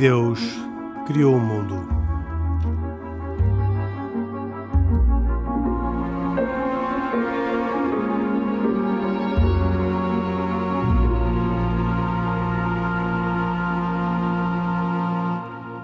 Deus 0.00 0.40
criou 1.06 1.36
o 1.36 1.38
mundo. 1.38 1.74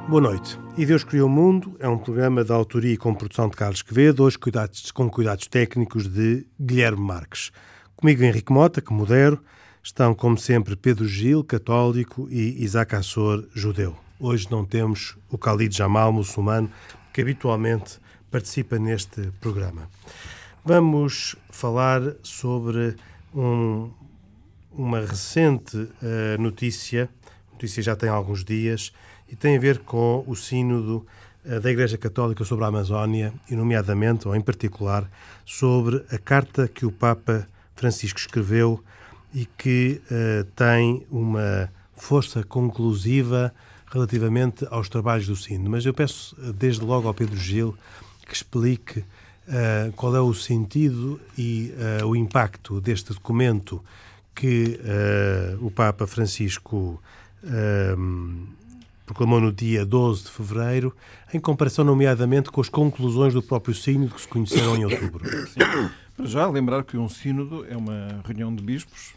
Boa 0.08 0.22
noite. 0.22 0.58
E 0.78 0.86
Deus 0.86 1.04
Criou 1.04 1.28
o 1.28 1.30
Mundo 1.30 1.76
é 1.78 1.86
um 1.86 1.98
programa 1.98 2.42
de 2.42 2.50
autoria 2.50 2.94
e 2.94 2.96
com 2.96 3.14
produção 3.14 3.50
de 3.50 3.56
Carlos 3.56 3.82
Quevedo, 3.82 4.24
hoje 4.24 4.38
cuidados, 4.38 4.90
com 4.92 5.10
cuidados 5.10 5.46
técnicos 5.46 6.08
de 6.08 6.46
Guilherme 6.58 7.02
Marques. 7.02 7.52
Comigo 7.94 8.22
Henrique 8.22 8.50
Mota, 8.50 8.80
que 8.80 8.94
modero, 8.94 9.38
estão 9.82 10.14
como 10.14 10.38
sempre 10.38 10.74
Pedro 10.74 11.06
Gil, 11.06 11.44
católico, 11.44 12.26
e 12.30 12.64
Isaac 12.64 12.96
Assor, 12.96 13.46
judeu. 13.54 14.05
Hoje 14.18 14.48
não 14.50 14.64
temos 14.64 15.14
o 15.30 15.36
Khalid 15.36 15.76
Jamal, 15.76 16.10
muçulmano, 16.10 16.70
que 17.12 17.20
habitualmente 17.20 17.98
participa 18.30 18.78
neste 18.78 19.30
programa. 19.42 19.90
Vamos 20.64 21.36
falar 21.50 22.00
sobre 22.22 22.96
um, 23.34 23.90
uma 24.72 25.00
recente 25.00 25.76
uh, 25.76 26.40
notícia, 26.40 27.10
notícia 27.52 27.82
já 27.82 27.94
tem 27.94 28.08
alguns 28.08 28.42
dias, 28.42 28.90
e 29.28 29.36
tem 29.36 29.54
a 29.54 29.60
ver 29.60 29.80
com 29.80 30.24
o 30.26 30.34
sínodo 30.34 31.06
uh, 31.44 31.60
da 31.60 31.70
Igreja 31.70 31.98
Católica 31.98 32.42
sobre 32.42 32.64
a 32.64 32.68
Amazónia, 32.68 33.34
e 33.50 33.54
nomeadamente, 33.54 34.26
ou 34.26 34.34
em 34.34 34.40
particular, 34.40 35.10
sobre 35.44 36.02
a 36.10 36.16
carta 36.16 36.66
que 36.66 36.86
o 36.86 36.90
Papa 36.90 37.46
Francisco 37.74 38.18
escreveu 38.18 38.82
e 39.34 39.44
que 39.44 40.00
uh, 40.10 40.44
tem 40.56 41.06
uma 41.10 41.70
força 41.94 42.42
conclusiva 42.42 43.52
relativamente 43.86 44.66
aos 44.70 44.88
trabalhos 44.88 45.26
do 45.26 45.36
Sínodo. 45.36 45.70
Mas 45.70 45.86
eu 45.86 45.94
peço 45.94 46.36
desde 46.52 46.84
logo 46.84 47.08
ao 47.08 47.14
Pedro 47.14 47.36
Gil 47.36 47.76
que 48.26 48.34
explique 48.34 49.00
uh, 49.00 49.92
qual 49.94 50.14
é 50.16 50.20
o 50.20 50.34
sentido 50.34 51.20
e 51.38 51.72
uh, 52.02 52.06
o 52.06 52.16
impacto 52.16 52.80
deste 52.80 53.12
documento 53.12 53.82
que 54.34 54.78
o 55.62 55.70
Papa 55.70 56.06
Francisco 56.06 57.02
proclamou 59.06 59.40
no 59.40 59.52
dia 59.52 59.86
12 59.86 60.24
de 60.24 60.30
fevereiro, 60.30 60.94
em 61.32 61.38
comparação, 61.38 61.84
nomeadamente, 61.84 62.50
com 62.50 62.60
as 62.60 62.68
conclusões 62.68 63.32
do 63.32 63.42
próprio 63.42 63.74
Sínodo 63.74 64.14
que 64.14 64.20
se 64.20 64.28
conheceram 64.28 64.76
em 64.76 64.84
outubro. 64.84 65.24
Sim. 65.46 65.90
Para 66.16 66.26
já, 66.26 66.46
lembrar 66.48 66.82
que 66.82 66.96
um 66.96 67.08
Sínodo 67.08 67.64
é 67.68 67.76
uma 67.76 68.20
reunião 68.24 68.54
de 68.54 68.62
bispos, 68.62 69.14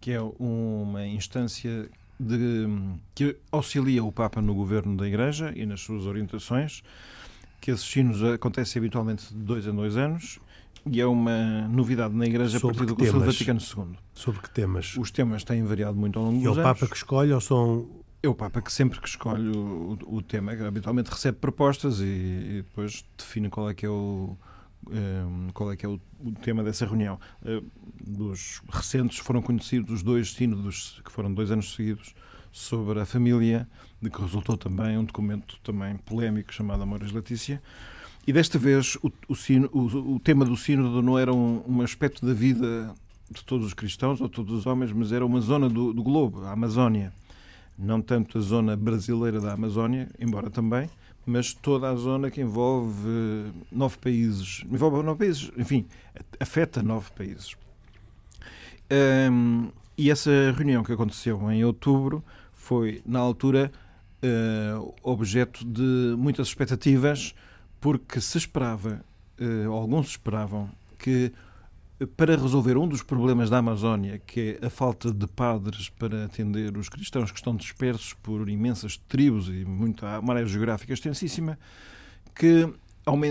que 0.00 0.12
é 0.12 0.20
uma 0.20 1.06
instância 1.06 1.88
de, 2.20 2.68
que 3.14 3.36
auxilia 3.50 4.04
o 4.04 4.12
Papa 4.12 4.42
no 4.42 4.54
governo 4.54 4.96
da 4.96 5.08
Igreja 5.08 5.52
e 5.56 5.64
nas 5.64 5.80
suas 5.80 6.04
orientações, 6.04 6.82
que 7.60 7.70
esses 7.70 7.86
sínodos 7.86 8.22
acontecem 8.22 8.78
habitualmente 8.80 9.28
de 9.32 9.40
dois 9.40 9.66
em 9.66 9.74
dois 9.74 9.96
anos 9.96 10.38
e 10.86 11.00
é 11.00 11.06
uma 11.06 11.68
novidade 11.68 12.14
na 12.14 12.26
Igreja 12.26 12.58
Sobre 12.58 12.76
a 12.76 12.78
partir 12.78 12.94
do 12.94 12.96
temas? 12.96 13.26
Vaticano 13.26 13.60
II. 13.60 13.98
Sobre 14.14 14.40
que 14.40 14.50
temas? 14.50 14.96
Os 14.96 15.10
temas 15.10 15.44
têm 15.44 15.62
variado 15.64 15.96
muito 15.96 16.18
ao 16.18 16.26
longo 16.26 16.38
E 16.38 16.44
é 16.44 16.48
dos 16.48 16.56
o 16.56 16.60
anos. 16.60 16.78
Papa 16.78 16.90
que 16.90 16.96
escolhe 16.96 17.32
ou 17.32 17.40
são 17.40 17.88
É 18.22 18.28
o 18.28 18.34
Papa 18.34 18.60
que 18.60 18.72
sempre 18.72 19.00
que 19.00 19.08
escolhe 19.08 19.50
o, 19.50 19.98
o 20.06 20.22
tema, 20.22 20.52
habitualmente 20.52 21.10
recebe 21.10 21.38
propostas 21.38 22.00
e, 22.00 22.04
e 22.04 22.64
depois 22.66 23.04
define 23.16 23.48
qual 23.48 23.68
é 23.68 23.74
que 23.74 23.84
é 23.84 23.90
o, 23.90 24.36
qual 25.52 25.72
é 25.72 25.76
que 25.76 25.84
é 25.86 25.88
o, 25.88 26.00
tema 26.42 26.62
dessa 26.62 26.86
reunião. 26.86 27.18
Eh, 27.44 27.62
Dos 28.06 28.62
recentes 28.70 29.18
foram 29.18 29.42
conhecidos 29.42 29.90
os 29.92 30.02
dois 30.02 30.32
sínodos, 30.32 31.00
que 31.04 31.12
foram 31.12 31.32
dois 31.32 31.50
anos 31.50 31.74
seguidos, 31.74 32.14
sobre 32.50 32.98
a 32.98 33.04
família, 33.06 33.68
de 34.02 34.10
que 34.10 34.20
resultou 34.20 34.56
também 34.56 34.98
um 34.98 35.04
documento 35.04 35.58
também 35.62 35.96
polémico 35.98 36.52
chamado 36.52 36.82
Amores 36.82 37.12
Letícia. 37.12 37.62
E 38.26 38.32
desta 38.32 38.58
vez 38.58 38.96
o, 39.02 39.12
o, 39.28 39.34
sino- 39.36 39.68
o- 39.72 40.14
o 40.16 40.18
tema 40.20 40.44
do 40.44 40.56
sínodo 40.56 41.00
não 41.02 41.18
era 41.18 41.32
um, 41.32 41.62
um 41.66 41.82
aspecto 41.82 42.24
da 42.26 42.32
vida 42.34 42.92
de 43.30 43.44
todos 43.44 43.66
os 43.66 43.74
cristãos 43.74 44.20
ou 44.20 44.28
todos 44.28 44.52
os 44.52 44.66
homens, 44.66 44.92
mas 44.92 45.12
era 45.12 45.24
uma 45.24 45.40
zona 45.40 45.68
do, 45.68 45.92
do 45.92 46.02
globo, 46.02 46.44
a 46.44 46.52
Amazónia. 46.52 47.12
Não 47.78 48.02
tanto 48.02 48.36
a 48.38 48.40
zona 48.40 48.76
brasileira 48.76 49.40
da 49.40 49.52
Amazónia, 49.52 50.08
embora 50.18 50.50
também, 50.50 50.90
mas 51.30 51.54
toda 51.54 51.88
a 51.88 51.94
zona 51.94 52.30
que 52.30 52.40
envolve 52.40 53.08
eh, 53.08 53.50
nove 53.70 53.96
países. 53.98 54.64
Envolve 54.70 55.02
nove 55.02 55.18
países, 55.18 55.50
enfim, 55.56 55.86
afeta 56.38 56.82
nove 56.82 57.10
países. 57.16 57.56
Ahm, 58.90 59.68
e 59.96 60.10
essa 60.10 60.30
reunião 60.56 60.82
que 60.82 60.92
aconteceu 60.92 61.50
em 61.52 61.64
outubro 61.64 62.24
foi, 62.52 63.00
na 63.06 63.20
altura, 63.20 63.70
eh, 64.22 64.74
objeto 65.02 65.64
de 65.64 66.14
muitas 66.18 66.48
expectativas, 66.48 67.34
porque 67.80 68.20
se 68.20 68.36
esperava, 68.36 69.02
ou 69.68 69.72
alguns 69.72 70.10
esperavam, 70.10 70.68
que 70.98 71.32
para 72.06 72.36
resolver 72.36 72.76
um 72.78 72.88
dos 72.88 73.02
problemas 73.02 73.50
da 73.50 73.58
Amazónia, 73.58 74.18
que 74.18 74.58
é 74.60 74.66
a 74.66 74.70
falta 74.70 75.12
de 75.12 75.26
padres 75.26 75.90
para 75.90 76.24
atender 76.24 76.76
os 76.76 76.88
cristãos 76.88 77.30
que 77.30 77.38
estão 77.38 77.54
dispersos 77.54 78.14
por 78.14 78.48
imensas 78.48 78.96
tribos 78.96 79.48
e 79.48 79.64
muita, 79.64 80.18
uma 80.18 80.34
área 80.34 80.46
geográfica 80.46 80.92
extensíssima, 80.92 81.58
que 82.34 82.72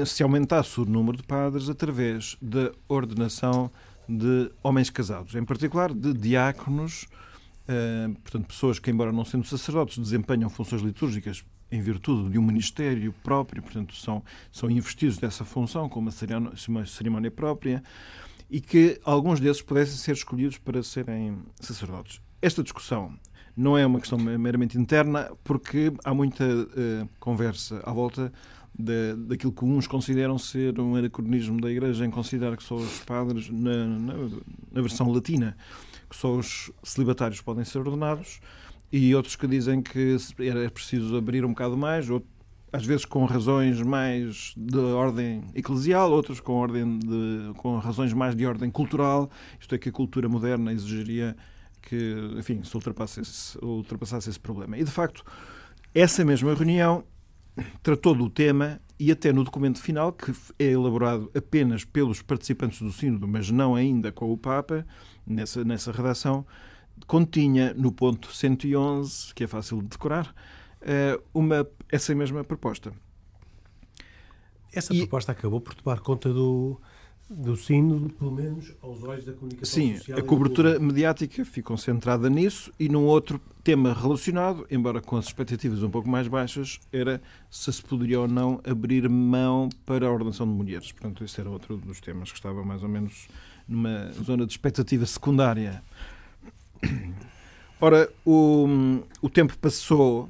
se 0.06 0.24
aumentasse 0.24 0.80
o 0.80 0.86
número 0.86 1.18
de 1.18 1.24
padres 1.24 1.70
através 1.70 2.38
da 2.42 2.72
ordenação 2.88 3.72
de 4.08 4.52
homens 4.62 4.90
casados, 4.90 5.36
em 5.36 5.44
particular 5.44 5.94
de 5.94 6.14
diáconos, 6.14 7.08
eh, 7.68 8.10
portanto, 8.24 8.48
pessoas 8.48 8.80
que, 8.80 8.92
embora 8.92 9.12
não 9.12 9.26
sendo 9.26 9.46
sacerdotes, 9.46 9.98
desempenham 9.98 10.50
funções 10.50 10.82
litúrgicas 10.82 11.44
em 11.72 11.82
virtude 11.82 12.32
de 12.32 12.40
um 12.40 12.42
ministério 12.42 13.14
próprio, 13.24 13.62
portanto, 13.62 13.96
são, 13.96 14.24
são 14.52 14.70
investidos 14.70 15.18
dessa 15.18 15.46
função 15.46 15.88
com 15.88 16.00
uma 16.00 16.12
cerimónia 16.86 17.30
própria 17.30 17.84
e 18.50 18.60
que 18.60 19.00
alguns 19.04 19.40
desses 19.40 19.62
pudessem 19.62 19.96
ser 19.98 20.14
escolhidos 20.14 20.58
para 20.58 20.82
serem 20.82 21.38
sacerdotes. 21.60 22.22
Esta 22.42 22.64
discussão 22.64 23.14
não 23.56 23.78
é 23.78 23.86
uma 23.86 24.00
questão 24.00 24.18
meramente 24.18 24.78
interna, 24.78 25.32
porque 25.44 25.92
há 26.04 26.14
muita 26.14 26.46
eh, 26.46 27.06
conversa 27.20 27.82
à 27.84 27.92
volta 27.92 28.32
da, 28.78 29.16
daquilo 29.28 29.52
que 29.52 29.66
uns 29.66 29.86
consideram 29.86 30.38
ser 30.38 30.80
um 30.80 30.96
anacronismo 30.96 31.60
da 31.60 31.70
Igreja 31.70 32.06
em 32.06 32.10
considerar 32.10 32.56
que 32.56 32.64
só 32.64 32.76
os 32.76 33.00
padres, 33.00 33.50
na, 33.50 33.86
na, 33.86 34.14
na 34.72 34.82
versão 34.82 35.12
latina, 35.12 35.58
que 36.10 36.16
só 36.16 36.34
os 36.36 36.72
celibatários 36.82 37.42
podem 37.42 37.66
ser 37.66 37.80
ordenados, 37.80 38.40
e 38.92 39.14
outros 39.14 39.36
que 39.36 39.46
dizem 39.46 39.82
que 39.82 40.16
era 40.40 40.70
preciso 40.72 41.16
abrir 41.18 41.44
um 41.44 41.50
bocado 41.50 41.78
mais, 41.78 42.10
ou, 42.10 42.24
às 42.72 42.86
vezes 42.86 43.06
com 43.06 43.26
razões 43.26 43.82
mais 43.82 44.54
de 44.56 44.78
ordem 44.78 45.44
eclesial, 45.56 46.12
outros 46.12 46.40
com, 46.40 46.54
ordem 46.54 47.00
de, 47.00 47.54
com 47.58 47.78
razões 47.78 48.14
mais 48.14 48.36
de 48.36 48.46
ordem 48.46 48.70
cultural, 48.70 49.30
isto 49.60 49.74
é 49.74 49.78
que 49.78 49.90
a 49.90 49.92
cultura 49.92 50.30
moderna 50.30 50.72
exigiria 50.72 51.36
que, 51.82 52.16
enfim, 52.38 52.64
se 52.64 52.76
ultrapassasse 52.76 53.58
ultrapassasse 53.62 54.30
esse 54.30 54.40
problema. 54.40 54.78
E, 54.78 54.84
de 54.84 54.92
facto, 54.92 55.24
essa 55.94 56.24
mesma 56.24 56.54
reunião 56.54 57.04
tratou 57.82 58.14
do 58.14 58.30
tema 58.30 58.80
e 59.00 59.12
até 59.12 59.32
no 59.32 59.44
documento 59.44 59.82
final, 59.82 60.12
que 60.12 60.34
é 60.60 60.66
elaborado 60.66 61.32
apenas 61.36 61.86
pelos 61.86 62.22
participantes 62.22 62.82
do 62.82 62.92
sínodo, 62.92 63.28
mas 63.28 63.50
não 63.50 63.76
ainda 63.76 64.12
com 64.12 64.32
o 64.32 64.38
Papa, 64.38 64.86
nessa, 65.26 65.64
nessa 65.64 65.92
redação, 65.92 66.46
continha 67.08 67.74
no 67.74 67.92
ponto 67.92 68.34
111, 68.34 69.34
que 69.34 69.46
é 69.46 69.48
fácil 69.48 69.82
de 69.82 69.88
decorar, 69.88 70.34
uma, 71.34 71.68
essa 71.92 72.14
mesma 72.16 72.44
proposta. 72.44 72.92
Essa 74.74 74.94
E- 74.94 75.00
proposta 75.00 75.32
acabou 75.32 75.60
por 75.60 75.74
tomar 75.74 76.00
conta 76.00 76.32
do, 76.32 76.80
do 77.30 77.56
sínodo, 77.58 78.10
pelo 78.10 78.32
menos 78.32 78.74
aos 78.82 79.04
olhos 79.04 79.26
da 79.26 79.34
comunicação 79.34 79.82
Sim, 79.82 79.98
social. 79.98 80.18
a 80.18 80.20
e 80.20 80.24
do 80.24 80.28
cobertura 80.28 80.80
mediática 80.80 81.44
ficou 81.44 81.76
centrada 81.78 82.30
nisso 82.30 82.72
e 82.80 82.88
num 82.88 83.06
outro 83.06 83.42
tema 83.64 83.94
relacionado, 83.94 84.66
embora 84.70 85.02
com 85.02 85.18
as 85.18 85.26
expectativas 85.26 85.82
um 85.84 85.90
pouco 85.90 86.08
mais 86.08 86.28
baixas, 86.28 86.80
era 86.92 87.22
se 87.50 87.72
se 87.74 87.82
poderia 87.84 88.20
ou 88.20 88.28
não 88.28 88.62
abrir 88.64 89.08
mão 89.10 89.70
para 89.86 90.08
a 90.08 90.12
ordenação 90.12 90.48
de 90.48 90.54
mulheres. 90.54 90.92
Portanto, 90.92 91.24
esse 91.24 91.40
era 91.42 91.50
outro 91.50 91.78
dos 91.78 92.00
temas 92.00 92.32
que 92.32 92.38
estava 92.38 92.64
mais 92.64 92.84
ou 92.84 92.90
menos 92.90 93.28
numa 93.68 94.12
zona 94.14 94.46
de 94.46 94.52
expectativa 94.54 95.06
secundária. 95.06 95.84
Ora, 97.82 98.10
o, 98.26 98.68
o 99.22 99.30
tempo 99.30 99.58
passou 99.58 100.28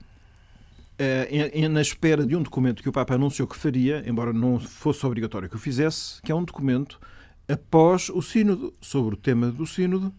eh, 0.99 1.67
na 1.69 1.81
espera 1.81 2.25
de 2.25 2.35
um 2.35 2.43
documento 2.43 2.83
que 2.83 2.89
o 2.89 2.91
Papa 2.91 3.15
anunciou 3.15 3.47
que 3.47 3.55
faria, 3.55 4.03
embora 4.05 4.33
não 4.33 4.59
fosse 4.59 5.05
obrigatório 5.05 5.49
que 5.49 5.55
o 5.55 5.59
fizesse, 5.59 6.21
que 6.21 6.31
é 6.31 6.35
um 6.35 6.43
documento 6.43 6.99
após 7.47 8.09
o 8.09 8.21
Sínodo, 8.21 8.73
sobre 8.81 9.15
o 9.15 9.17
tema 9.17 9.49
do 9.49 9.65
Sínodo, 9.65 10.13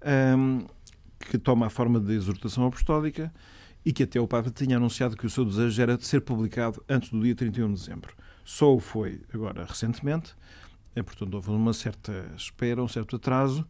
ehm, 0.00 0.64
que 1.18 1.36
toma 1.38 1.66
a 1.66 1.70
forma 1.70 2.00
de 2.00 2.14
exortação 2.14 2.66
apostólica 2.66 3.32
e 3.84 3.92
que 3.92 4.04
até 4.04 4.18
o 4.18 4.26
Papa 4.26 4.50
tinha 4.50 4.78
anunciado 4.78 5.16
que 5.16 5.26
o 5.26 5.30
seu 5.30 5.44
desejo 5.44 5.80
era 5.82 5.96
de 5.98 6.06
ser 6.06 6.22
publicado 6.22 6.82
antes 6.88 7.10
do 7.10 7.20
dia 7.20 7.34
31 7.34 7.68
de 7.68 7.80
dezembro. 7.80 8.14
Só 8.44 8.74
o 8.74 8.80
foi 8.80 9.20
agora 9.32 9.64
recentemente, 9.64 10.34
é, 10.94 11.02
portanto 11.02 11.34
houve 11.34 11.50
uma 11.50 11.72
certa 11.72 12.32
espera, 12.36 12.82
um 12.82 12.88
certo 12.88 13.16
atraso. 13.16 13.66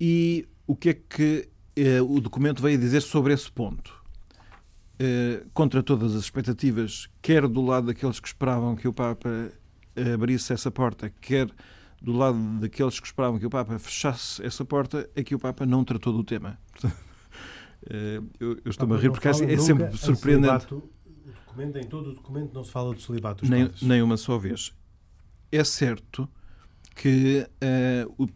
E 0.00 0.46
o 0.66 0.76
que 0.76 0.90
é 0.90 0.94
que 0.94 1.48
eh, 1.74 2.00
o 2.00 2.20
documento 2.20 2.62
veio 2.62 2.78
dizer 2.78 3.00
sobre 3.00 3.32
esse 3.32 3.50
ponto? 3.50 3.98
Eh, 4.98 5.44
contra 5.54 5.82
todas 5.82 6.14
as 6.14 6.22
expectativas, 6.22 7.08
quer 7.22 7.46
do 7.46 7.64
lado 7.64 7.86
daqueles 7.86 8.18
que 8.18 8.28
esperavam 8.28 8.74
que 8.74 8.88
o 8.88 8.92
Papa 8.92 9.52
abrisse 10.14 10.52
essa 10.52 10.70
porta, 10.70 11.08
quer 11.20 11.48
do 12.00 12.12
lado 12.12 12.38
daqueles 12.60 12.98
que 12.98 13.06
esperavam 13.06 13.38
que 13.38 13.46
o 13.46 13.50
Papa 13.50 13.78
fechasse 13.78 14.44
essa 14.44 14.64
porta, 14.64 15.08
é 15.14 15.22
que 15.22 15.34
o 15.34 15.38
Papa 15.38 15.64
não 15.66 15.84
tratou 15.84 16.12
do 16.12 16.24
tema. 16.24 16.58
Eh, 17.90 18.20
eu, 18.40 18.58
eu 18.64 18.70
estou-me 18.70 18.96
a 18.96 18.98
rir 18.98 19.08
porque 19.08 19.28
é, 19.28 19.30
é 19.30 19.56
sempre 19.56 19.96
surpreendente. 19.96 20.66
Documento, 20.66 21.78
em 21.78 21.84
todo 21.84 22.10
o 22.10 22.14
documento 22.14 22.52
não 22.52 22.64
se 22.64 22.72
fala 22.72 22.92
do 22.92 23.00
celibato 23.00 23.42
dos 23.42 23.50
nem, 23.50 23.70
nem 23.80 24.02
uma 24.02 24.16
só 24.16 24.36
vez. 24.36 24.74
É 25.50 25.62
certo 25.62 26.28
que 26.96 27.46
uh, 27.62 28.22
o, 28.22 28.28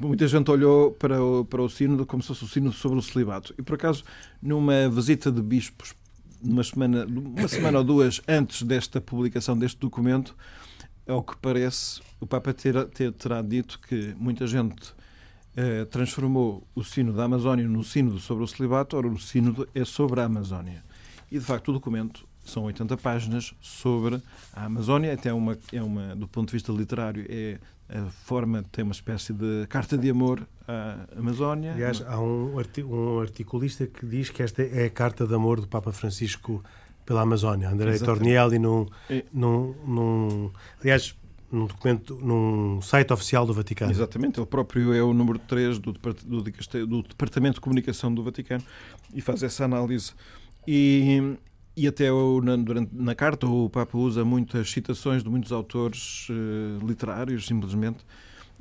muita 0.00 0.28
gente 0.28 0.48
olhou 0.48 0.92
para 0.92 1.22
o, 1.22 1.44
para 1.44 1.60
o 1.60 1.68
sínodo 1.68 2.06
como 2.06 2.22
se 2.22 2.28
fosse 2.28 2.44
o 2.44 2.46
sínodo 2.46 2.74
sobre 2.76 2.98
o 2.98 3.02
celibato. 3.02 3.52
E, 3.58 3.62
por 3.62 3.74
acaso, 3.74 4.04
numa 4.40 4.88
visita 4.88 5.30
de 5.30 5.42
bispos 5.42 5.92
uma 6.44 6.62
semana, 6.62 7.06
uma 7.06 7.48
semana 7.48 7.78
ou 7.78 7.84
duas 7.84 8.20
antes 8.28 8.62
desta 8.62 9.00
publicação 9.00 9.56
deste 9.56 9.78
documento, 9.78 10.36
ao 11.06 11.22
que 11.22 11.36
parece, 11.36 12.00
o 12.20 12.26
Papa 12.26 12.52
ter, 12.52 12.84
ter, 12.86 13.12
terá 13.12 13.42
dito 13.42 13.78
que 13.80 14.14
muita 14.18 14.46
gente 14.46 14.94
eh, 15.56 15.84
transformou 15.84 16.66
o 16.74 16.82
sino 16.82 17.12
da 17.12 17.24
Amazónia 17.24 17.66
no 17.68 17.84
sínodo 17.84 18.18
sobre 18.18 18.44
o 18.44 18.46
celibato, 18.46 18.96
ora, 18.96 19.06
o 19.06 19.18
sínodo 19.18 19.68
é 19.74 19.84
sobre 19.84 20.20
a 20.20 20.24
Amazónia. 20.24 20.84
E, 21.30 21.38
de 21.38 21.44
facto, 21.44 21.68
o 21.68 21.72
documento 21.72 22.26
são 22.44 22.64
80 22.64 22.96
páginas 22.96 23.54
sobre 23.60 24.20
a 24.52 24.64
Amazónia, 24.66 25.12
até 25.12 25.32
uma, 25.32 25.58
é 25.72 25.82
uma, 25.82 26.14
do 26.14 26.28
ponto 26.28 26.48
de 26.48 26.52
vista 26.52 26.72
literário, 26.72 27.24
é 27.28 27.58
a 27.88 28.04
forma, 28.10 28.64
tem 28.72 28.82
uma 28.82 28.92
espécie 28.92 29.32
de 29.32 29.66
carta 29.68 29.96
de 29.96 30.08
amor 30.10 30.46
à 30.66 31.06
Amazónia. 31.16 31.72
Aliás, 31.72 32.02
há 32.06 32.18
um, 32.18 32.54
um 32.88 33.20
articulista 33.20 33.86
que 33.86 34.06
diz 34.06 34.30
que 34.30 34.42
esta 34.42 34.62
é 34.62 34.86
a 34.86 34.90
carta 34.90 35.26
de 35.26 35.34
amor 35.34 35.60
do 35.60 35.68
Papa 35.68 35.92
Francisco 35.92 36.62
pela 37.04 37.20
Amazónia. 37.20 37.68
André 37.68 37.98
Tornielli, 37.98 38.58
num, 38.58 38.86
é. 39.10 39.24
num, 39.32 39.74
num, 39.86 40.50
aliás, 40.80 41.14
num 41.52 41.66
documento, 41.66 42.16
num 42.16 42.80
site 42.80 43.12
oficial 43.12 43.46
do 43.46 43.52
Vaticano. 43.52 43.92
Exatamente, 43.92 44.40
ele 44.40 44.46
próprio 44.46 44.92
é 44.92 45.02
o 45.02 45.12
número 45.12 45.38
3 45.38 45.78
do, 45.78 45.92
do, 45.92 46.42
do 46.86 47.02
Departamento 47.02 47.54
de 47.54 47.60
Comunicação 47.60 48.12
do 48.12 48.22
Vaticano 48.22 48.64
e 49.14 49.20
faz 49.20 49.42
essa 49.42 49.64
análise. 49.64 50.12
E, 50.66 51.36
e 51.76 51.88
até 51.88 52.12
o, 52.12 52.40
na, 52.40 52.56
durante, 52.56 52.90
na 52.94 53.14
carta 53.14 53.46
o 53.46 53.68
Papa 53.68 53.98
usa 53.98 54.24
muitas 54.24 54.70
citações 54.70 55.22
de 55.22 55.28
muitos 55.28 55.50
autores 55.50 56.28
uh, 56.30 56.86
literários, 56.86 57.46
simplesmente. 57.46 57.98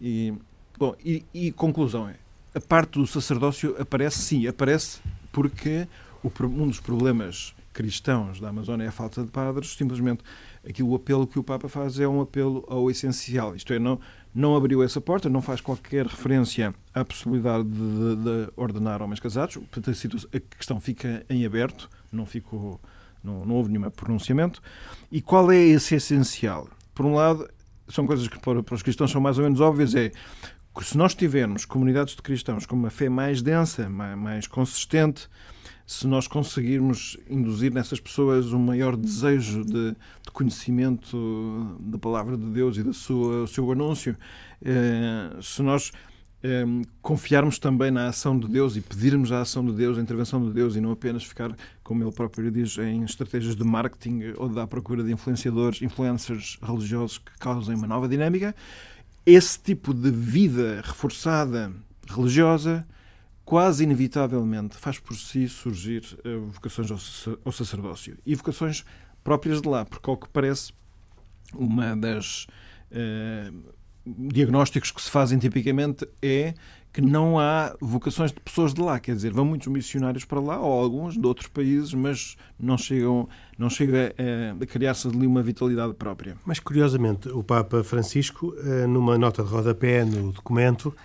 E, 0.02 0.34
bom, 0.78 0.96
e, 1.04 1.24
e, 1.34 1.52
conclusão 1.52 2.10
é, 2.10 2.16
a 2.56 2.60
parte 2.60 3.00
do 3.00 3.06
sacerdócio 3.06 3.76
aparece, 3.80 4.20
sim, 4.20 4.48
aparece 4.48 5.00
porque 5.32 5.88
o, 6.24 6.32
um 6.46 6.68
dos 6.68 6.80
problemas 6.80 7.54
cristãos 7.72 8.40
da 8.40 8.50
Amazónia 8.50 8.86
é 8.86 8.88
a 8.88 8.92
falta 8.92 9.24
de 9.24 9.30
padres, 9.30 9.76
simplesmente 9.76 10.24
aquilo, 10.68 10.90
o 10.90 10.96
apelo 10.96 11.28
que 11.28 11.40
o 11.40 11.44
Papa 11.44 11.68
faz 11.68 12.00
é 12.00 12.08
um 12.08 12.22
apelo 12.22 12.64
ao 12.68 12.90
essencial, 12.90 13.56
isto 13.56 13.74
é, 13.74 13.80
não, 13.80 14.00
não 14.34 14.56
abriu 14.56 14.84
essa 14.84 15.02
porta, 15.02 15.30
não 15.30 15.42
faz 15.42 15.60
qualquer 15.60 16.06
referência 16.06 16.74
à 16.94 17.04
possibilidade 17.04 17.64
de, 17.64 17.80
de, 17.80 18.16
de 18.16 18.52
ordenar 18.56 19.02
homens 19.02 19.20
casados, 19.20 19.58
a 19.58 20.40
questão 20.56 20.80
fica 20.80 21.26
em 21.30 21.46
aberto, 21.46 21.90
não 22.12 22.26
ficou 22.26 22.80
não, 23.24 23.46
não 23.46 23.56
houve 23.56 23.72
nenhum 23.72 23.90
pronunciamento. 23.90 24.62
E 25.12 25.22
qual 25.22 25.52
é 25.52 25.58
esse 25.58 25.96
essencial? 25.96 26.68
Por 26.94 27.06
um 27.06 27.16
lado, 27.16 27.48
são 27.88 28.06
coisas 28.06 28.28
que 28.28 28.40
para, 28.40 28.62
para 28.62 28.76
os 28.76 28.84
cristãos 28.84 29.12
são 29.12 29.22
mais 29.22 29.38
ou 29.38 29.44
menos 29.44 29.62
óbvias, 29.62 29.96
é 29.96 30.12
que 30.76 30.84
se 30.84 30.98
nós 30.98 31.14
tivermos 31.14 31.66
comunidades 31.66 32.16
de 32.16 32.22
cristãos 32.22 32.66
com 32.66 32.76
uma 32.76 32.90
fé 32.90 33.08
mais 33.08 33.42
densa, 33.42 33.88
mais, 33.90 34.18
mais 34.18 34.48
consistente, 34.48 35.30
se 35.86 36.08
nós 36.08 36.28
conseguirmos 36.28 37.18
induzir 37.30 37.72
nessas 37.72 38.00
pessoas 38.00 38.54
um 38.54 38.60
maior 38.60 38.96
desejo 38.96 39.64
de, 39.64 39.92
de 39.92 40.32
conhecimento 40.32 41.78
da 41.80 41.98
palavra 41.98 42.38
de 42.38 42.46
Deus 42.46 42.78
e 42.78 42.84
do 42.84 42.94
seu 42.94 43.72
anúncio, 43.72 44.18
eh, 44.64 45.38
se 45.42 45.62
nós 45.62 45.92
Ehm, 46.46 46.82
confiarmos 47.02 47.58
também 47.58 47.90
na 47.90 48.10
ação 48.10 48.38
de 48.38 48.50
Deus 48.50 48.76
e 48.76 48.82
pedirmos 48.82 49.32
a 49.32 49.40
ação 49.40 49.66
de 49.66 49.72
Deus, 49.72 49.98
a 49.98 50.02
intervenção 50.02 50.46
de 50.46 50.52
Deus 50.52 50.76
e 50.76 50.82
não 50.82 50.92
apenas 50.92 51.24
ficar, 51.24 51.56
como 51.82 52.04
ele 52.04 52.12
próprio 52.12 52.52
diz, 52.52 52.78
em 52.78 53.02
estratégias 53.06 53.56
de 53.56 53.64
marketing 53.64 54.34
ou 54.36 54.50
da 54.50 54.68
procura 54.68 55.02
de 55.02 55.14
influenciadores, 55.14 55.82
influencers 55.82 56.60
religiosos 56.62 57.18
que 57.18 57.32
causem 57.40 57.76
uma 57.76 57.88
nova 57.88 58.10
dinâmica. 58.10 58.54
Esse 59.26 59.58
tipo 59.58 59.94
de 59.94 60.12
vida 60.12 60.82
reforçada, 60.84 61.72
religiosa, 62.10 62.86
quase 63.46 63.86
inevitavelmente 63.86 64.76
faz 64.76 65.00
por 65.00 65.16
si 65.16 65.48
surgir 65.48 66.04
eh, 66.26 66.36
vocações 66.36 66.92
ao 67.46 67.52
sacerdócio 67.54 68.18
e 68.26 68.36
vocações 68.36 68.84
próprias 69.24 69.62
de 69.62 69.70
lá, 69.70 69.86
porque 69.86 70.10
ao 70.10 70.18
que 70.18 70.28
parece 70.28 70.74
uma 71.54 71.96
das 71.96 72.48
uh, 72.92 73.74
diagnósticos 74.06 74.92
que 74.92 75.02
se 75.02 75.10
fazem 75.10 75.40
tipicamente 75.40 76.08
é 76.22 76.54
que 76.94 77.02
não 77.02 77.40
há 77.40 77.76
vocações 77.82 78.32
de 78.32 78.40
pessoas 78.40 78.72
de 78.72 78.80
lá, 78.80 79.00
quer 79.00 79.16
dizer, 79.16 79.34
vão 79.34 79.44
muitos 79.44 79.68
missionários 79.68 80.26
para 80.26 80.40
lá, 80.40 80.60
ou 80.60 80.72
alguns 80.72 81.18
de 81.18 81.26
outros 81.26 81.48
países, 81.48 81.92
mas 81.96 82.38
não 82.60 82.78
chegam, 82.78 83.28
não 83.58 83.68
chega 83.68 84.14
a, 84.16 84.64
a 84.64 84.68
criar-se 84.68 85.08
ali 85.08 85.26
uma 85.26 85.42
vitalidade 85.42 85.96
própria. 85.96 86.38
Mas 86.46 86.60
curiosamente, 86.60 87.30
o 87.30 87.44
Papa 87.44 87.84
Francisco, 87.84 88.54
eh, 88.64 88.86
numa 88.86 89.18
nota 89.18 89.44
de 89.44 89.50
rodapé 89.50 90.06
no 90.06 90.32
documento, 90.32 90.96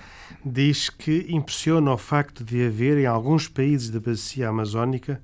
diz 0.44 0.90
que 0.90 1.24
impressiona 1.30 1.90
o 1.90 1.96
facto 1.96 2.44
de 2.44 2.66
haver 2.66 2.98
em 2.98 3.06
alguns 3.06 3.48
países 3.48 3.88
da 3.88 3.98
bacia 3.98 4.50
amazónica 4.50 5.22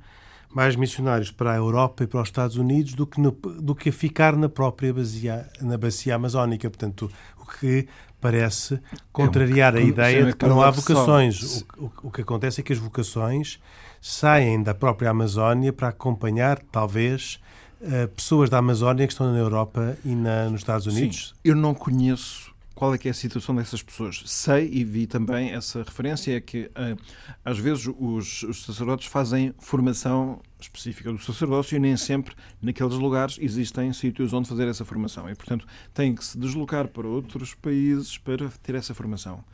mais 0.54 0.76
missionários 0.76 1.32
para 1.32 1.52
a 1.52 1.56
Europa 1.56 2.04
e 2.04 2.06
para 2.06 2.22
os 2.22 2.28
Estados 2.28 2.56
Unidos 2.56 2.94
do 2.94 3.04
que, 3.04 3.20
no, 3.20 3.32
do 3.32 3.74
que 3.74 3.90
ficar 3.90 4.36
na 4.36 4.48
própria 4.48 4.94
bacia, 4.94 5.50
na 5.60 5.76
bacia 5.76 6.14
amazónica. 6.14 6.70
Portanto, 6.70 7.10
que 7.44 7.86
parece 8.20 8.80
contrariar 9.12 9.76
é 9.76 9.80
um, 9.80 9.82
a 9.82 9.84
ideia 9.84 10.24
de 10.26 10.34
que 10.34 10.46
não 10.46 10.62
há 10.62 10.70
vocações. 10.70 11.62
O, 11.76 11.84
o, 11.84 11.92
o, 12.04 12.10
que 12.10 12.22
acontece 12.22 12.60
é 12.60 12.64
que 12.64 12.72
as 12.72 12.78
vocações 12.78 13.60
saem 14.00 14.62
da 14.62 14.74
própria 14.74 15.10
Amazónia 15.10 15.72
para 15.72 15.88
acompanhar, 15.88 16.58
talvez, 16.72 17.38
uh, 17.80 18.08
pessoas 18.08 18.48
da 18.48 18.58
Amazónia 18.58 19.06
que 19.06 19.12
estão 19.12 19.32
na 19.32 19.38
Europa 19.38 19.96
e 20.04 20.14
na, 20.14 20.48
nos 20.48 20.60
Estados 20.60 20.86
Unidos. 20.86 21.34
Sim, 21.34 21.40
eu 21.44 21.54
não 21.54 21.74
conheço 21.74 22.54
qual 22.74 22.92
é 22.92 22.98
que 22.98 23.08
é 23.08 23.10
a 23.10 23.14
situação 23.14 23.54
dessas 23.54 23.82
pessoas. 23.82 24.22
Sei 24.26 24.68
e 24.72 24.84
vi 24.84 25.06
também 25.06 25.52
essa 25.52 25.82
referência 25.82 26.36
é 26.36 26.40
que 26.40 26.64
uh, 26.64 27.00
às 27.44 27.58
vezes 27.58 27.86
os, 27.98 28.42
os, 28.42 28.64
sacerdotes 28.64 29.06
fazem 29.06 29.54
formação 29.58 30.40
específica 30.64 31.12
do 31.12 31.18
sacerdócio 31.18 31.76
e 31.76 31.78
nem 31.78 31.96
sempre 31.96 32.34
naqueles 32.60 32.94
lugares 32.94 33.38
existem 33.40 33.92
sítios 33.92 34.32
onde 34.32 34.48
fazer 34.48 34.68
essa 34.68 34.84
formação 34.84 35.28
e 35.28 35.34
portanto 35.34 35.66
têm 35.92 36.14
que 36.14 36.24
se 36.24 36.38
deslocar 36.38 36.88
para 36.88 37.06
outros 37.06 37.54
países 37.54 38.18
para 38.18 38.48
ter 38.62 38.74
essa 38.74 38.94
formação. 38.94 39.44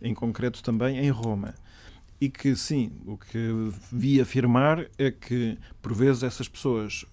Em 0.00 0.14
concreto 0.14 0.62
também 0.62 0.98
em 0.98 1.10
Roma. 1.10 1.54
E 2.20 2.28
que 2.28 2.56
sim, 2.56 2.92
o 3.04 3.16
que 3.16 3.70
vi 3.92 4.20
afirmar 4.20 4.86
é 4.98 5.10
que 5.10 5.58
por 5.82 5.94
vezes 5.94 6.22
essas 6.22 6.48
pessoas 6.48 7.04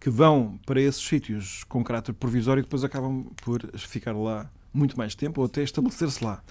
que 0.00 0.10
vão 0.10 0.58
para 0.66 0.80
esses 0.80 1.02
sítios 1.02 1.62
com 1.64 1.84
caráter 1.84 2.14
provisório 2.14 2.62
depois 2.62 2.82
acabam 2.82 3.24
por 3.42 3.60
ficar 3.76 4.12
lá 4.12 4.50
muito 4.72 4.96
mais 4.96 5.14
tempo 5.14 5.40
ou 5.40 5.46
até 5.46 5.62
estabelecer-se 5.62 6.24
lá. 6.24 6.42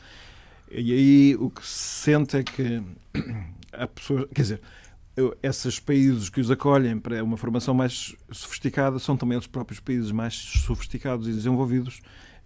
E 0.71 0.93
aí 0.93 1.35
o 1.35 1.49
que 1.49 1.65
se 1.65 2.03
sente 2.03 2.37
é 2.37 2.43
que 2.43 2.81
há 3.73 3.87
pessoas, 3.87 4.27
quer 4.33 4.41
dizer, 4.41 4.61
esses 5.41 5.79
países 5.79 6.29
que 6.29 6.41
os 6.41 6.51
acolhem 6.51 6.99
para 6.99 7.23
uma 7.23 7.37
formação 7.37 7.73
mais 7.73 8.15
sofisticada 8.31 8.99
são 8.99 9.15
também 9.17 9.37
os 9.37 9.47
próprios 9.47 9.79
países 9.79 10.11
mais 10.11 10.33
sofisticados 10.33 11.27
e 11.27 11.31
desenvolvidos 11.31 12.01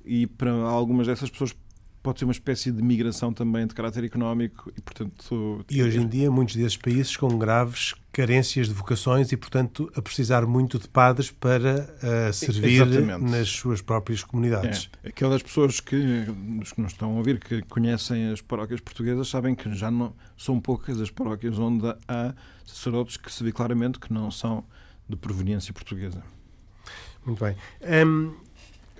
e 0.05 0.27
para 0.27 0.51
algumas 0.51 1.07
dessas 1.07 1.29
pessoas 1.29 1.55
pode 2.03 2.19
ser 2.19 2.25
uma 2.25 2.33
espécie 2.33 2.69
de 2.69 2.83
migração 2.83 3.33
também 3.33 3.65
de 3.65 3.73
caráter 3.73 4.03
económico 4.03 4.69
e, 4.77 4.81
portanto... 4.81 5.65
E 5.71 5.81
hoje 5.81 5.99
em 5.99 6.07
dia 6.07 6.29
muitos 6.29 6.55
desses 6.55 6.75
países 6.75 7.15
com 7.15 7.37
graves 7.39 7.95
carências 8.11 8.67
de 8.67 8.73
vocações 8.73 9.31
e, 9.31 9.37
portanto, 9.37 9.91
a 9.95 10.01
precisar 10.01 10.45
muito 10.45 10.77
de 10.77 10.87
padres 10.87 11.31
para 11.31 11.89
uh, 12.29 12.31
servir 12.31 12.81
Exatamente. 12.81 13.31
nas 13.31 13.49
suas 13.49 13.81
próprias 13.81 14.23
comunidades. 14.23 14.91
É. 15.01 15.07
Aquelas 15.07 15.41
pessoas 15.41 15.79
que, 15.79 15.95
os 16.61 16.73
que 16.73 16.81
nos 16.81 16.91
estão 16.91 17.13
a 17.13 17.17
ouvir, 17.17 17.39
que 17.39 17.63
conhecem 17.63 18.31
as 18.31 18.41
paróquias 18.41 18.81
portuguesas, 18.81 19.29
sabem 19.29 19.55
que 19.55 19.73
já 19.73 19.89
não 19.89 20.13
são 20.37 20.59
poucas 20.59 21.01
as 21.01 21.09
paróquias 21.09 21.57
onde 21.57 21.87
há 22.07 22.35
sacerdotes 22.65 23.17
que 23.17 23.31
se 23.31 23.43
vê 23.43 23.51
claramente 23.51 23.97
que 23.97 24.13
não 24.13 24.29
são 24.29 24.63
de 25.09 25.15
proveniência 25.15 25.73
portuguesa. 25.73 26.21
Muito 27.25 27.43
bem. 27.43 27.55
Um, 28.05 28.35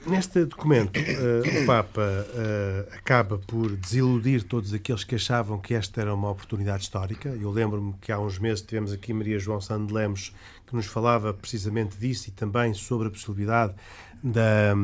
Neste 0.05 0.43
documento, 0.43 0.99
uh, 0.99 1.61
o 1.63 1.65
Papa 1.65 2.01
uh, 2.01 2.93
acaba 2.93 3.37
por 3.37 3.73
desiludir 3.77 4.43
todos 4.43 4.73
aqueles 4.73 5.05
que 5.05 5.15
achavam 5.15 5.57
que 5.57 5.73
esta 5.73 6.01
era 6.01 6.13
uma 6.13 6.29
oportunidade 6.29 6.83
histórica. 6.83 7.29
Eu 7.29 7.49
lembro-me 7.49 7.93
que 8.01 8.11
há 8.11 8.19
uns 8.19 8.37
meses 8.37 8.61
tivemos 8.61 8.91
aqui 8.91 9.13
Maria 9.13 9.39
João 9.39 9.61
Sando 9.61 9.93
Lemos, 9.93 10.33
que 10.67 10.75
nos 10.75 10.87
falava 10.87 11.33
precisamente 11.33 11.97
disso 11.97 12.27
e 12.27 12.31
também 12.31 12.73
sobre 12.73 13.07
a 13.07 13.11
possibilidade 13.11 13.73
da, 14.21 14.75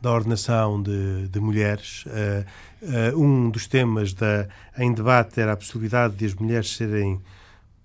da 0.00 0.12
ordenação 0.12 0.80
de, 0.80 1.26
de 1.26 1.40
mulheres. 1.40 2.04
Uh, 2.06 3.20
um 3.20 3.50
dos 3.50 3.66
temas 3.66 4.14
da, 4.14 4.46
em 4.76 4.92
debate 4.92 5.40
era 5.40 5.54
a 5.54 5.56
possibilidade 5.56 6.14
de 6.14 6.24
as 6.24 6.34
mulheres 6.34 6.76
serem 6.76 7.20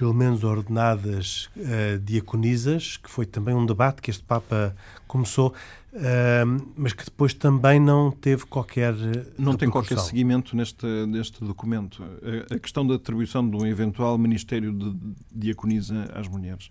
pelo 0.03 0.13
menos 0.13 0.43
ordenadas 0.43 1.49
uh, 1.55 1.97
diaconisas, 2.03 2.97
que 2.97 3.09
foi 3.09 3.25
também 3.25 3.55
um 3.55 3.65
debate 3.65 4.01
que 4.01 4.11
este 4.11 4.21
Papa 4.21 4.75
começou, 5.07 5.53
uh, 5.93 6.73
mas 6.75 6.91
que 6.91 7.05
depois 7.05 7.33
também 7.33 7.79
não 7.79 8.11
teve 8.11 8.45
qualquer. 8.45 8.93
Não 9.39 9.55
tem 9.55 9.69
qualquer 9.69 9.97
seguimento 9.99 10.57
neste, 10.57 10.85
neste 11.07 11.41
documento. 11.45 12.03
A, 12.03 12.55
a 12.55 12.59
questão 12.59 12.85
da 12.85 12.95
atribuição 12.95 13.49
de 13.49 13.55
um 13.55 13.65
eventual 13.65 14.17
Ministério 14.17 14.73
de 14.73 14.93
Diaconisa 15.33 16.11
às 16.13 16.27
mulheres. 16.27 16.69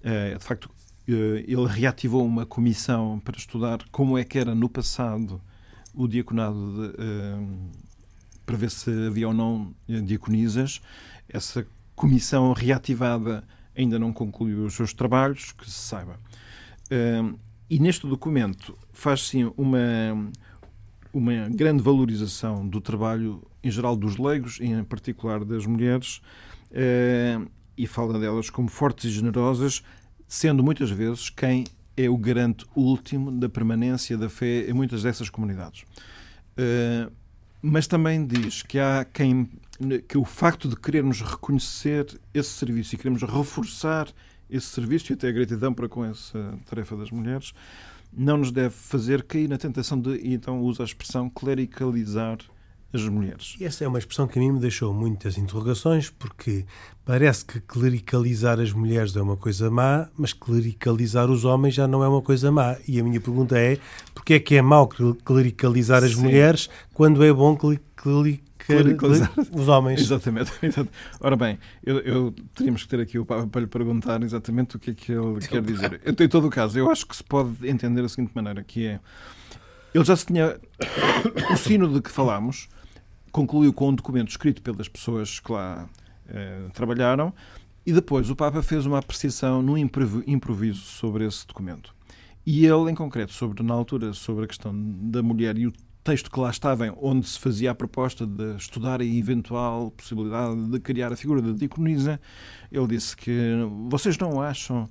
Uh, 0.00 0.36
de 0.36 0.44
facto, 0.44 0.68
ele 1.06 1.68
reativou 1.68 2.26
uma 2.26 2.44
comissão 2.44 3.20
para 3.24 3.36
estudar 3.36 3.78
como 3.92 4.18
é 4.18 4.24
que 4.24 4.40
era 4.40 4.56
no 4.56 4.68
passado 4.68 5.40
o 5.94 6.08
diaconado 6.08 6.88
de, 6.88 6.96
para 8.44 8.56
ver 8.56 8.72
se 8.72 8.90
havia 9.06 9.28
ou 9.28 9.32
não 9.32 9.72
diaconisas. 9.86 10.80
Essa 11.28 11.64
comissão 11.96 12.52
reativada 12.52 13.42
ainda 13.74 13.98
não 13.98 14.12
concluiu 14.12 14.66
os 14.66 14.74
seus 14.74 14.92
trabalhos, 14.92 15.52
que 15.52 15.64
se 15.68 15.78
saiba. 15.78 16.20
E 17.68 17.78
neste 17.80 18.06
documento 18.06 18.78
faz 18.92 19.26
sim 19.26 19.50
uma, 19.56 20.30
uma 21.12 21.48
grande 21.48 21.82
valorização 21.82 22.66
do 22.66 22.80
trabalho 22.80 23.42
em 23.64 23.70
geral 23.70 23.96
dos 23.96 24.16
leigos, 24.16 24.60
em 24.60 24.84
particular 24.84 25.44
das 25.44 25.66
mulheres, 25.66 26.20
e 27.76 27.86
fala 27.86 28.18
delas 28.18 28.50
como 28.50 28.68
fortes 28.68 29.06
e 29.06 29.10
generosas, 29.10 29.82
sendo 30.28 30.62
muitas 30.62 30.90
vezes 30.90 31.28
quem 31.30 31.64
é 31.96 32.08
o 32.08 32.16
garante 32.16 32.66
último 32.76 33.32
da 33.32 33.48
permanência 33.48 34.16
da 34.18 34.28
fé 34.28 34.68
em 34.68 34.72
muitas 34.72 35.02
dessas 35.02 35.30
comunidades 35.30 35.84
mas 37.68 37.86
também 37.86 38.24
diz 38.24 38.62
que 38.62 38.78
há 38.78 39.04
quem 39.04 39.48
que 40.08 40.18
o 40.18 40.24
facto 40.24 40.68
de 40.68 40.76
querermos 40.76 41.20
reconhecer 41.20 42.06
esse 42.32 42.50
serviço 42.50 42.94
e 42.94 42.98
queremos 42.98 43.22
reforçar 43.22 44.08
esse 44.48 44.66
serviço 44.66 45.12
e 45.12 45.14
até 45.14 45.28
a 45.28 45.32
gratidão 45.32 45.74
para 45.74 45.88
com 45.88 46.04
essa 46.04 46.58
tarefa 46.66 46.96
das 46.96 47.10
mulheres 47.10 47.52
não 48.16 48.38
nos 48.38 48.50
deve 48.50 48.74
fazer 48.74 49.22
cair 49.24 49.48
na 49.48 49.58
tentação 49.58 50.00
de, 50.00 50.16
e 50.16 50.32
então 50.32 50.60
usa 50.60 50.82
a 50.82 50.86
expressão, 50.86 51.28
clericalizar 51.28 52.38
as 52.92 53.02
mulheres. 53.08 53.56
E 53.60 53.64
essa 53.64 53.84
é 53.84 53.88
uma 53.88 53.98
expressão 53.98 54.26
que 54.26 54.38
a 54.38 54.42
mim 54.42 54.52
me 54.52 54.60
deixou 54.60 54.94
muitas 54.94 55.36
interrogações, 55.36 56.08
porque 56.08 56.64
parece 57.04 57.44
que 57.44 57.60
clericalizar 57.60 58.58
as 58.58 58.72
mulheres 58.72 59.14
é 59.14 59.20
uma 59.20 59.36
coisa 59.36 59.70
má, 59.70 60.08
mas 60.16 60.32
clericalizar 60.32 61.30
os 61.30 61.44
homens 61.44 61.74
já 61.74 61.86
não 61.86 62.02
é 62.02 62.08
uma 62.08 62.22
coisa 62.22 62.50
má. 62.50 62.76
E 62.88 62.98
a 62.98 63.04
minha 63.04 63.20
pergunta 63.20 63.58
é, 63.58 63.78
porque 64.14 64.34
é 64.34 64.40
que 64.40 64.54
é 64.54 64.62
mau 64.62 64.88
clericalizar 65.24 66.02
as 66.02 66.12
Sim. 66.12 66.22
mulheres 66.22 66.70
quando 66.94 67.22
é 67.22 67.32
bom 67.32 67.56
os 69.52 69.68
homens. 69.68 70.00
Exatamente. 70.00 70.52
Ora 71.20 71.36
bem, 71.36 71.58
eu, 71.84 71.98
eu, 72.00 72.34
teríamos 72.54 72.82
que 72.82 72.88
ter 72.88 73.00
aqui 73.00 73.18
o 73.18 73.24
Papa 73.24 73.46
para 73.46 73.60
lhe 73.60 73.66
perguntar 73.66 74.22
exatamente 74.22 74.76
o 74.76 74.78
que 74.78 74.90
é 74.90 74.94
que 74.94 75.12
ele 75.12 75.40
quer 75.46 75.62
dizer. 75.62 76.00
Eu, 76.04 76.12
em 76.12 76.28
todo 76.28 76.46
o 76.46 76.50
caso, 76.50 76.78
eu 76.78 76.90
acho 76.90 77.06
que 77.06 77.16
se 77.16 77.24
pode 77.24 77.68
entender 77.68 78.02
da 78.02 78.08
seguinte 78.08 78.32
maneira, 78.34 78.62
que 78.62 78.86
é 78.86 79.00
ele 79.94 80.04
já 80.04 80.16
se 80.16 80.26
tinha. 80.26 80.58
O 81.52 81.56
sino 81.56 81.88
de 81.92 82.00
que 82.00 82.10
falámos 82.10 82.68
concluiu 83.32 83.72
com 83.72 83.88
um 83.88 83.94
documento 83.94 84.28
escrito 84.28 84.62
pelas 84.62 84.88
pessoas 84.88 85.40
que 85.40 85.52
lá 85.52 85.88
eh, 86.28 86.68
trabalharam 86.72 87.32
e 87.84 87.92
depois 87.92 88.30
o 88.30 88.36
Papa 88.36 88.62
fez 88.62 88.86
uma 88.86 88.98
apreciação 88.98 89.62
no 89.62 89.76
improviso 89.76 90.80
sobre 90.80 91.24
esse 91.24 91.46
documento. 91.46 91.94
E 92.44 92.66
ele, 92.66 92.90
em 92.90 92.94
concreto, 92.94 93.32
sobre 93.32 93.62
na 93.62 93.74
altura, 93.74 94.12
sobre 94.12 94.44
a 94.44 94.48
questão 94.48 94.72
da 94.74 95.22
mulher 95.22 95.58
e 95.58 95.66
o 95.66 95.72
texto 96.06 96.30
que 96.30 96.38
lá 96.38 96.50
estava, 96.50 96.94
onde 97.02 97.28
se 97.28 97.36
fazia 97.36 97.72
a 97.72 97.74
proposta 97.74 98.24
de 98.24 98.54
estudar 98.54 99.00
a 99.00 99.04
eventual 99.04 99.90
possibilidade 99.90 100.70
de 100.70 100.78
criar 100.78 101.12
a 101.12 101.16
figura 101.16 101.42
da 101.42 101.50
diaconisa, 101.50 102.20
ele 102.70 102.86
disse 102.86 103.16
que 103.16 103.32
vocês 103.88 104.16
não 104.16 104.40
acham 104.40 104.88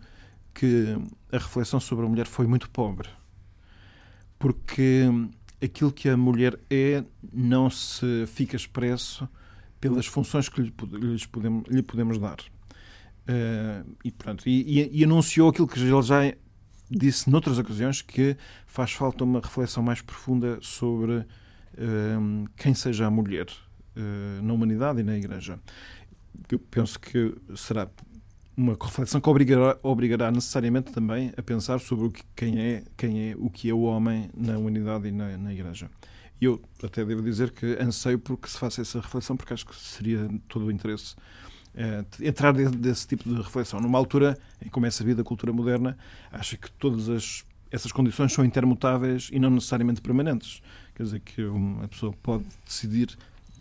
que 0.53 0.97
a 1.31 1.37
reflexão 1.37 1.79
sobre 1.79 2.05
a 2.05 2.09
mulher 2.09 2.25
foi 2.27 2.45
muito 2.45 2.69
pobre? 2.69 3.07
Porque 4.37 5.05
aquilo 5.63 5.89
que 5.89 6.09
a 6.09 6.17
mulher 6.17 6.59
é 6.69 7.01
não 7.31 7.69
se 7.69 8.25
fica 8.27 8.57
expresso 8.57 9.27
pelas 9.79 10.05
funções 10.05 10.49
que 10.49 10.61
lhe, 10.61 10.73
lhes 10.91 11.25
podemos, 11.25 11.63
lhe 11.69 11.81
podemos 11.81 12.19
dar. 12.19 12.39
Uh, 13.27 13.89
e, 14.03 14.11
pronto, 14.11 14.47
e, 14.47 14.91
e, 14.99 15.03
anunciou 15.03 15.49
aquilo 15.49 15.65
que 15.65 15.79
ele 15.79 16.01
já 16.03 16.35
disse 16.89 17.29
noutras 17.29 17.57
ocasiões, 17.57 18.01
que 18.01 18.37
faz 18.67 18.91
falta 18.91 19.23
uma 19.23 19.39
reflexão 19.39 19.81
mais 19.81 20.01
profunda 20.01 20.57
sobre 20.61 21.13
uh, 21.13 22.49
quem 22.55 22.73
seja 22.73 23.05
a 23.05 23.11
mulher 23.11 23.47
uh, 23.95 24.41
na 24.41 24.53
humanidade 24.53 24.99
e 24.99 25.03
na 25.03 25.17
Igreja. 25.17 25.59
Eu 26.51 26.59
penso 26.59 26.99
que 26.99 27.33
será 27.55 27.89
uma 28.57 28.77
reflexão 28.81 29.19
que 29.19 29.29
obrigará, 29.29 29.77
obrigará 29.83 30.31
necessariamente 30.31 30.91
também 30.91 31.33
a 31.35 31.41
pensar 31.41 31.79
sobre 31.79 32.05
o 32.05 32.11
que, 32.11 32.23
quem, 32.35 32.59
é, 32.59 32.83
quem 32.95 33.31
é 33.31 33.35
o 33.37 33.49
que 33.49 33.69
é 33.69 33.73
o 33.73 33.81
homem 33.81 34.29
na 34.35 34.57
humanidade 34.57 35.07
e 35.07 35.11
na, 35.11 35.37
na 35.37 35.53
Igreja. 35.53 35.89
Eu 36.39 36.61
até 36.83 37.03
devo 37.03 37.21
dizer 37.21 37.51
que 37.51 37.77
anseio 37.81 38.19
porque 38.19 38.47
se 38.47 38.57
faça 38.57 38.81
essa 38.81 38.99
reflexão, 38.99 39.37
porque 39.37 39.53
acho 39.53 39.65
que 39.65 39.75
seria 39.75 40.29
todo 40.47 40.65
o 40.65 40.71
interesse 40.71 41.15
entrar 42.21 42.53
dentro 42.53 42.77
desse 42.77 43.07
tipo 43.07 43.27
de 43.27 43.35
reflexão. 43.35 43.79
Numa 43.79 43.97
altura 43.97 44.37
em 44.65 44.69
como 44.69 44.85
é 44.85 44.91
sabida 44.91 45.21
a 45.21 45.25
cultura 45.25 45.51
moderna, 45.51 45.97
acha 46.31 46.55
que 46.57 46.71
todas 46.71 47.09
as, 47.09 47.43
essas 47.69 47.91
condições 47.91 48.31
são 48.31 48.45
intermutáveis 48.45 49.29
e 49.31 49.39
não 49.39 49.49
necessariamente 49.49 50.01
permanentes. 50.01 50.61
Quer 50.95 51.03
dizer, 51.03 51.19
que 51.19 51.43
uma 51.43 51.87
pessoa 51.87 52.13
pode 52.23 52.45
decidir 52.65 53.17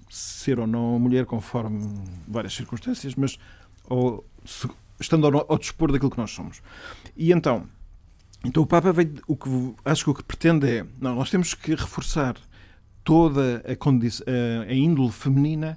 ser 0.09 0.61
ou 0.61 0.67
não 0.67 0.99
mulher 0.99 1.27
conforme 1.27 2.01
várias 2.29 2.55
circunstâncias, 2.55 3.17
mas 3.17 3.37
ou, 3.89 4.25
se, 4.45 4.69
estando 5.01 5.27
ao, 5.27 5.47
ao 5.51 5.59
dispor 5.59 5.91
daquilo 5.91 6.11
que 6.11 6.19
nós 6.19 6.31
somos. 6.31 6.63
E 7.17 7.33
então, 7.33 7.67
então 8.45 8.63
o 8.63 8.67
Papa 8.67 8.93
veio, 8.93 9.15
o 9.27 9.37
que 9.37 9.49
acho 9.85 10.05
que 10.05 10.11
o 10.11 10.15
que 10.15 10.23
pretende 10.23 10.69
é, 10.69 10.87
não, 11.01 11.17
nós 11.17 11.31
temos 11.31 11.53
que 11.55 11.75
reforçar 11.75 12.37
toda 13.03 13.65
a, 13.67 13.73
a, 13.73 14.71
a 14.71 14.75
índole 14.75 15.11
feminina 15.11 15.77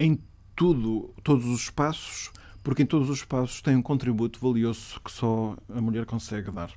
em 0.00 0.18
tudo, 0.56 1.10
todos 1.22 1.46
os 1.46 1.62
espaços, 1.62 2.32
porque 2.64 2.82
em 2.82 2.86
todos 2.86 3.08
os 3.08 3.18
espaços 3.18 3.60
tem 3.60 3.76
um 3.76 3.82
contributo 3.82 4.40
valioso 4.40 5.00
que 5.04 5.12
só 5.12 5.56
a 5.68 5.80
mulher 5.80 6.06
consegue 6.06 6.50
dar. 6.50 6.72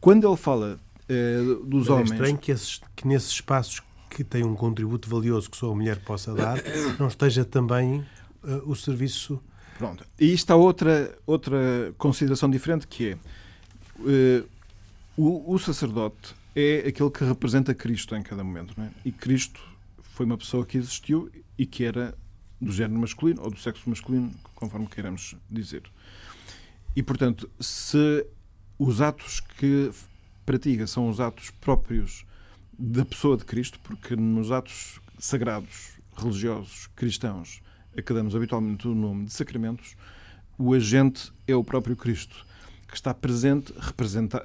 Quando 0.00 0.28
ele 0.28 0.36
fala 0.36 0.78
eh, 1.08 1.38
dos 1.64 1.88
é 1.88 1.92
homens. 1.92 2.10
É 2.10 2.14
estranho 2.14 2.38
que, 2.38 2.52
esses, 2.52 2.80
que 2.94 3.06
nesses 3.06 3.30
espaços 3.30 3.82
que 4.10 4.24
têm 4.24 4.44
um 4.44 4.54
contributo 4.54 5.08
valioso 5.08 5.50
que 5.50 5.56
só 5.56 5.70
a 5.70 5.74
mulher 5.74 5.98
possa 6.04 6.34
dar, 6.34 6.58
não 6.98 7.08
esteja 7.08 7.44
também 7.44 8.04
uh, 8.42 8.70
o 8.70 8.74
serviço 8.74 9.40
Pronto. 9.78 10.06
E 10.18 10.32
isto 10.32 10.50
há 10.50 10.56
outra, 10.56 11.18
outra 11.26 11.92
consideração 11.98 12.48
diferente 12.48 12.86
que 12.86 13.10
é 13.10 13.14
uh, 14.00 14.48
o, 15.16 15.52
o, 15.52 15.58
sacerdote 15.58 16.34
é 16.54 16.84
aquele 16.88 17.10
que 17.10 17.22
representa 17.22 17.74
Cristo 17.74 18.16
em 18.16 18.22
cada 18.22 18.42
momento. 18.42 18.74
É? 18.80 18.88
E 19.04 19.12
Cristo 19.12 19.60
foi 20.14 20.24
uma 20.24 20.38
pessoa 20.38 20.64
que 20.64 20.78
existiu 20.78 21.30
e 21.58 21.66
que 21.66 21.84
era 21.84 22.14
do 22.60 22.72
género 22.72 23.00
masculino 23.00 23.42
ou 23.42 23.50
do 23.50 23.58
sexo 23.58 23.88
masculino, 23.88 24.32
conforme 24.54 24.86
queiramos 24.86 25.36
dizer. 25.50 25.82
E, 26.94 27.02
portanto, 27.02 27.50
se 27.60 28.26
os 28.78 29.00
atos 29.00 29.40
que 29.40 29.90
pratica 30.44 30.86
são 30.86 31.08
os 31.08 31.20
atos 31.20 31.50
próprios 31.50 32.24
da 32.78 33.04
pessoa 33.04 33.36
de 33.36 33.44
Cristo, 33.44 33.78
porque 33.82 34.14
nos 34.16 34.50
atos 34.50 35.00
sagrados, 35.18 35.92
religiosos, 36.16 36.88
cristãos, 36.94 37.60
a 37.96 38.02
que 38.02 38.12
damos 38.12 38.34
habitualmente 38.34 38.86
o 38.86 38.94
nome 38.94 39.26
de 39.26 39.32
sacramentos, 39.32 39.96
o 40.58 40.72
agente 40.72 41.32
é 41.46 41.54
o 41.54 41.64
próprio 41.64 41.96
Cristo, 41.96 42.46
que 42.88 42.94
está 42.94 43.12
presente 43.12 43.72
representa, 43.78 44.42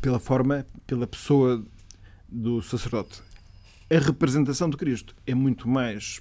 pela 0.00 0.18
forma, 0.18 0.66
pela 0.86 1.06
pessoa 1.06 1.64
do 2.28 2.62
sacerdote. 2.62 3.22
A 3.90 3.98
representação 3.98 4.70
de 4.70 4.76
Cristo 4.76 5.14
é 5.26 5.34
muito 5.34 5.68
mais 5.68 6.20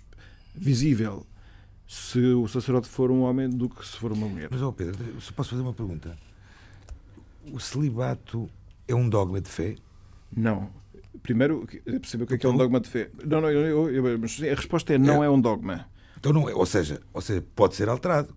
visível 0.56 1.26
se 1.88 2.20
o 2.20 2.48
sacerdote 2.48 2.88
for 2.88 3.10
um 3.10 3.22
homem 3.22 3.50
do 3.50 3.68
que 3.68 3.86
se 3.86 3.98
for 3.98 4.12
uma 4.12 4.28
mulher. 4.28 4.48
Mas, 4.52 4.62
oh 4.62 4.72
Pedro, 4.72 4.98
se 5.22 5.34
posso 5.34 5.50
fazer 5.52 5.62
uma 5.62 5.74
pergunta? 5.74 6.16
O 7.52 7.60
celibato 7.60 8.50
é 8.88 8.94
um 8.94 9.10
dogma 9.10 9.42
de 9.42 9.50
fé? 9.50 9.76
Não. 10.36 10.70
Primeiro, 11.24 11.68
perceber 11.84 12.24
o 12.24 12.28
que 12.28 12.36
é, 12.36 12.38
que 12.38 12.46
é 12.46 12.50
um 12.50 12.54
então- 12.54 12.58
dogma 12.58 12.80
de 12.80 12.90
fé. 12.90 13.10
Não, 13.26 13.42
não, 13.42 13.50
eu, 13.50 13.90
eu, 13.90 14.06
a 14.16 14.56
resposta 14.56 14.94
é 14.94 14.98
não 14.98 15.24
é. 15.24 15.28
é 15.28 15.30
um 15.30 15.42
dogma. 15.42 15.88
Então 16.18 16.32
não 16.32 16.48
é, 16.50 16.54
ou 16.54 16.66
seja, 16.66 17.02
ou 17.14 17.22
seja, 17.22 17.44
pode 17.56 17.76
ser 17.76 17.90
alterado. 17.90 18.36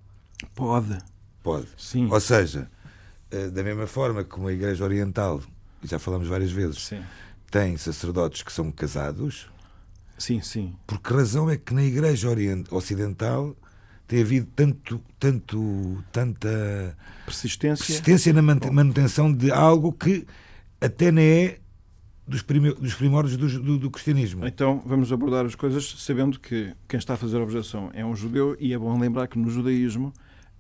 Pode. 0.55 0.97
Pode. 1.43 1.67
Sim. 1.77 2.09
Ou 2.11 2.21
seja, 2.21 2.71
eh, 3.31 3.49
da 3.49 3.63
mesma 3.63 3.87
forma 3.87 4.25
como 4.25 4.49
a 4.49 4.53
Igreja 4.53 4.85
Oriental, 4.85 5.43
já 5.83 5.99
falamos 5.99 6.29
várias 6.29 6.53
vezes, 6.53 6.81
sim. 6.83 7.03
tem 7.51 7.77
sacerdotes 7.77 8.43
que 8.43 8.53
são 8.53 8.71
casados. 8.71 9.51
Sim, 10.23 10.41
sim. 10.41 10.73
Por 10.87 11.01
que 11.01 11.13
razão 11.13 11.51
é 11.51 11.57
que 11.57 11.75
na 11.75 11.83
Igreja 11.83 12.29
Ocidental 12.71 13.57
tem 14.07 14.21
havido 14.21 14.47
tanto, 14.55 15.03
tanto, 15.19 16.05
tanta 16.13 16.97
persistência, 17.27 17.85
persistência 17.85 18.33
na 18.33 18.41
manutenção 18.41 19.33
de 19.33 19.51
algo 19.51 19.93
que 19.93 20.25
até 20.81 21.11
nem 21.11 21.25
é 21.25 21.59
dos, 22.25 22.41
dos 22.41 22.95
primórdios 22.95 23.37
do, 23.37 23.61
do, 23.61 23.79
do, 23.79 23.91
cristianismo. 23.91 24.47
Então 24.47 24.81
vamos 24.87 25.13
abordar 25.13 25.45
as 25.45 25.57
coisas 25.57 25.93
sabendo 25.99 26.39
que 26.39 26.73
quem 26.87 26.99
está 26.99 27.15
a 27.15 27.17
fazer 27.17 27.39
a 27.39 27.43
objeção 27.43 27.91
é 27.93 28.05
um 28.05 28.15
judeu 28.15 28.57
e 28.61 28.73
é 28.73 28.79
bom 28.79 28.97
lembrar 28.97 29.27
que 29.27 29.37
no 29.37 29.51
judaísmo 29.51 30.13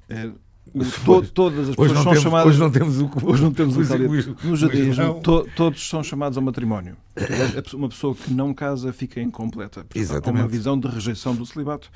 é, 0.08 0.28
o, 0.74 0.84
to, 0.84 1.22
todas 1.32 1.68
as 1.70 1.76
pessoas 1.76 1.92
são 1.92 2.04
temos, 2.04 2.22
chamadas. 2.22 2.46
Hoje 2.46 2.60
não 2.60 2.70
temos 2.70 3.00
o 3.00 3.10
Hoje 3.22 3.42
não 3.42 3.52
temos 3.52 3.76
o, 3.76 3.80
o, 3.80 4.48
No 4.48 4.56
judaísmo, 4.56 5.20
to, 5.20 5.46
todos 5.56 5.88
são 5.88 6.02
chamados 6.02 6.38
ao 6.38 6.44
matrimónio. 6.44 6.96
Uma 7.74 7.88
pessoa 7.88 8.14
que 8.14 8.32
não 8.32 8.54
casa 8.54 8.92
fica 8.92 9.20
incompleta. 9.20 9.84
Exatamente. 9.94 10.24
Com 10.24 10.30
uma 10.30 10.48
visão 10.48 10.78
de 10.78 10.88
rejeição 10.88 11.34
do 11.34 11.44
celibato. 11.44 11.90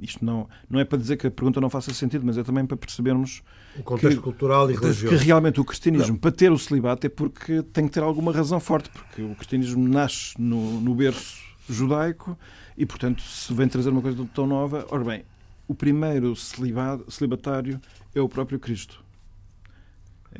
Isto 0.00 0.24
não, 0.24 0.48
não 0.68 0.80
é 0.80 0.84
para 0.84 0.96
dizer 0.96 1.16
que 1.16 1.26
a 1.26 1.30
pergunta 1.30 1.60
não 1.60 1.68
faça 1.68 1.92
sentido, 1.92 2.24
mas 2.24 2.38
é 2.38 2.42
também 2.42 2.64
para 2.64 2.76
percebermos 2.76 3.42
o 3.78 3.82
contexto 3.82 4.16
que, 4.16 4.22
cultural 4.22 4.70
e 4.70 4.74
religioso. 4.74 5.14
Que 5.14 5.24
realmente 5.24 5.60
o 5.60 5.64
cristianismo, 5.64 6.12
não. 6.12 6.16
para 6.16 6.30
ter 6.30 6.50
o 6.50 6.58
celibato, 6.58 7.06
é 7.06 7.10
porque 7.10 7.62
tem 7.64 7.86
que 7.86 7.92
ter 7.92 8.02
alguma 8.02 8.32
razão 8.32 8.58
forte, 8.58 8.88
porque 8.88 9.20
o 9.20 9.34
cristianismo 9.34 9.86
nasce 9.86 10.32
no, 10.38 10.80
no 10.80 10.94
berço 10.94 11.38
judaico 11.68 12.38
e, 12.78 12.86
portanto, 12.86 13.22
se 13.22 13.52
vem 13.52 13.68
trazer 13.68 13.90
uma 13.90 14.00
coisa 14.00 14.26
tão 14.32 14.46
nova, 14.46 14.86
ora 14.90 15.04
bem, 15.04 15.24
o 15.70 15.74
primeiro 15.74 16.34
celibatário 16.34 17.80
é 18.12 18.20
o 18.20 18.28
próprio 18.28 18.58
Cristo. 18.58 19.04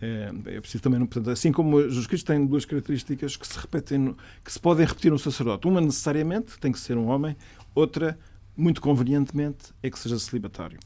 É, 0.00 0.28
é, 0.56 0.60
preciso 0.60 0.82
também, 0.82 0.99
portanto, 0.99 1.30
assim 1.30 1.52
como 1.52 1.80
Jesus 1.82 2.08
Cristo 2.08 2.26
tem 2.26 2.44
duas 2.44 2.64
características 2.64 3.37
que 3.37 3.46
se 3.46 3.56
repetem, 3.56 4.16
que 4.44 4.52
se 4.52 4.58
podem 4.58 4.84
repetir 4.84 5.12
no 5.12 5.20
sacerdote. 5.20 5.68
Uma 5.68 5.80
necessariamente 5.80 6.58
tem 6.58 6.72
que 6.72 6.80
ser 6.80 6.96
um 6.96 7.06
homem, 7.06 7.37
outra 7.76 8.18
muito 8.56 8.80
convenientemente, 8.80 9.72
é 9.80 9.88
que 9.88 10.00
seja 10.00 10.18
celibatário. 10.18 10.80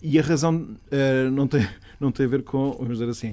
E 0.00 0.16
a 0.16 0.22
razão 0.22 0.54
uh, 0.54 1.30
não, 1.32 1.48
tem, 1.48 1.68
não 1.98 2.12
tem 2.12 2.24
a 2.24 2.28
ver 2.28 2.44
com, 2.44 2.70
vamos 2.70 2.98
dizer 2.98 3.10
assim, 3.10 3.30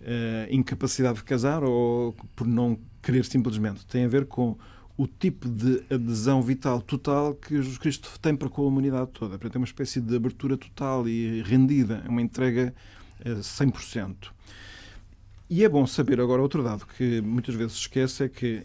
uh, 0.00 0.50
incapacidade 0.50 1.18
de 1.18 1.24
casar 1.24 1.62
ou 1.62 2.12
por 2.34 2.44
não 2.48 2.76
querer 3.00 3.24
simplesmente. 3.24 3.86
Tem 3.86 4.04
a 4.04 4.08
ver 4.08 4.26
com 4.26 4.58
o 4.96 5.06
tipo 5.06 5.48
de 5.48 5.82
adesão 5.90 6.40
vital 6.40 6.80
total 6.80 7.34
que 7.34 7.56
Jesus 7.56 7.78
Cristo 7.78 8.10
tem 8.20 8.34
para 8.34 8.48
com 8.48 8.62
a 8.62 8.66
humanidade 8.66 9.10
toda. 9.12 9.38
Portanto, 9.38 9.56
é 9.56 9.58
uma 9.58 9.66
espécie 9.66 10.00
de 10.00 10.16
abertura 10.16 10.56
total 10.56 11.08
e 11.08 11.42
rendida, 11.42 12.02
é 12.04 12.08
uma 12.08 12.22
entrega 12.22 12.74
uh, 13.20 13.28
eh, 13.28 13.34
100%. 13.34 14.28
E 15.50 15.64
é 15.64 15.68
bom 15.68 15.86
saber 15.86 16.20
agora 16.20 16.42
outro 16.42 16.62
dado 16.62 16.86
que 16.86 17.20
muitas 17.20 17.54
vezes 17.54 17.74
se 17.74 17.80
esquece, 17.80 18.24
é 18.24 18.28
que, 18.28 18.64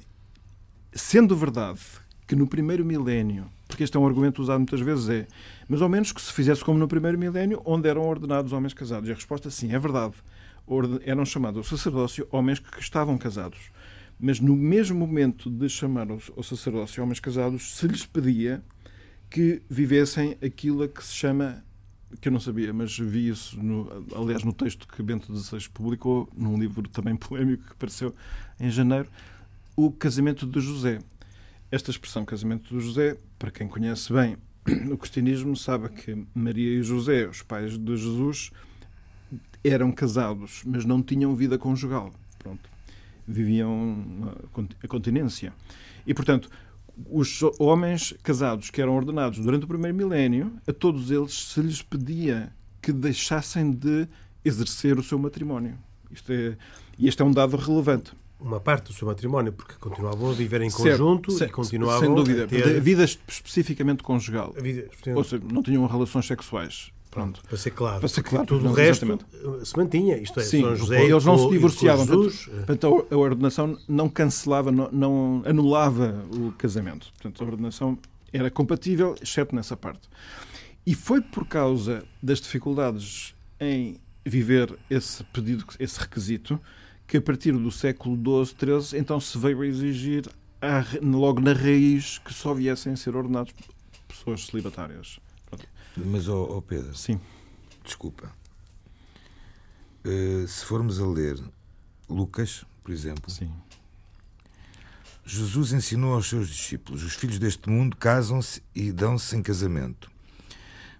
sendo 0.93 1.35
verdade 1.35 1.81
que 2.25 2.35
no 2.35 2.47
primeiro 2.47 2.85
milénio 2.85 3.49
porque 3.71 3.85
este 3.85 3.95
é 3.95 3.99
um 3.99 4.05
argumento 4.05 4.41
usado 4.41 4.59
muitas 4.59 4.81
vezes, 4.81 5.09
é 5.09 5.27
mas 5.67 5.81
ao 5.81 5.87
menos 5.87 6.11
que 6.11 6.21
se 6.21 6.31
fizesse 6.33 6.63
como 6.63 6.77
no 6.77 6.87
primeiro 6.87 7.17
milénio, 7.17 7.61
onde 7.65 7.87
eram 7.87 8.03
ordenados 8.03 8.51
homens 8.51 8.73
casados. 8.73 9.07
E 9.07 9.11
a 9.11 9.15
resposta, 9.15 9.49
sim, 9.49 9.73
é 9.73 9.79
verdade. 9.79 10.13
Eram 11.05 11.25
chamados 11.25 11.57
ao 11.57 11.63
sacerdócio 11.63 12.27
homens 12.31 12.59
que 12.59 12.79
estavam 12.79 13.17
casados. 13.17 13.71
Mas 14.21 14.39
no 14.39 14.55
mesmo 14.55 14.99
momento 14.99 15.49
de 15.49 15.67
chamar 15.67 16.07
ao 16.11 16.43
sacerdócio 16.43 17.01
homens 17.01 17.19
casados, 17.19 17.75
se 17.75 17.87
lhes 17.87 18.05
pedia 18.05 18.63
que 19.31 19.63
vivessem 19.67 20.37
aquilo 20.43 20.87
que 20.87 21.03
se 21.03 21.13
chama 21.13 21.63
que 22.19 22.27
eu 22.27 22.31
não 22.31 22.39
sabia, 22.39 22.73
mas 22.73 22.97
vi 22.97 23.29
isso, 23.29 23.57
no, 23.61 24.05
aliás, 24.15 24.43
no 24.43 24.51
texto 24.51 24.87
que 24.87 25.01
Bento 25.01 25.35
XVI 25.35 25.69
publicou, 25.69 26.29
num 26.35 26.59
livro 26.59 26.87
também 26.89 27.15
polémico 27.17 27.63
que 27.63 27.71
apareceu 27.71 28.13
em 28.59 28.69
janeiro, 28.69 29.07
o 29.75 29.91
casamento 29.91 30.45
de 30.45 30.59
José. 30.59 30.99
Esta 31.71 31.89
expressão 31.89 32.25
casamento 32.25 32.75
de 32.77 32.83
José, 32.83 33.17
para 33.39 33.49
quem 33.49 33.67
conhece 33.67 34.11
bem 34.11 34.37
o 34.91 34.97
cristianismo, 34.97 35.55
sabe 35.55 35.89
que 35.89 36.25
Maria 36.35 36.79
e 36.79 36.83
José, 36.83 37.27
os 37.27 37.41
pais 37.41 37.77
de 37.77 37.97
Jesus, 37.97 38.51
eram 39.63 39.91
casados, 39.91 40.63
mas 40.65 40.85
não 40.85 41.01
tinham 41.01 41.33
vida 41.35 41.57
conjugal. 41.57 42.13
Pronto. 42.37 42.70
Viviam 43.31 44.33
a 44.83 44.87
continência. 44.87 45.53
E, 46.05 46.13
portanto, 46.13 46.49
os 47.09 47.41
homens 47.59 48.13
casados 48.21 48.69
que 48.69 48.81
eram 48.81 48.95
ordenados 48.95 49.39
durante 49.39 49.63
o 49.63 49.67
primeiro 49.67 49.95
milénio, 49.95 50.53
a 50.67 50.73
todos 50.73 51.09
eles 51.11 51.33
se 51.33 51.61
lhes 51.61 51.81
pedia 51.81 52.53
que 52.81 52.91
deixassem 52.91 53.71
de 53.71 54.07
exercer 54.43 54.97
o 54.97 55.03
seu 55.03 55.17
matrimónio. 55.17 55.77
Isto 56.11 56.31
é, 56.33 56.57
e 56.97 57.07
este 57.07 57.21
é 57.21 57.25
um 57.25 57.31
dado 57.31 57.55
relevante 57.55 58.11
uma 58.41 58.59
parte 58.59 58.87
do 58.87 58.93
seu 58.93 59.07
matrimónio, 59.07 59.53
porque 59.53 59.75
continuavam 59.75 60.31
a 60.31 60.33
viver 60.33 60.61
em 60.61 60.71
conjunto 60.71 61.31
certo, 61.31 61.51
e 61.51 61.53
continuavam 61.53 61.99
sem 61.99 62.15
dúvida. 62.15 62.45
a 62.45 62.47
ter... 62.47 62.77
A 62.77 62.79
vida 62.79 63.03
especificamente 63.03 64.01
conjugal. 64.01 64.53
Vida, 64.57 64.89
Ou 65.15 65.23
seja, 65.23 65.43
não 65.51 65.61
tinham 65.61 65.85
relações 65.85 66.25
sexuais. 66.25 66.91
Pronto. 67.11 67.41
Para 67.47 67.57
ser 67.57 67.71
claro. 67.71 67.99
Para 67.99 68.07
ser 68.07 68.23
claro. 68.23 68.45
Tudo 68.47 68.69
o 68.69 68.73
resto 68.73 69.05
exatamente. 69.05 69.67
se 69.67 69.77
mantinha. 69.77 70.17
Isto 70.17 70.39
é, 70.39 70.43
Sim, 70.43 70.75
José 70.75 71.03
eles 71.03 71.25
não 71.25 71.37
se 71.37 71.49
divorciavam. 71.49 72.07
Portanto, 72.07 72.49
portanto, 72.65 73.07
a 73.11 73.17
ordenação 73.17 73.77
não 73.87 74.07
cancelava, 74.07 74.71
não, 74.71 74.89
não, 74.91 75.43
anulava 75.45 76.25
o 76.33 76.53
casamento. 76.53 77.11
Portanto, 77.11 77.43
a 77.43 77.47
ordenação 77.47 77.99
era 78.31 78.49
compatível, 78.49 79.13
exceto 79.21 79.53
nessa 79.53 79.75
parte. 79.75 80.09
E 80.85 80.95
foi 80.95 81.21
por 81.21 81.45
causa 81.45 82.03
das 82.23 82.39
dificuldades 82.39 83.35
em 83.59 83.99
viver 84.25 84.73
esse 84.89 85.23
pedido, 85.25 85.65
esse 85.79 85.99
requisito, 85.99 86.59
que 87.05 87.17
a 87.17 87.21
partir 87.21 87.51
do 87.51 87.71
século 87.71 88.15
XII, 88.45 88.79
XIII, 88.79 89.01
então 89.01 89.19
se 89.19 89.37
veio 89.37 89.61
a 89.61 89.67
exigir 89.67 90.29
logo 91.01 91.41
na 91.41 91.51
raiz 91.51 92.19
que 92.19 92.33
só 92.33 92.53
viessem 92.53 92.93
a 92.93 92.95
ser 92.95 93.15
ordenados 93.15 93.53
pessoas 94.07 94.45
celibatárias. 94.45 95.19
Mas, 95.95 96.27
ó 96.27 96.43
oh, 96.43 96.57
oh 96.57 96.61
Pedro, 96.61 96.95
Sim. 96.95 97.19
desculpa. 97.83 98.31
Uh, 100.05 100.47
se 100.47 100.65
formos 100.65 100.99
a 100.99 101.05
ler 101.05 101.39
Lucas, 102.09 102.65
por 102.83 102.91
exemplo, 102.91 103.29
Sim. 103.29 103.51
Jesus 105.25 105.71
ensinou 105.71 106.13
aos 106.13 106.27
seus 106.27 106.49
discípulos: 106.49 107.03
os 107.03 107.13
filhos 107.13 107.39
deste 107.39 107.69
mundo 107.69 107.95
casam-se 107.95 108.63
e 108.73 108.91
dão-se 108.91 109.35
em 109.35 109.41
casamento. 109.41 110.09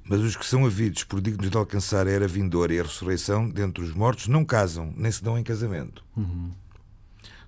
Mas 0.03 0.21
os 0.21 0.35
que 0.35 0.45
são 0.45 0.65
havidos 0.65 1.03
por 1.03 1.21
dignos 1.21 1.49
de 1.49 1.57
alcançar 1.57 2.07
a 2.07 2.11
era 2.11 2.27
vindoura 2.27 2.73
e 2.73 2.79
a 2.79 2.83
ressurreição 2.83 3.49
dentre 3.49 3.83
os 3.83 3.93
mortos 3.93 4.27
não 4.27 4.43
casam, 4.43 4.93
nem 4.95 5.11
se 5.11 5.23
dão 5.23 5.37
em 5.37 5.43
casamento. 5.43 6.03
Uhum. 6.15 6.51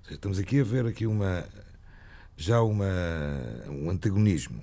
Seja, 0.02 0.14
estamos 0.14 0.38
aqui 0.38 0.60
a 0.60 0.64
ver 0.64 0.86
aqui 0.86 1.06
uma 1.06 1.44
já 2.36 2.60
uma, 2.62 2.86
um 3.68 3.90
antagonismo. 3.90 4.62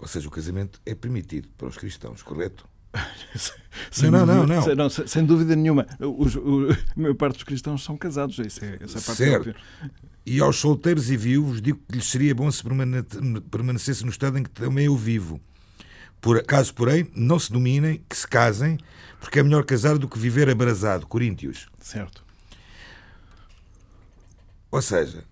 Ou 0.00 0.08
seja, 0.08 0.26
o 0.26 0.30
casamento 0.30 0.80
é 0.86 0.94
permitido 0.94 1.48
para 1.56 1.68
os 1.68 1.76
cristãos, 1.76 2.22
correto? 2.22 2.68
sem 3.90 4.10
não, 4.10 4.26
não, 4.26 4.46
não, 4.46 4.74
não. 4.74 4.90
Sem, 4.90 5.06
sem 5.06 5.24
dúvida 5.24 5.54
nenhuma. 5.54 5.86
Os, 6.00 6.34
o, 6.34 6.68
a 6.70 7.00
maior 7.00 7.14
parte 7.14 7.34
dos 7.34 7.44
cristãos 7.44 7.84
são 7.84 7.96
casados. 7.96 8.38
Isso 8.38 8.64
é, 8.64 8.78
essa 8.80 8.98
é 8.98 9.00
parte 9.00 9.16
certo. 9.16 9.54
E 10.26 10.40
aos 10.40 10.56
solteiros 10.56 11.10
e 11.10 11.16
viúvos 11.16 11.62
digo 11.62 11.80
que 11.88 11.96
lhes 11.96 12.06
seria 12.06 12.34
bom 12.34 12.50
se 12.50 12.62
permanecesse 13.50 14.04
no 14.04 14.10
estado 14.10 14.38
em 14.38 14.42
que 14.42 14.50
também 14.50 14.86
eu 14.86 14.96
vivo 14.96 15.40
por, 16.20 16.42
caso, 16.44 16.74
porém, 16.74 17.10
não 17.14 17.38
se 17.38 17.50
dominem, 17.50 18.04
que 18.08 18.16
se 18.16 18.28
casem, 18.28 18.78
porque 19.18 19.38
é 19.38 19.42
melhor 19.42 19.64
casar 19.64 19.96
do 19.96 20.08
que 20.08 20.18
viver 20.18 20.50
abrasado. 20.50 21.06
Coríntios. 21.06 21.68
Certo. 21.80 22.22
Ou 24.70 24.82
seja, 24.82 25.24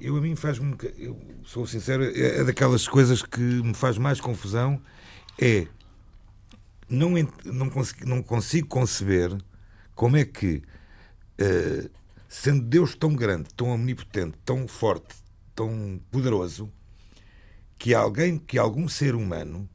eu 0.00 0.16
a 0.16 0.20
mim 0.20 0.36
faz-me. 0.36 0.76
Eu 0.98 1.18
sou 1.44 1.66
sincero, 1.66 2.04
é, 2.04 2.40
é 2.40 2.44
daquelas 2.44 2.86
coisas 2.86 3.22
que 3.22 3.40
me 3.40 3.74
faz 3.74 3.98
mais 3.98 4.20
confusão. 4.20 4.80
É. 5.40 5.66
Não, 6.88 7.10
não, 7.44 7.68
consigo, 7.68 8.06
não 8.06 8.22
consigo 8.22 8.68
conceber 8.68 9.36
como 9.94 10.16
é 10.16 10.24
que, 10.24 10.62
uh, 11.40 11.90
sendo 12.28 12.62
Deus 12.62 12.94
tão 12.94 13.12
grande, 13.12 13.48
tão 13.56 13.70
omnipotente, 13.70 14.38
tão 14.44 14.68
forte, 14.68 15.16
tão 15.52 16.00
poderoso, 16.12 16.72
que 17.76 17.92
alguém, 17.92 18.38
que 18.38 18.56
algum 18.56 18.88
ser 18.88 19.16
humano 19.16 19.68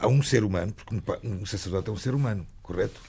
a 0.00 0.08
um 0.08 0.22
ser 0.22 0.42
humano, 0.42 0.72
porque 0.72 0.94
um 1.24 1.46
sacerdote 1.46 1.88
é 1.88 1.92
um 1.92 1.96
ser 1.96 2.14
humano, 2.14 2.46
correto? 2.62 3.00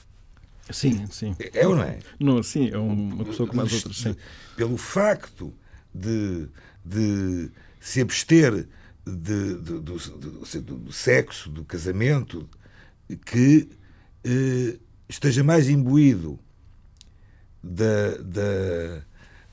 Sim, 0.72 1.06
sim. 1.10 1.36
É, 1.52 1.66
ou 1.66 1.76
não 1.76 1.82
é? 1.82 1.98
Não, 2.18 2.42
sim, 2.42 2.70
é 2.70 2.78
uma 2.78 3.24
pessoa 3.24 3.48
como 3.48 3.62
as 3.62 3.72
outras, 3.72 3.96
sim. 3.96 4.16
Pelo 4.56 4.76
facto 4.76 5.52
de, 5.94 6.48
de 6.84 7.50
se 7.80 8.00
abster 8.00 8.66
de, 9.06 9.54
de, 9.54 9.80
do, 9.80 9.80
do, 9.80 10.60
do, 10.60 10.92
sexo, 10.92 11.50
do 11.50 11.64
casamento, 11.64 12.48
que 13.26 13.68
eh, 14.24 14.78
esteja 15.08 15.42
mais 15.42 15.68
imbuído 15.68 16.38
da, 17.62 18.16
da, 18.18 19.02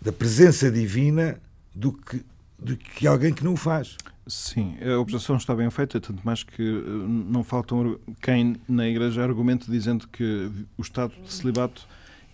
da 0.01 0.11
presença 0.11 0.71
divina 0.71 1.41
do 1.73 1.93
que, 1.93 2.23
do 2.57 2.77
que 2.77 3.07
alguém 3.07 3.33
que 3.33 3.43
não 3.43 3.53
o 3.53 3.57
faz. 3.57 3.97
Sim, 4.29 4.77
a 4.79 4.99
objeção 4.99 5.37
está 5.37 5.55
bem 5.55 5.71
feita, 5.71 5.99
tanto 5.99 6.21
mais 6.23 6.43
que 6.43 6.61
eh, 6.61 6.83
não 6.85 7.43
faltam 7.43 7.99
quem 8.21 8.57
na 8.67 8.87
Igreja 8.87 9.23
argumente 9.23 9.69
dizendo 9.69 10.07
que 10.07 10.51
o 10.77 10.83
estado 10.83 11.11
de 11.23 11.33
celibato 11.33 11.87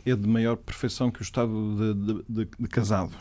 é 0.06 0.14
de 0.14 0.28
maior 0.28 0.58
perfeição 0.58 1.10
que 1.10 1.22
o 1.22 1.24
estado 1.24 1.96
de, 2.28 2.44
de, 2.44 2.50
de 2.60 2.68
casado. 2.68 3.16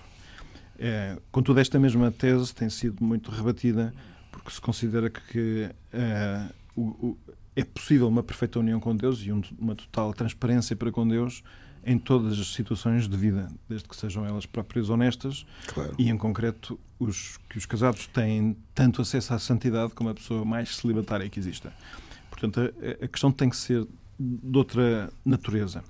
É, 0.76 1.16
contudo, 1.30 1.60
esta 1.60 1.78
mesma 1.78 2.10
tese 2.10 2.52
tem 2.52 2.68
sido 2.68 3.02
muito 3.04 3.30
rebatida 3.30 3.94
porque 4.32 4.50
se 4.50 4.60
considera 4.60 5.08
que 5.08 5.70
é, 5.92 6.48
o, 6.74 6.82
o, 6.82 7.18
é 7.54 7.62
possível 7.62 8.08
uma 8.08 8.24
perfeita 8.24 8.58
união 8.58 8.80
com 8.80 8.96
Deus 8.96 9.20
e 9.20 9.30
um, 9.30 9.40
uma 9.56 9.76
total 9.76 10.12
transparência 10.12 10.74
para 10.74 10.90
com 10.90 11.06
Deus 11.06 11.44
em 11.86 11.98
todas 11.98 12.38
as 12.38 12.52
situações 12.54 13.08
de 13.08 13.16
vida, 13.16 13.50
desde 13.68 13.88
que 13.88 13.96
sejam 13.96 14.24
elas 14.24 14.46
próprias 14.46 14.88
honestas 14.90 15.44
Claro. 15.72 15.94
e, 15.98 16.08
em 16.08 16.16
concreto, 16.16 16.78
os, 16.98 17.38
que 17.48 17.58
os 17.58 17.66
casados 17.66 18.06
têm 18.06 18.56
tanto 18.74 19.02
acesso 19.02 19.34
à 19.34 19.38
santidade 19.38 19.92
como 19.94 20.10
a 20.10 20.14
pessoa 20.14 20.44
mais 20.44 20.76
celibatária 20.76 21.28
que 21.28 21.38
exista. 21.38 21.72
Portanto, 22.30 22.60
a, 22.60 23.04
a 23.04 23.08
questão 23.08 23.30
tem 23.30 23.48
que 23.48 23.56
ser 23.56 23.86
de 24.18 24.56
outra 24.58 25.10
natureza. 25.24 25.82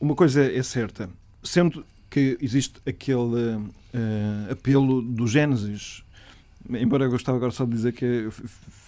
Uma 0.00 0.14
coisa 0.14 0.42
é 0.44 0.62
certa, 0.62 1.08
sendo 1.42 1.84
que 2.10 2.36
existe 2.40 2.80
aquele 2.86 3.70
eh, 3.94 4.50
apelo 4.52 5.00
do 5.02 5.26
Gênesis, 5.26 6.02
embora 6.68 7.04
eu 7.04 7.10
gostava 7.10 7.36
agora 7.36 7.52
só 7.52 7.64
de 7.64 7.70
dizer 7.70 7.92
que 7.92 8.28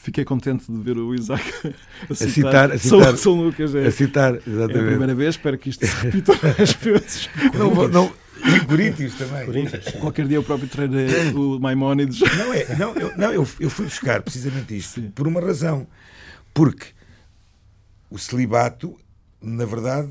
fiquei 0.03 0.25
contente 0.25 0.71
de 0.71 0.79
ver 0.81 0.97
o 0.99 1.15
Isaac 1.15 1.43
a 2.09 2.15
citar, 2.15 2.31
citar- 2.31 2.73
a 2.73 2.79
São, 2.79 2.99
citar- 2.99 3.17
São 3.17 3.35
Lucas. 3.35 3.75
É, 3.75 3.87
A 3.87 3.91
citar, 3.91 4.35
é 4.35 4.37
a 4.39 4.51
exatamente. 4.51 4.87
primeira 4.87 5.15
vez, 5.15 5.31
espero 5.37 5.59
que 5.59 5.71
isto 5.71 5.87
se 5.87 5.95
repita 6.07 6.33
mais 6.43 6.73
vezes. 6.81 7.29
não, 7.55 7.71
vou- 7.75 7.89
não, 7.89 8.13
e 8.45 8.61
Coríntios 8.67 9.15
também. 9.17 9.45
Coríntios. 9.47 9.85
Qualquer 10.01 10.27
dia 10.27 10.39
eu 10.39 10.43
próprio 10.43 10.69
treinei 10.69 11.09
o 11.35 11.59
Maimónides. 11.61 12.21
Não, 12.21 12.55
é, 12.55 12.77
não, 12.77 12.95
eu, 12.95 13.17
não 13.17 13.33
eu, 13.33 13.47
eu 13.61 13.69
fui 13.71 13.85
buscar 13.85 14.23
precisamente 14.23 14.77
isto 14.77 15.01
Sim. 15.01 15.11
por 15.11 15.27
uma 15.29 15.41
razão. 15.41 15.87
Porque 16.55 16.87
o 18.11 18.19
celibato, 18.19 18.97
na 19.43 19.65
verdade, 19.67 20.11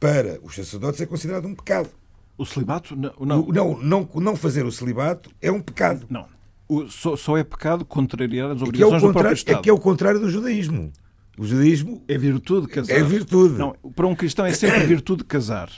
para 0.00 0.38
os 0.42 0.54
sacerdotes 0.54 1.00
é 1.00 1.06
considerado 1.06 1.46
um 1.46 1.54
pecado. 1.54 1.90
O 2.38 2.46
celibato? 2.46 2.96
Não. 2.96 3.12
O- 3.18 3.26
Não, 3.26 3.46
Não, 3.46 3.78
não, 3.82 4.08
não 4.14 4.36
fazer 4.36 4.64
o 4.64 4.72
celibato 4.72 5.30
é 5.42 5.52
um 5.52 5.60
pecado. 5.60 6.06
não. 6.08 6.26
O- 6.72 6.88
só, 6.88 7.16
só 7.16 7.36
é 7.36 7.42
pecado 7.42 7.84
contrariar 7.84 8.50
as 8.52 8.58
Que 8.58 8.62
é, 8.62 8.64
o 8.64 8.68
obrigações 8.68 9.02
do 9.02 9.12
próprio 9.12 9.30
é 9.30 9.34
Estado. 9.34 9.62
que 9.62 9.70
é 9.70 9.72
o 9.72 9.78
contrário 9.78 10.20
do 10.20 10.30
judaísmo. 10.30 10.92
O 11.38 11.44
judaísmo 11.44 12.04
É 12.06 12.16
virtude 12.18 12.68
casar. 12.68 12.94
é 12.96 13.02
virtude. 13.02 13.54
Não, 13.58 13.72
para 13.94 14.06
um 14.06 14.14
cristão 14.14 14.44
é 14.46 14.52
sempre 14.52 14.80
virtude 14.86 15.24
casar. 15.24 15.70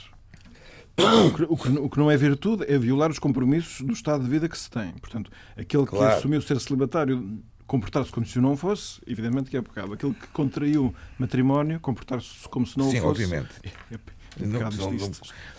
O 0.95 1.31
que, 1.33 1.43
o 1.49 1.57
que- 1.57 1.79
o 1.79 1.89
que 1.89 1.97
não 1.97 2.11
é 2.11 2.15
virtude 2.17 2.65
é 2.71 2.77
violar 2.77 3.09
os 3.09 3.17
compromissos 3.17 3.81
do 3.81 3.93
estado 3.93 4.23
de 4.23 4.29
vida 4.29 4.47
que 4.47 4.55
se 4.57 4.69
tem. 4.69 4.91
Portanto, 5.01 5.31
aquele 5.57 5.83
que 5.85 5.89
Claro. 5.89 6.15
assumiu 6.17 6.39
ser 6.43 6.59
celibatário, 6.59 7.39
comportar-se 7.65 8.11
como 8.11 8.23
se 8.25 8.39
não 8.39 8.55
fosse, 8.55 9.01
evidenmente 9.07 9.49
que 9.49 9.57
é 9.57 9.61
pecado. 9.63 9.93
Aquele 9.93 10.13
que 10.13 10.27
contraiu 10.27 10.93
matrimónio, 11.17 11.79
comportar-se 11.79 12.47
como 12.49 12.67
se 12.67 12.77
não 12.77 12.91
Sim, 12.91 13.01
fosse. 13.01 13.23
obviamente. 13.23 13.49
É, 13.63 13.67
é, 13.95 13.95
é 14.43 14.45
Não, 14.45 14.59
não, 14.59 15.11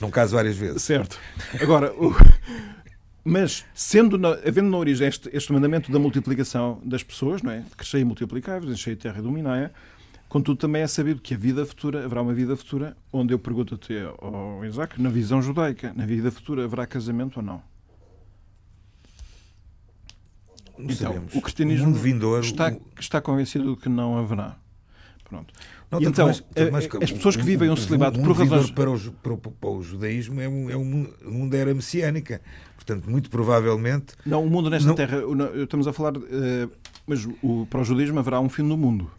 não 0.03 0.11
caso 0.11 0.37
várias 0.37 0.57
vezes. 0.57 0.81
Certo. 0.83 1.19
Agora, 1.61 1.93
o- 1.95 2.15
mas 3.25 3.65
sendo 3.75 4.19
na- 4.19 4.39
havendo 4.47 4.69
na 4.71 4.77
origem 4.77 5.09
este, 5.09 5.31
este 5.33 5.53
mandamento 5.53 5.91
da 5.91 5.99
multiplicação 5.99 6.81
das 6.85 7.03
pessoas, 7.03 7.41
não 7.43 7.51
é? 7.51 7.61
De 7.61 7.71
crescer 7.77 7.99
e 8.01 8.05
multiplicai-vos, 8.05 8.71
enchei 8.71 8.93
a 8.93 8.97
terra 8.97 9.19
e 9.19 9.23
dominai 9.23 9.71
contudo 10.29 10.57
também 10.59 10.83
é 10.83 10.87
sabido 10.89 11.21
que 11.21 11.33
a 11.33 11.37
vida 11.37 11.65
futura, 11.65 12.05
haverá 12.05 12.21
uma 12.21 12.35
vida 12.35 12.57
futura, 12.57 12.97
onde 13.13 13.33
eu 13.33 13.39
pergunto-te 13.39 13.95
ao 14.21 14.65
Isaac, 14.65 15.01
na 15.01 15.09
visão 15.09 15.41
judaica, 15.41 15.93
na 15.95 16.05
vida 16.05 16.29
futura 16.33 16.65
haverá 16.65 16.87
casamento 16.87 17.37
ou 17.37 17.43
não? 17.43 17.63
Não 20.77 20.87
Então, 20.91 21.13
sabemos. 21.13 21.35
o 21.35 21.41
cristianismo 21.41 21.87
mundo 21.87 21.99
vindouro, 22.01 22.45
está, 22.45 22.73
o- 22.73 22.83
está 22.99 23.21
convencido 23.21 23.77
de 23.77 23.81
que 23.81 23.89
não 23.89 24.19
haverá. 24.19 24.57
Pronto. 25.23 25.55
Não, 25.91 26.01
E 26.01 26.07
então, 26.07 26.27
mais- 26.27 26.43
eh, 26.57 26.71
mais 26.71 26.89
as 27.03 27.13
pessoas 27.13 27.37
que 27.37 27.43
vivem 27.43 27.71
um 27.71 27.75
o- 27.75 27.77
celibato 27.77 28.19
o 28.19 28.23
por 28.23 28.37
razões- 28.37 28.71
para 28.71 28.91
para, 29.23 29.33
o, 29.33 29.39
para 29.39 29.71
o 29.71 29.83
judaísmo 29.83 30.41
é 30.41 30.49
um, 30.49 30.71
é 30.71 30.77
um 30.77 30.85
mundo, 30.85 31.15
um 31.25 31.55
era 31.55 31.73
messiânica. 31.75 32.41
Portanto, 32.75 33.09
muito 33.09 33.31
provavelmente. 33.31 34.15
Não, 34.27 34.45
o 34.45 34.51
mundo 34.51 34.69
nesta 34.69 34.89
Não- 34.89 34.95
terra, 34.95 35.19
estamos 35.63 35.87
a 35.87 35.93
falar, 35.93 36.15
eh, 36.17 36.69
mas 37.07 37.27
o, 37.43 37.67
para 37.67 37.81
o 37.81 37.85
judaísmo 37.85 38.19
haverá 38.19 38.41
um 38.41 38.49
fim 38.49 38.67
do 38.67 38.77
mundo. 38.77 39.11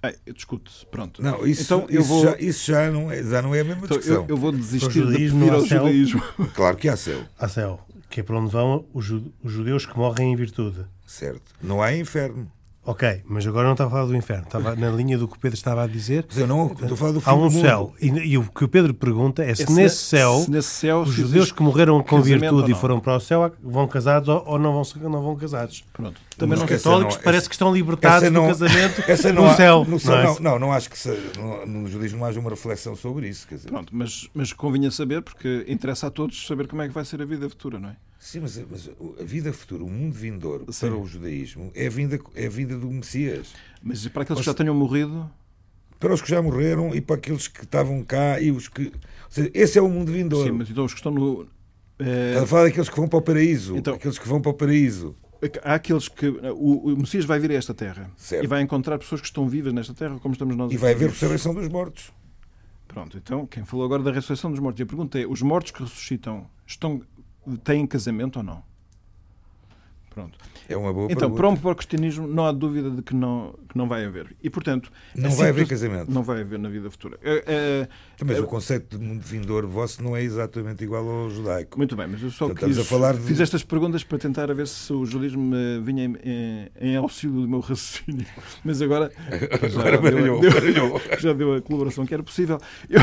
Ei, 0.00 0.14
discute-se, 0.32 0.86
pronto. 0.86 1.20
Não, 1.20 1.44
isso, 1.44 1.62
Então, 1.64 1.86
eu 1.90 2.00
isso, 2.00 2.08
vou- 2.08 2.22
já, 2.22 2.36
isso 2.38 2.66
já, 2.70 2.88
não 2.90 3.10
é, 3.10 3.20
já 3.22 3.42
não 3.42 3.52
é 3.52 3.60
a 3.60 3.64
mesma 3.64 3.84
Então, 3.84 3.96
discussão. 3.98 4.22
eu, 4.22 4.28
eu 4.28 4.36
vou 4.36 4.52
desistir 4.52 4.88
de 4.88 5.00
judaísmo 5.00 5.50
há 5.50 5.54
ao 5.54 5.66
céu? 5.66 5.78
judaísmo. 5.80 6.22
Claro 6.54 6.76
que 6.76 6.88
há 6.88 6.96
céu, 6.96 7.20
a 7.36 7.48
céu, 7.48 7.80
que 8.08 8.20
é 8.20 8.22
para 8.22 8.38
onde 8.38 8.52
vão 8.52 8.86
os 8.94 9.04
judeus 9.44 9.84
que 9.86 9.98
morrem 9.98 10.32
em 10.32 10.36
virtude. 10.36 10.86
certo. 11.04 11.52
Não 11.60 11.82
há 11.82 11.92
inferno. 11.96 12.48
Ok, 12.90 13.20
mas 13.26 13.46
agora 13.46 13.66
não 13.66 13.72
estava 13.72 13.88
a 13.88 13.92
falar 13.92 14.06
do 14.06 14.16
inferno, 14.16 14.44
estava 14.44 14.74
na 14.74 14.88
linha 14.90 15.18
do 15.18 15.28
que 15.28 15.36
o 15.36 15.38
Pedro 15.38 15.58
estava 15.58 15.82
a 15.82 15.86
dizer. 15.86 16.24
Mas 16.26 16.38
eu 16.38 16.46
não 16.46 16.68
estou 16.72 16.94
a 16.94 16.96
falar 16.96 17.12
do 17.12 17.20
fim 17.20 17.28
Há 17.30 17.32
do 17.34 17.38
um 17.38 17.42
mundo. 17.50 17.60
céu. 17.60 17.92
E, 18.00 18.06
e 18.06 18.38
o 18.38 18.44
que 18.50 18.64
o 18.64 18.68
Pedro 18.68 18.94
pergunta 18.94 19.44
é 19.44 19.54
se, 19.54 19.64
É 19.64 19.66
nesse 19.70 19.96
céu 19.96 20.38
se 20.40 20.50
nesse 20.50 20.68
céu 20.70 21.00
os 21.02 21.12
judeus 21.12 21.52
que 21.52 21.62
morreram 21.62 22.02
com 22.02 22.22
virtude 22.22 22.70
e 22.70 22.72
não. 22.72 22.80
foram 22.80 22.98
para 22.98 23.14
o 23.16 23.20
céu 23.20 23.52
vão 23.62 23.86
casados 23.86 24.30
ou, 24.30 24.42
ou 24.46 24.58
não, 24.58 24.72
vão, 24.72 24.82
não 25.10 25.22
vão 25.22 25.36
casados. 25.36 25.84
Pronto. 25.92 26.18
Também 26.38 26.58
Mas 26.58 26.60
não 26.60 26.64
essa 26.74 26.76
católicos 26.88 27.16
não- 27.16 27.22
parece 27.22 27.38
essa- 27.42 27.48
que 27.50 27.54
estão 27.56 27.74
libertados 27.74 28.30
não- 28.30 28.42
do 28.44 28.48
casamento 28.48 29.04
Essa 29.10 29.32
não 29.34 29.42
no 29.42 29.50
há- 29.50 29.54
céu. 29.54 29.84
no 29.86 30.00
céu, 30.00 30.14
não 30.14 30.20
é? 30.20 30.24
não, 30.24 30.40
não, 30.40 30.58
não 30.58 30.72
acho 30.72 30.88
que 30.88 30.98
se- 30.98 31.18
no, 31.36 31.66
no 31.66 31.88
judaísmo 31.88 32.24
haja 32.24 32.40
uma 32.40 32.48
reflexão 32.48 32.96
sobre 32.96 33.28
isso. 33.28 33.46
Quer 33.46 33.56
dizer. 33.56 33.68
Pronto, 33.68 33.94
mas, 33.94 34.28
mas 34.32 34.52
convinha 34.54 34.90
saber, 34.90 35.20
porque 35.20 35.66
interessa 35.68 36.06
a 36.06 36.10
todos 36.10 36.46
saber 36.46 36.66
como 36.66 36.80
é 36.80 36.88
que 36.88 36.94
vai 36.94 37.04
ser 37.04 37.20
a 37.20 37.26
vida 37.26 37.48
futura, 37.50 37.78
não 37.78 37.90
é? 37.90 37.96
Sim, 38.18 38.40
mas, 38.40 38.58
mas 38.70 38.90
a 39.20 39.22
vida 39.22 39.52
futura, 39.52 39.84
o 39.84 39.88
mundo 39.88 40.12
vindouro 40.12 40.72
Sim. 40.72 40.88
para 40.88 40.96
o 40.96 41.06
judaísmo 41.06 41.70
é 41.74 41.86
a 41.86 41.90
vinda, 41.90 42.18
é 42.34 42.46
a 42.46 42.50
vinda 42.50 42.76
do 42.76 42.90
Messias. 42.90 43.52
Mas 43.82 44.06
para 44.08 44.22
aqueles 44.22 44.40
que 44.40 44.46
já 44.46 44.54
tenham 44.54 44.74
morrido, 44.74 45.30
Para 46.00 46.12
os 46.14 46.20
que 46.20 46.28
já 46.28 46.42
morreram 46.42 46.94
e 46.94 47.00
para 47.00 47.16
aqueles 47.16 47.46
que 47.46 47.62
estavam 47.64 48.02
cá 48.04 48.40
e 48.40 48.50
os 48.50 48.68
que. 48.68 48.86
Ou 48.86 48.92
seja, 49.30 49.50
esse 49.54 49.78
é 49.78 49.82
o 49.82 49.88
mundo 49.88 50.10
vindouro. 50.12 50.46
sim, 50.50 50.52
mas 50.52 50.68
então 50.68 50.84
os 50.84 50.92
que 50.92 50.98
estão 50.98 51.12
no. 51.12 51.46
Estás 52.00 52.42
a 52.42 52.46
falar 52.46 52.64
daqueles 52.64 52.88
que 52.88 52.96
vão 52.96 53.08
para 53.08 53.18
o 53.18 53.22
paraíso. 53.22 53.76
Então- 53.76 53.94
aqueles 53.94 54.18
que 54.18 54.28
vão 54.28 54.40
para 54.40 54.50
o 54.50 54.54
paraíso. 54.54 55.16
Há 55.62 55.74
aqueles 55.74 56.08
que. 56.08 56.26
O, 56.28 56.92
o 56.94 56.96
Messias 56.96 57.24
vai 57.24 57.38
vir 57.38 57.52
a 57.52 57.54
esta 57.54 57.72
terra 57.72 58.10
Certo. 58.16 58.42
e 58.42 58.46
vai 58.48 58.60
encontrar 58.62 58.98
pessoas 58.98 59.20
que 59.20 59.26
estão 59.28 59.48
vivas 59.48 59.72
nesta 59.72 59.94
terra, 59.94 60.18
como 60.18 60.32
estamos 60.32 60.56
nós. 60.56 60.72
E 60.72 60.76
vai 60.76 60.92
haver 60.92 61.10
ressurreição 61.10 61.54
dos 61.54 61.68
mortos. 61.68 62.12
Pronto, 62.88 63.16
então, 63.16 63.46
quem 63.46 63.64
falou 63.64 63.84
agora 63.84 64.02
da 64.02 64.10
ressurreição 64.10 64.50
dos 64.50 64.58
mortos? 64.58 64.80
E 64.80 64.82
a 64.82 64.86
pergunta 64.86 65.18
é: 65.20 65.26
os 65.26 65.40
mortos 65.42 65.70
que 65.70 65.80
ressuscitam 65.82 66.46
estão, 66.66 67.00
têm 67.56 67.86
casamento 67.86 68.36
ou 68.38 68.42
não? 68.42 68.62
Pronto. 70.10 70.36
É 70.68 70.76
uma 70.76 70.92
boa 70.92 71.04
Então, 71.06 71.30
pergunta. 71.30 71.36
para, 71.36 71.48
um, 71.48 71.56
para 71.56 71.70
o 71.70 71.74
cristianismo, 71.76 72.26
não 72.26 72.44
há 72.44 72.50
dúvida 72.52 72.90
de 72.90 73.02
que 73.02 73.14
não, 73.14 73.54
que 73.68 73.78
não 73.78 73.86
vai 73.88 74.04
haver. 74.04 74.34
E, 74.42 74.50
portanto. 74.50 74.90
Não 75.14 75.30
é 75.30 75.34
vai 75.34 75.48
haver 75.50 75.68
casamento. 75.68 76.10
Não 76.10 76.22
vai 76.24 76.40
haver 76.40 76.58
na 76.58 76.68
vida 76.68 76.90
futura. 76.90 77.18
É, 77.22 77.44
é, 77.46 77.88
Mas 78.24 78.36
é, 78.36 78.40
o 78.40 78.46
conceito 78.46 78.98
de 78.98 79.04
mundo 79.04 79.22
vindouro 79.22 79.68
vosso 79.68 80.02
não 80.02 80.16
é 80.16 80.22
exatamente 80.22 80.82
igual 80.82 81.08
ao 81.08 81.30
judaico. 81.30 81.78
Muito 81.78 81.94
bem, 81.94 82.08
mas 82.08 82.20
eu 82.20 82.30
só 82.32 82.46
Portanto, 82.46 82.68
quis, 82.68 82.78
a 82.78 82.84
falar 82.84 83.14
de- 83.14 83.20
fiz 83.22 83.38
estas 83.38 83.62
perguntas 83.62 84.02
para 84.02 84.18
tentar 84.18 84.50
a 84.50 84.54
ver 84.54 84.66
se 84.66 84.92
o 84.92 85.06
judaísmo 85.06 85.40
me 85.42 85.80
vinha 85.82 86.04
em, 86.04 86.16
em, 86.24 86.68
em 86.90 86.96
auxílio 86.96 87.40
do 87.42 87.48
meu 87.48 87.60
raciocínio. 87.60 88.26
Mas 88.64 88.82
agora, 88.82 89.12
já, 89.70 89.80
Agora 89.80 89.98
baralhou, 90.00 90.40
deu, 90.40 90.52
baralhou. 90.52 91.00
já 91.20 91.32
deu 91.32 91.54
a 91.54 91.62
colaboração 91.62 92.04
que 92.04 92.12
era 92.12 92.22
possível. 92.24 92.58
Eu, 92.90 93.00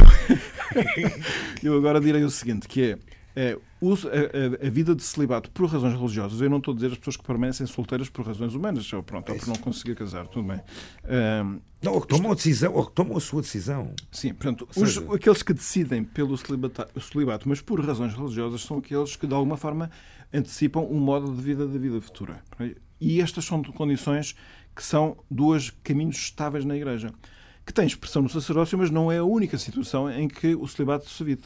eu 1.63 1.77
agora 1.77 1.99
direi 2.01 2.23
o 2.23 2.29
seguinte, 2.29 2.67
que 2.67 2.91
é, 2.91 2.97
é, 3.35 3.57
o- 3.81 3.93
a, 3.93 4.65
a- 4.67 4.69
vida 4.69 4.95
de 4.95 5.03
celibato 5.03 5.51
por 5.51 5.67
razões 5.69 5.93
religiosas, 5.93 6.39
eu 6.41 6.49
não 6.49 6.57
estou 6.57 6.71
a 6.71 6.75
dizer 6.75 6.91
as 6.91 6.97
pessoas 6.97 7.17
que 7.17 7.23
permanecem 7.23 7.67
solteiras 7.67 8.09
por 8.09 8.25
razões 8.25 8.53
humanas, 8.55 8.91
ou, 8.93 9.03
pronto, 9.03 9.31
ou 9.31 9.37
por 9.37 9.47
não 9.47 9.55
conseguir 9.55 9.95
casar, 9.95 10.27
tudo 10.27 10.47
bem. 10.47 10.61
Ahm, 11.03 11.59
Não, 11.81 11.93
ou 11.93 12.01
que 12.01 12.07
tomam 12.07 12.31
a 12.31 12.35
decisão, 12.35 12.73
ou 12.73 12.85
que 12.85 12.91
tomam 12.93 13.15
a 13.17 13.19
sua 13.19 13.41
decisão. 13.41 13.93
Sim, 14.11 14.33
portanto, 14.33 14.67
os- 14.75 14.97
aqueles 15.13 15.43
que 15.43 15.53
decidem 15.53 16.03
pelo 16.03 16.35
celibata- 16.37 16.87
o 16.95 16.99
celibato, 17.01 17.47
mas 17.47 17.61
por 17.61 17.79
razões 17.85 18.13
religiosas, 18.13 18.61
são 18.63 18.77
aqueles 18.79 19.15
que, 19.15 19.27
de 19.27 19.33
alguma 19.33 19.57
forma, 19.57 19.91
antecipam 20.33 20.81
um 20.89 20.99
modo 20.99 21.31
de 21.35 21.41
vida 21.41 21.67
da 21.67 21.77
vida 21.77 21.99
futura. 22.01 22.41
E 22.99 23.21
estas 23.21 23.45
são 23.45 23.61
condições 23.61 24.35
que 24.75 24.83
são 24.83 25.17
dois 25.29 25.69
caminhos 25.83 26.15
estáveis 26.17 26.65
na 26.65 26.75
Igreja. 26.75 27.13
Que 27.65 27.73
têm 27.73 27.87
expressão 27.87 28.21
no 28.21 28.29
sacerdócio, 28.29 28.77
mas 28.77 28.91
não 28.91 29.11
é 29.11 29.17
a 29.17 29.23
única 29.23 29.57
situação 29.57 30.07
em 30.11 30.27
que 30.27 30.53
o 30.53 30.67
celibato 30.67 31.09
se 31.09 31.23
vive. 31.23 31.41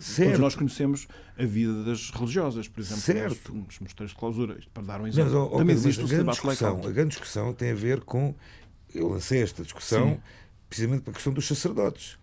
Certo. 0.00 0.28
Todos 0.28 0.38
nós 0.40 0.54
conhecemos 0.54 1.08
a 1.36 1.44
vida 1.44 1.82
das 1.82 2.10
religiosas, 2.10 2.68
por 2.68 2.80
exemplo, 2.80 3.02
Certo. 3.02 3.52
nos, 3.52 3.80
mosteiros 3.80 4.12
de 4.12 4.16
clausura, 4.16 4.56
isto 4.56 4.70
para 4.72 4.84
dar 4.84 5.00
um 5.00 5.02
Mas, 5.02 5.18
exemplo. 5.18 5.36
ó, 5.36 5.42
ó, 5.46 5.58
Também 5.58 5.66
Pedro, 5.66 5.74
mas 5.74 5.84
existe 5.84 6.04
o 6.04 6.08
celibato 6.08 6.36
discussão, 6.40 6.78
a 6.86 6.90
grande 6.92 7.08
discussão 7.08 7.52
tem 7.52 7.70
a 7.72 7.74
ver 7.74 8.00
com. 8.02 8.32
Eu 8.94 9.08
lancei 9.08 9.42
esta 9.42 9.64
discussão 9.64 10.10
Sim. 10.10 10.20
precisamente 10.68 11.02
para 11.02 11.10
a 11.10 11.14
questão 11.14 11.32
dos 11.32 11.44
sacerdotes. 11.48 12.18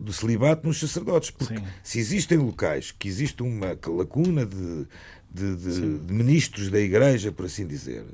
Do 0.00 0.10
celibato 0.12 0.66
nos 0.66 0.80
sacerdotes. 0.80 1.30
Porque 1.30 1.54
Sim. 1.54 1.62
se 1.84 1.98
existem 1.98 2.38
locais 2.38 2.90
que 2.90 3.06
existe 3.06 3.42
uma 3.42 3.78
lacuna 3.86 4.46
de, 4.46 4.86
de, 5.30 5.56
de- 5.56 5.98
de 5.98 6.12
ministros 6.14 6.70
da 6.70 6.80
Igreja, 6.80 7.30
por 7.30 7.44
assim 7.44 7.66
dizer, 7.66 8.06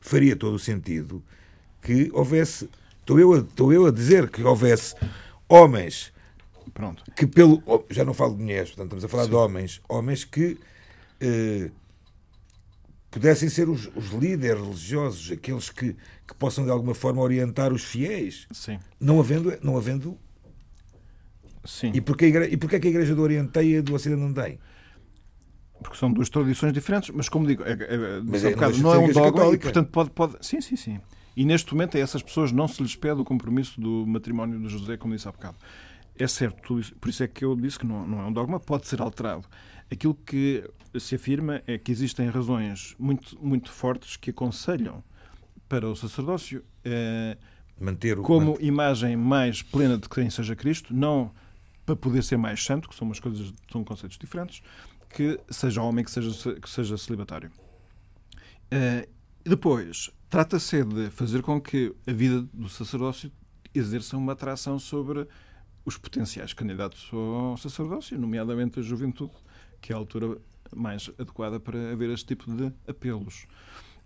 faria 0.00 0.34
todo 0.34 0.54
o 0.54 0.58
sentido 0.58 1.22
que 1.82 2.08
houvesse. 2.14 2.70
Estou 3.08 3.18
eu 3.18 3.32
a, 3.32 3.38
estou 3.38 3.72
eu 3.72 3.86
a 3.86 3.90
dizer 3.90 4.28
que 4.28 4.42
houvesse 4.42 4.94
homens 5.48 6.12
Pronto. 6.74 7.02
que 7.16 7.26
pelo 7.26 7.62
oh, 7.64 7.82
já 7.88 8.04
não 8.04 8.12
falo 8.12 8.34
de 8.36 8.42
mulheres, 8.42 8.68
portanto 8.68 8.88
estamos 8.88 9.04
a 9.06 9.08
falar 9.08 9.24
Sim. 9.24 9.30
de 9.30 9.34
homens, 9.36 9.80
homens 9.88 10.24
que 10.26 10.58
eh, 11.18 11.70
pudessem 13.10 13.48
ser 13.48 13.66
os, 13.66 13.86
os 13.96 14.10
líderes 14.10 14.60
religiosos, 14.60 15.32
aqueles 15.32 15.70
que, 15.70 15.96
que 16.26 16.34
possam 16.38 16.66
de 16.66 16.70
alguma 16.70 16.94
forma 16.94 17.22
orientar 17.22 17.72
os 17.72 17.82
fiéis, 17.82 18.46
Sim. 18.52 18.78
não 19.00 19.18
havendo, 19.18 19.56
não 19.62 19.78
havendo 19.78 20.18
Sim. 21.64 21.92
e 21.94 22.00
igreja, 22.26 22.52
e 22.52 22.58
porque 22.58 22.76
é 22.76 22.78
que 22.78 22.88
a 22.88 22.90
igreja 22.90 23.14
do 23.14 23.22
Oriente 23.22 23.52
tem 23.52 23.70
e 23.70 23.78
a 23.78 23.80
do 23.80 23.94
Ocidente 23.94 24.20
não 24.20 24.34
tem? 24.34 24.58
Porque 25.82 25.96
são 25.96 26.12
duas 26.12 26.28
tradições 26.28 26.74
diferentes, 26.74 27.08
mas 27.08 27.26
como 27.30 27.46
digo, 27.46 27.62
é, 27.62 27.72
é, 27.72 28.20
Mas 28.22 28.44
é- 28.44 28.50
bocado, 28.50 28.76
não 28.76 28.92
é 28.92 28.98
um 28.98 29.10
dogma 29.10 29.54
e, 29.54 29.58
portanto, 29.58 29.90
pode, 29.90 30.10
pode. 30.10 30.36
Sim, 30.42 30.60
sim, 30.60 30.76
sim. 30.76 31.00
E 31.38 31.44
neste 31.44 31.72
momento 31.72 31.96
a 31.96 32.00
essas 32.00 32.20
pessoas 32.20 32.50
não 32.50 32.66
se 32.66 32.82
lhes 32.82 32.96
pede 32.96 33.20
o 33.20 33.24
compromisso 33.24 33.80
do 33.80 34.04
matrimónio 34.04 34.58
de 34.58 34.68
José, 34.68 34.96
como 34.96 35.14
disse 35.14 35.28
há 35.28 35.30
bocado. 35.30 35.56
é 36.18 36.26
certo, 36.26 36.80
por 37.00 37.08
isso 37.08 37.22
é 37.22 37.28
que 37.28 37.44
eu 37.44 37.54
disse 37.54 37.78
que 37.78 37.86
não, 37.86 38.04
não 38.04 38.20
é 38.20 38.24
um 38.24 38.32
dogma, 38.32 38.58
pode 38.58 38.88
ser 38.88 39.00
alterado. 39.00 39.46
Aquilo 39.88 40.16
que 40.16 40.68
se 40.98 41.14
afirma 41.14 41.62
é 41.64 41.78
que 41.78 41.92
existem 41.92 42.28
razões 42.28 42.96
muito, 42.98 43.38
muito 43.40 43.70
fortes 43.70 44.16
que 44.16 44.30
aconselham 44.30 45.04
para 45.68 45.88
o 45.88 45.94
sacerdócio 45.94 46.64
eh, 46.84 47.38
manter 47.80 48.18
o, 48.18 48.22
como 48.22 48.46
manter. 48.54 48.64
imagem 48.64 49.16
mais 49.16 49.62
plena 49.62 49.96
de 49.96 50.08
quem 50.08 50.28
seja 50.30 50.56
Cristo, 50.56 50.92
não 50.92 51.30
para 51.86 51.94
poder 51.94 52.24
ser 52.24 52.36
mais 52.36 52.64
santo, 52.64 52.88
que 52.88 52.96
são 52.96 53.06
umas 53.06 53.20
coisas, 53.20 53.54
são 53.70 53.84
conceitos 53.84 54.18
diferentes, 54.18 54.60
que 55.08 55.38
seja 55.48 55.82
homem, 55.82 56.04
que 56.04 56.10
seja, 56.10 56.54
que 56.60 56.68
seja 56.68 56.98
celibatário. 56.98 57.52
Uh, 58.72 59.08
depois, 59.44 60.10
trata-se 60.28 60.84
de 60.84 61.10
fazer 61.10 61.42
com 61.42 61.60
que 61.60 61.94
a 62.06 62.12
vida 62.12 62.42
do 62.52 62.68
sacerdócio 62.68 63.30
exerça 63.74 64.16
uma 64.16 64.32
atração 64.32 64.78
sobre 64.78 65.26
os 65.84 65.96
potenciais 65.96 66.52
candidatos 66.52 67.08
ao 67.12 67.56
sacerdócio, 67.56 68.18
nomeadamente 68.18 68.78
a 68.78 68.82
juventude, 68.82 69.32
que 69.80 69.92
é 69.92 69.94
a 69.94 69.98
altura 69.98 70.38
mais 70.74 71.10
adequada 71.18 71.58
para 71.58 71.92
haver 71.92 72.10
este 72.10 72.26
tipo 72.26 72.50
de 72.52 72.72
apelos. 72.86 73.46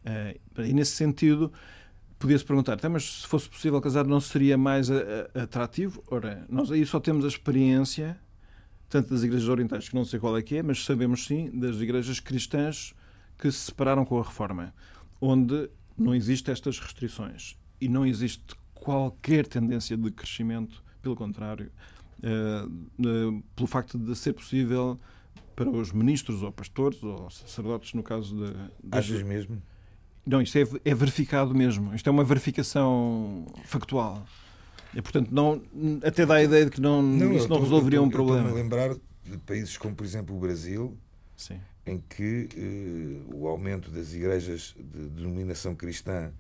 Uh, 0.05 0.63
e 0.63 0.73
nesse 0.73 0.93
sentido, 0.93 1.53
podia-se 2.19 2.45
perguntar, 2.45 2.79
mas 2.89 3.23
se 3.23 3.27
fosse 3.27 3.49
possível 3.49 3.81
casar, 3.81 4.07
não 4.07 4.21
seria 4.21 4.57
mais 4.57 4.89
atrativo? 5.35 6.05
Ora, 6.09 6.47
nós 6.49 6.71
aí 6.71 6.87
só 6.87 7.01
temos 7.01 7.25
a 7.25 7.29
experiência, 7.29 8.17
tanto 8.89 9.11
das 9.11 9.25
igrejas 9.25 9.49
orientais, 9.49 9.89
que 9.89 9.95
não 9.95 10.05
sei 10.05 10.21
qual 10.21 10.37
é 10.37 10.43
que 10.43 10.59
é, 10.59 10.63
mas 10.63 10.85
sabemos 10.85 11.27
sim 11.27 11.51
das 11.51 11.77
igrejas 11.77 12.21
cristãs 12.21 12.95
que 13.37 13.51
se 13.51 13.59
separaram 13.59 14.05
com 14.05 14.21
a 14.21 14.23
reforma, 14.23 14.73
onde 15.21 15.69
não 15.97 16.15
existem 16.15 16.53
estas 16.53 16.79
restrições 16.79 17.57
e 17.81 17.89
não 17.89 18.07
existe 18.07 18.55
qualquer 18.75 19.47
tendência 19.47 19.97
de 19.97 20.11
crescimento, 20.11 20.83
pelo 21.01 21.15
contrário, 21.17 21.71
uh, 22.23 22.69
uh, 22.69 23.43
pelo 23.55 23.67
facto 23.67 23.99
de 23.99 24.15
ser 24.17 24.33
possível 24.33 24.99
para 25.55 25.69
os 25.69 25.93
ministros 25.93 26.43
ou 26.43 26.51
pastores 26.51 27.03
ou 27.03 27.31
sacerdotes, 27.31 27.93
no 27.95 28.03
caso 28.03 28.35
de. 28.35 28.53
de 28.53 28.99
Achas 28.99 29.23
mesmo? 29.23 29.63
Não, 30.25 30.41
isto 30.41 30.57
é, 30.57 30.63
é, 30.85 30.95
verificado 30.95 31.55
mesmo. 31.55 31.95
Isto 31.95 32.09
é 32.09 32.11
uma 32.11 32.25
verificação 32.25 33.47
factual. 33.65 34.25
E, 34.95 35.03
portanto, 35.03 35.31
não, 35.33 35.61
até 36.05 36.25
dá 36.25 36.35
a 36.35 36.43
ideia 36.43 36.65
de 36.67 36.71
que 36.71 36.81
não, 36.81 37.03
não 37.03 37.33
isso 37.33 37.49
não 37.49 37.57
tô, 37.57 37.63
resolveria 37.63 37.99
tô, 37.99 38.05
um 38.05 38.11
problema. 38.11 38.49
Estou-me 38.49 38.61
a 38.61 38.63
lembrar 38.63 38.95
de 39.25 39.39
países 39.39 39.77
como, 39.77 39.95
por 39.95 40.05
exemplo, 40.05 40.37
o 40.37 40.39
Brasil, 40.39 40.97
Sim. 41.37 41.59
Em 41.87 41.99
que 41.99 42.49
eh, 42.57 43.35
o 43.35 43.49
aumento 43.49 43.91
das 43.91 44.13
igrejas 44.13 44.75
de 44.79 45.09
denominação 45.09 45.75
cristã 45.75 46.33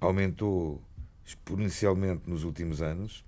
aumentou 0.00 0.80
exponencialmente 1.26 2.22
nos 2.28 2.44
últimos 2.44 2.80
anos 2.80 3.24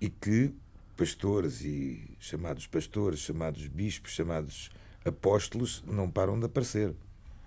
e 0.00 0.08
que 0.08 0.52
pastores 0.96 1.62
e 1.62 2.02
chamados 2.18 2.66
pastores, 2.66 3.20
chamados 3.20 3.66
bispos, 3.66 4.12
chamados 4.12 4.70
apóstolos 5.04 5.84
não 5.86 6.10
param 6.10 6.38
de 6.38 6.46
aparecer. 6.46 6.94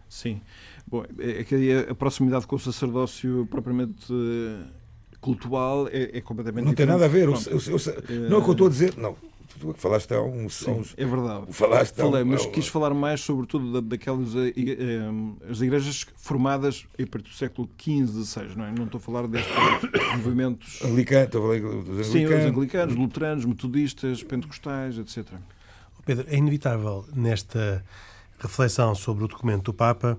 Sim. 0.08 0.40
Bom, 0.86 1.04
é, 1.20 1.42
é 1.42 1.44
que 1.44 1.74
a 1.90 1.96
proximidade 1.96 2.48
com 2.48 2.56
o 2.56 2.60
sacerdócio 2.60 3.46
propriamente 3.50 4.08
eh, 4.12 4.68
cultural 5.20 5.88
é, 5.90 6.18
é 6.18 6.22
completamente 6.22 6.66
não 6.66 6.72
diferente. 6.72 6.78
tem 6.78 6.86
nada 6.86 7.06
a 7.06 7.08
ver. 7.08 7.28
Eu, 7.28 7.34
eu, 7.34 8.16
eu, 8.16 8.30
não 8.30 8.38
é 8.38 8.40
o 8.40 8.44
que 8.44 8.50
eu 8.50 8.54
estou 8.54 8.68
a 8.68 8.70
dizer. 8.70 8.96
Não, 8.98 9.18
tu 9.60 9.74
falaste 9.74 10.14
há 10.14 10.22
uns. 10.22 10.56
Sim, 10.56 10.72
uns, 10.72 10.94
é 10.98 11.06
verdade. 11.06 11.46
Falaste 11.52 11.96
Falei, 11.96 12.24
um, 12.24 12.28
mas 12.28 12.46
quis 12.46 12.68
falar 12.68 12.94
mais, 12.94 13.22
sobretudo, 13.22 13.74
da, 13.74 13.80
daquelas 13.82 14.36
eh, 14.36 14.54
eh, 14.56 15.50
as 15.50 15.62
igrejas 15.62 16.06
formadas 16.16 16.86
a 16.94 17.08
partir 17.08 17.30
do 17.30 17.36
século 17.36 17.70
XV, 17.80 18.24
XVI, 18.24 18.56
não 18.56 18.66
é? 18.66 18.72
Não 18.72 18.86
estou 18.86 19.00
a 19.00 19.02
falar 19.02 19.28
destes 19.28 19.54
movimentos. 20.18 20.82
Anglicanos, 20.84 21.26
estou 21.26 21.42
a 21.42 21.48
falar 21.48 21.60
dos 21.60 21.74
anglicanos. 21.74 22.08
Sim, 22.08 22.26
os 22.26 22.46
anglicanos, 22.46 22.96
luteranos, 22.96 23.46
metodistas, 23.46 24.24
pentecostais, 24.24 24.98
etc. 24.98 25.26
Pedro, 26.06 26.26
é 26.30 26.38
inevitável 26.38 27.06
nesta 27.14 27.84
reflexão 28.40 28.96
sobre 28.96 29.26
o 29.26 29.28
documento 29.28 29.66
do 29.66 29.74
Papa 29.74 30.18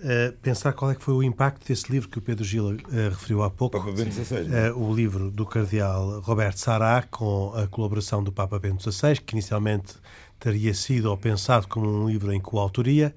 Uh, 0.00 0.32
pensar 0.40 0.72
qual 0.72 0.90
é 0.90 0.94
que 0.94 1.02
foi 1.02 1.12
o 1.12 1.22
impacto 1.22 1.68
desse 1.68 1.92
livro 1.92 2.08
que 2.08 2.16
o 2.16 2.22
Pedro 2.22 2.42
Gila 2.42 2.72
uh, 2.72 2.76
referiu 3.10 3.42
há 3.42 3.50
pouco. 3.50 3.78
Papa 3.78 3.92
Bento 3.92 4.10
XVI. 4.14 4.70
Uh, 4.72 4.78
o 4.78 4.94
livro 4.94 5.30
do 5.30 5.44
cardeal 5.44 6.20
Roberto 6.20 6.56
Sará, 6.56 7.02
com 7.02 7.52
a 7.54 7.66
colaboração 7.66 8.24
do 8.24 8.32
Papa 8.32 8.58
Bento 8.58 8.90
XVI, 8.90 9.16
que 9.20 9.34
inicialmente 9.34 9.96
teria 10.38 10.72
sido 10.72 11.10
ou 11.10 11.18
pensado 11.18 11.68
como 11.68 11.86
um 11.86 12.08
livro 12.08 12.32
em 12.32 12.40
coautoria 12.40 13.14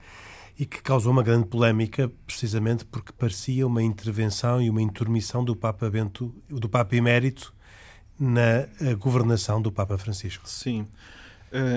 e 0.60 0.66
que 0.66 0.82
causou 0.82 1.14
uma 1.14 1.24
grande 1.24 1.48
polémica, 1.48 2.12
precisamente 2.28 2.84
porque 2.84 3.14
parecia 3.14 3.66
uma 3.66 3.82
intervenção 3.82 4.62
e 4.62 4.70
uma 4.70 4.82
intermissão 4.82 5.42
do 5.42 5.56
Papa 5.56 5.90
Bento, 5.90 6.36
do 6.50 6.68
Papa 6.68 6.98
Emérito, 6.98 7.54
na 8.20 8.68
governação 9.00 9.62
do 9.62 9.72
Papa 9.72 9.98
Francisco. 9.98 10.48
Sim, 10.50 10.86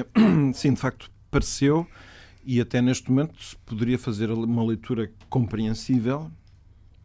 sim, 0.52 0.74
de 0.74 0.80
facto 0.80 1.08
pareceu 1.30 1.86
e 2.46 2.60
até 2.60 2.80
neste 2.80 3.10
momento 3.10 3.42
se 3.42 3.56
poderia 3.56 3.98
fazer 3.98 4.30
uma 4.30 4.64
leitura 4.64 5.10
compreensível, 5.28 6.30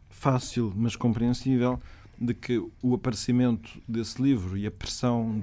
fácil, 0.08 0.72
mas 0.76 0.94
compreensível, 0.94 1.82
de 2.16 2.32
que 2.32 2.64
o 2.80 2.94
aparecimento 2.94 3.82
desse 3.88 4.22
livro 4.22 4.56
e 4.56 4.68
a 4.68 4.70
pressão 4.70 5.42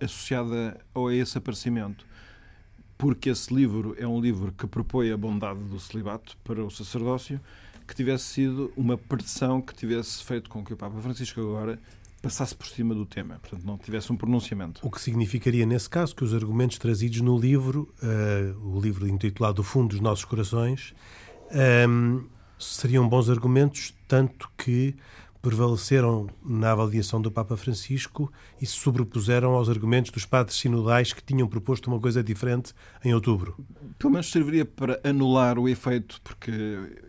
associada 0.00 0.80
a 0.94 1.12
esse 1.12 1.36
aparecimento, 1.36 2.06
porque 2.96 3.28
esse 3.28 3.52
livro 3.52 3.96
é 3.98 4.06
um 4.06 4.20
livro 4.20 4.52
que 4.52 4.68
propõe 4.68 5.10
a 5.10 5.16
bondade 5.16 5.58
do 5.64 5.80
celibato 5.80 6.36
para 6.44 6.64
o 6.64 6.70
sacerdócio, 6.70 7.40
que 7.88 7.94
tivesse 7.94 8.24
sido 8.24 8.72
uma 8.76 8.96
pressão 8.96 9.60
que 9.60 9.74
tivesse 9.74 10.22
feito 10.22 10.48
com 10.48 10.64
que 10.64 10.72
o 10.72 10.76
Papa 10.76 11.00
Francisco 11.00 11.40
agora 11.40 11.78
passasse 12.26 12.54
por 12.54 12.66
cima 12.66 12.92
do 12.92 13.06
tema, 13.06 13.38
portanto 13.40 13.64
não 13.64 13.78
tivesse 13.78 14.12
um 14.12 14.16
pronunciamento. 14.16 14.80
O 14.84 14.90
que 14.90 15.00
significaria, 15.00 15.64
nesse 15.64 15.88
caso, 15.88 16.14
que 16.14 16.24
os 16.24 16.34
argumentos 16.34 16.76
trazidos 16.76 17.20
no 17.20 17.38
livro, 17.38 17.88
uh, 18.02 18.76
o 18.76 18.80
livro 18.80 19.06
intitulado 19.06 19.60
O 19.60 19.64
Fundo 19.64 19.90
dos 19.90 20.00
Nossos 20.00 20.24
Corações, 20.24 20.92
um, 21.52 21.56
ehm, 21.56 22.24
seriam 22.58 23.08
bons 23.08 23.30
argumentos, 23.30 23.94
tanto 24.08 24.50
que 24.58 24.96
prevaleceram 25.40 26.26
na 26.44 26.72
avaliação 26.72 27.22
do 27.22 27.30
Papa 27.30 27.56
Francisco 27.56 28.32
e 28.60 28.66
se 28.66 28.72
sobrepuseram 28.72 29.52
aos 29.52 29.68
argumentos 29.68 30.10
dos 30.10 30.26
padres 30.26 30.58
sinodais 30.58 31.12
que 31.12 31.22
tinham 31.22 31.46
proposto 31.46 31.86
uma 31.86 32.00
coisa 32.00 32.24
diferente 32.24 32.74
em 33.04 33.14
outubro. 33.14 33.54
Pelo 33.96 34.12
menos 34.12 34.28
serviria 34.28 34.64
para 34.64 35.00
anular 35.04 35.56
o 35.56 35.68
efeito, 35.68 36.20
porque 36.24 36.50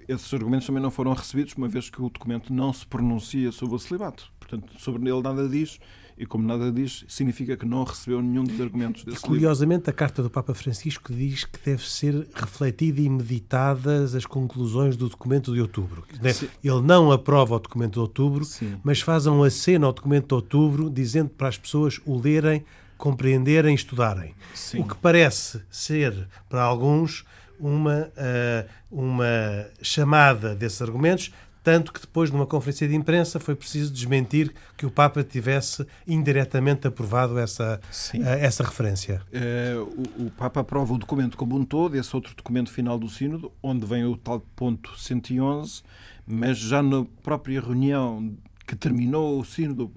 esses 0.07 0.31
argumentos 0.31 0.67
também 0.67 0.83
não 0.83 0.91
foram 0.91 1.13
recebidos, 1.13 1.55
uma 1.55 1.67
vez 1.67 1.89
que 1.89 1.99
o 1.99 2.07
documento 2.07 2.53
não 2.53 2.71
se 2.71 2.85
pronuncia 2.85 3.51
sobre 3.51 3.75
o 3.75 3.79
celibato. 3.79 4.31
Portanto, 4.47 4.71
sobre 4.79 5.09
ele 5.09 5.21
nada 5.21 5.47
diz, 5.47 5.79
e 6.17 6.25
como 6.25 6.47
nada 6.47 6.71
diz, 6.71 7.05
significa 7.07 7.55
que 7.55 7.65
não 7.65 7.83
recebeu 7.83 8.21
nenhum 8.21 8.43
dos 8.43 8.59
argumentos 8.59 9.03
desse 9.03 9.19
e, 9.19 9.21
Curiosamente, 9.21 9.81
livro. 9.81 9.91
a 9.91 9.93
carta 9.93 10.23
do 10.23 10.29
Papa 10.29 10.53
Francisco 10.53 11.13
diz 11.13 11.45
que 11.45 11.59
deve 11.63 11.87
ser 11.87 12.27
refletida 12.33 12.99
e 12.99 13.07
meditadas 13.07 14.15
as 14.15 14.25
conclusões 14.25 14.97
do 14.97 15.09
documento 15.09 15.53
de 15.53 15.61
outubro. 15.61 16.03
Sim. 16.33 16.49
Ele 16.63 16.81
não 16.81 17.11
aprova 17.11 17.55
o 17.55 17.59
documento 17.59 17.93
de 17.93 17.99
outubro, 17.99 18.43
Sim. 18.45 18.79
mas 18.83 18.99
faz 18.99 19.27
um 19.27 19.43
aceno 19.43 19.85
ao 19.85 19.93
documento 19.93 20.29
de 20.29 20.33
outubro, 20.33 20.89
dizendo 20.89 21.29
para 21.29 21.49
as 21.49 21.57
pessoas 21.57 21.99
o 22.03 22.19
lerem, 22.19 22.65
compreenderem, 22.97 23.75
estudarem. 23.75 24.33
Sim. 24.55 24.79
O 24.79 24.87
que 24.87 24.95
parece 24.95 25.61
ser, 25.69 26.27
para 26.49 26.63
alguns, 26.63 27.25
uma, 27.59 28.09
uh, 28.17 28.69
uma 28.89 29.67
chamada 29.81 30.55
desses 30.55 30.81
argumentos 30.81 31.31
tanto 31.67 31.91
que 31.91 31.99
depois, 31.99 32.31
numa 32.31 32.45
conferência 32.45 32.87
de 32.87 32.95
imprensa, 32.95 33.41
foi 33.41 33.53
preciso 33.53 33.91
desmentir 33.91 34.53
que 34.77 34.85
o 34.85 34.89
Papa 34.89 35.21
tivesse 35.21 35.85
indiretamente 36.07 36.87
aprovado 36.87 37.37
essa, 37.37 37.81
uh, 38.15 38.23
essa 38.23 38.63
referência. 38.63 39.21
Uh, 39.33 40.05
o, 40.17 40.27
o, 40.27 40.31
Papa 40.31 40.61
aprova 40.61 40.93
o 40.93 40.97
documento 40.97 41.35
como 41.35 41.57
um 41.57 41.65
todo, 41.65 41.97
esse 41.97 42.15
outro 42.15 42.33
documento 42.33 42.71
final 42.71 42.97
do 42.97 43.09
Sínodo, 43.09 43.51
onde 43.61 43.85
vem 43.85 44.05
o 44.05 44.15
tal 44.15 44.39
ponto 44.55 44.97
111, 44.97 45.83
mas 46.25 46.57
já 46.57 46.81
na 46.81 47.03
própria 47.21 47.59
reunião 47.59 48.33
que 48.65 48.73
terminou 48.73 49.37
o 49.37 49.43
Sínodo, 49.43 49.91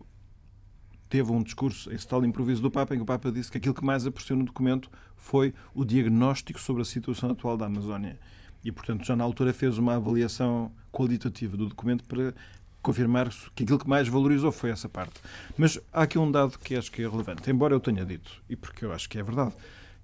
teve 1.09 1.31
um 1.31 1.41
discurso, 1.41 1.93
esse 1.93 2.05
tal 2.05 2.25
improviso 2.25 2.61
do 2.61 2.71
Papa, 2.73 2.97
em 2.97 2.99
que 2.99 3.05
o 3.05 3.07
Papa 3.07 3.31
disse 3.31 3.49
que 3.49 3.59
aquilo 3.59 3.75
que 3.77 3.85
mais 3.85 4.05
apareceu 4.05 4.35
no 4.35 4.45
documento 4.45 4.91
foi 5.17 5.55
o 5.73 5.85
diagnóstico 5.85 6.61
sobre 6.61 6.83
a 6.83 6.85
situação 6.85 7.31
atual 7.31 7.57
da 7.57 7.67
Amazónia 7.67 8.19
e, 8.65 8.71
portanto, 8.71 9.05
já 9.05 9.17
na 9.17 9.25
altura 9.25 9.53
fez 9.53 9.79
uma 9.79 9.97
avaliação 9.97 10.71
qualitativa 10.93 11.57
do 11.57 11.69
documento 11.69 12.05
para 12.05 12.35
confirmar 12.83 13.29
que 13.55 13.63
aquilo 13.63 13.79
que 13.79 13.89
mais 13.89 14.09
valorizou 14.09 14.51
foi 14.51 14.71
essa 14.71 14.89
parte. 14.89 15.21
Mas 15.57 15.79
há 15.93 16.03
aqui 16.03 16.19
um 16.19 16.31
dado 16.31 16.59
que 16.59 16.75
acho 16.75 16.91
que 16.91 17.03
é 17.03 17.09
relevante, 17.09 17.51
embora 17.51 17.75
eu 17.75 17.81
tenha 17.81 18.05
dito, 18.05 18.43
e 18.49 18.57
porque 18.57 18.85
eu 18.85 18.93
acho 18.93 19.09
que 19.09 19.19
é 19.19 19.23
verdade, 19.23 19.55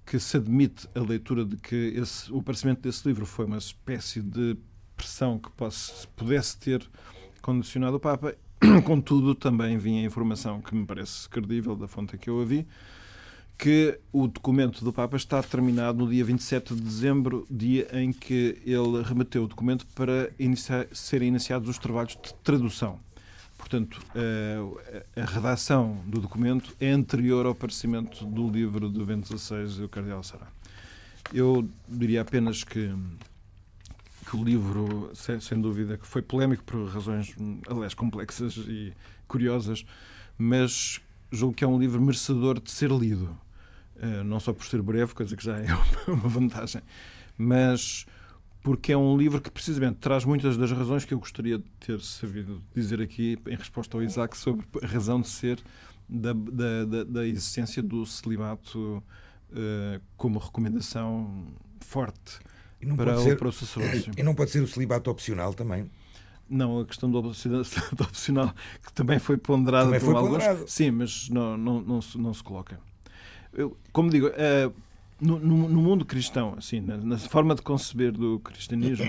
que 0.05 0.19
se 0.19 0.37
admite 0.37 0.87
a 0.95 0.99
leitura 0.99 1.43
de 1.43 1.57
que 1.57 1.93
esse, 1.95 2.31
o 2.31 2.39
aparecimento 2.39 2.81
desse 2.81 3.07
livro 3.07 3.25
foi 3.25 3.45
uma 3.45 3.57
espécie 3.57 4.21
de 4.21 4.57
pressão 4.95 5.37
que 5.37 5.49
pudesse 6.15 6.57
ter 6.57 6.87
condicionado 7.41 7.97
o 7.97 7.99
Papa, 7.99 8.35
contudo 8.85 9.35
também 9.35 9.77
vinha 9.77 10.05
informação 10.05 10.61
que 10.61 10.73
me 10.73 10.85
parece 10.85 11.29
credível 11.29 11.75
da 11.75 11.87
fonte 11.87 12.17
que 12.17 12.29
eu 12.29 12.41
a 12.41 12.45
vi, 12.45 12.67
que 13.57 13.99
o 14.13 14.27
documento 14.27 14.85
do 14.85 14.93
Papa 14.93 15.17
está 15.17 15.41
terminado 15.41 16.05
no 16.05 16.11
dia 16.11 16.23
27 16.23 16.75
de 16.75 16.81
dezembro, 16.81 17.47
dia 17.49 17.87
em 17.91 18.13
que 18.13 18.61
ele 18.63 19.01
remeteu 19.03 19.45
o 19.45 19.47
documento 19.47 19.85
para 19.95 20.29
iniciar, 20.37 20.85
serem 20.91 21.29
iniciados 21.29 21.67
os 21.67 21.79
trabalhos 21.79 22.17
de 22.21 22.33
tradução. 22.35 22.99
portanto, 23.57 23.99
a, 24.15 25.21
a, 25.21 25.25
redação 25.25 26.03
do 26.05 26.21
documento 26.21 26.75
é 26.79 26.91
anterior 26.91 27.47
ao 27.47 27.53
aparecimento 27.53 28.23
do 28.25 28.47
livro 28.47 28.89
do 28.89 29.03
Bento 29.03 29.35
XVI 29.35 29.81
do 29.81 29.89
Cardeal 29.89 30.23
Sará. 30.23 30.47
Eu 31.33 31.67
diria 31.89 32.21
apenas 32.21 32.63
que, 32.63 32.93
que 34.29 34.37
o 34.37 34.43
livro, 34.43 35.09
sem, 35.15 35.39
sem 35.39 35.59
dúvida, 35.59 35.97
que 35.97 36.05
foi 36.05 36.21
polémico 36.21 36.63
por 36.63 36.87
razões, 36.89 37.35
aliás, 37.67 37.95
complexas 37.95 38.55
e 38.55 38.93
curiosas, 39.27 39.83
mas 40.37 41.01
julgo 41.31 41.55
que 41.55 41.63
é 41.63 41.67
um 41.67 41.79
livro 41.79 41.99
merecedor 41.99 42.61
de 42.61 42.69
ser 42.69 42.91
lido. 42.91 43.35
Uh, 43.97 44.23
não 44.23 44.39
só 44.39 44.53
por 44.53 44.65
ser 44.65 44.81
breve, 44.81 45.13
coisa 45.13 45.35
que 45.35 45.43
já 45.43 45.57
é 45.57 45.67
uma 46.07 46.29
vantagem, 46.29 46.81
mas 47.37 48.05
porque 48.61 48.91
é 48.91 48.97
um 48.97 49.17
livro 49.17 49.39
que 49.39 49.49
precisamente 49.49 49.95
traz 49.95 50.25
muitas 50.25 50.57
das 50.57 50.71
razões 50.71 51.05
que 51.05 51.13
eu 51.13 51.19
gostaria 51.19 51.57
de 51.57 51.63
ter 51.79 51.99
sabido 52.01 52.61
dizer 52.75 53.01
aqui 53.01 53.37
em 53.47 53.55
resposta 53.55 53.95
ao 53.95 54.03
Isaac 54.03 54.37
sobre 54.37 54.65
a 54.83 54.85
razão 54.85 55.21
de 55.21 55.29
ser 55.29 55.59
da, 56.07 56.33
da, 56.33 56.85
da, 56.85 57.03
da 57.05 57.25
existência 57.25 57.81
do 57.81 58.05
celibato 58.05 59.03
uh, 59.51 60.01
como 60.15 60.37
recomendação 60.37 61.47
forte 61.79 62.39
para, 62.95 63.17
ser, 63.17 63.33
o, 63.33 63.37
para 63.37 63.47
o 63.47 63.51
sacerdócio. 63.51 64.11
E 64.17 64.23
não 64.23 64.35
pode 64.35 64.51
ser 64.51 64.61
o 64.61 64.67
celibato 64.67 65.09
opcional 65.09 65.53
também? 65.53 65.89
Não, 66.49 66.79
a 66.79 66.85
questão 66.85 67.09
do 67.11 67.19
opcional, 67.19 68.53
que 68.85 68.93
também 68.93 69.19
foi 69.19 69.37
ponderada 69.37 69.85
também 69.85 69.99
por 69.99 70.05
foi 70.07 70.15
alguns. 70.15 70.43
Ponderado. 70.43 70.67
Sim, 70.67 70.91
mas 70.91 71.29
não, 71.29 71.57
não, 71.57 71.81
não, 71.81 72.01
se, 72.01 72.17
não 72.17 72.33
se 72.33 72.43
coloca. 72.43 72.79
Eu, 73.53 73.77
como 73.91 74.09
digo, 74.09 74.27
uh, 74.27 74.73
no, 75.19 75.39
no, 75.39 75.69
no, 75.69 75.81
mundo 75.81 76.05
cristão, 76.05 76.55
assim, 76.57 76.79
na, 76.79 76.97
na, 76.97 77.17
forma 77.17 77.55
de 77.55 77.61
conceber 77.61 78.11
do 78.11 78.39
cristianismo, 78.39 79.05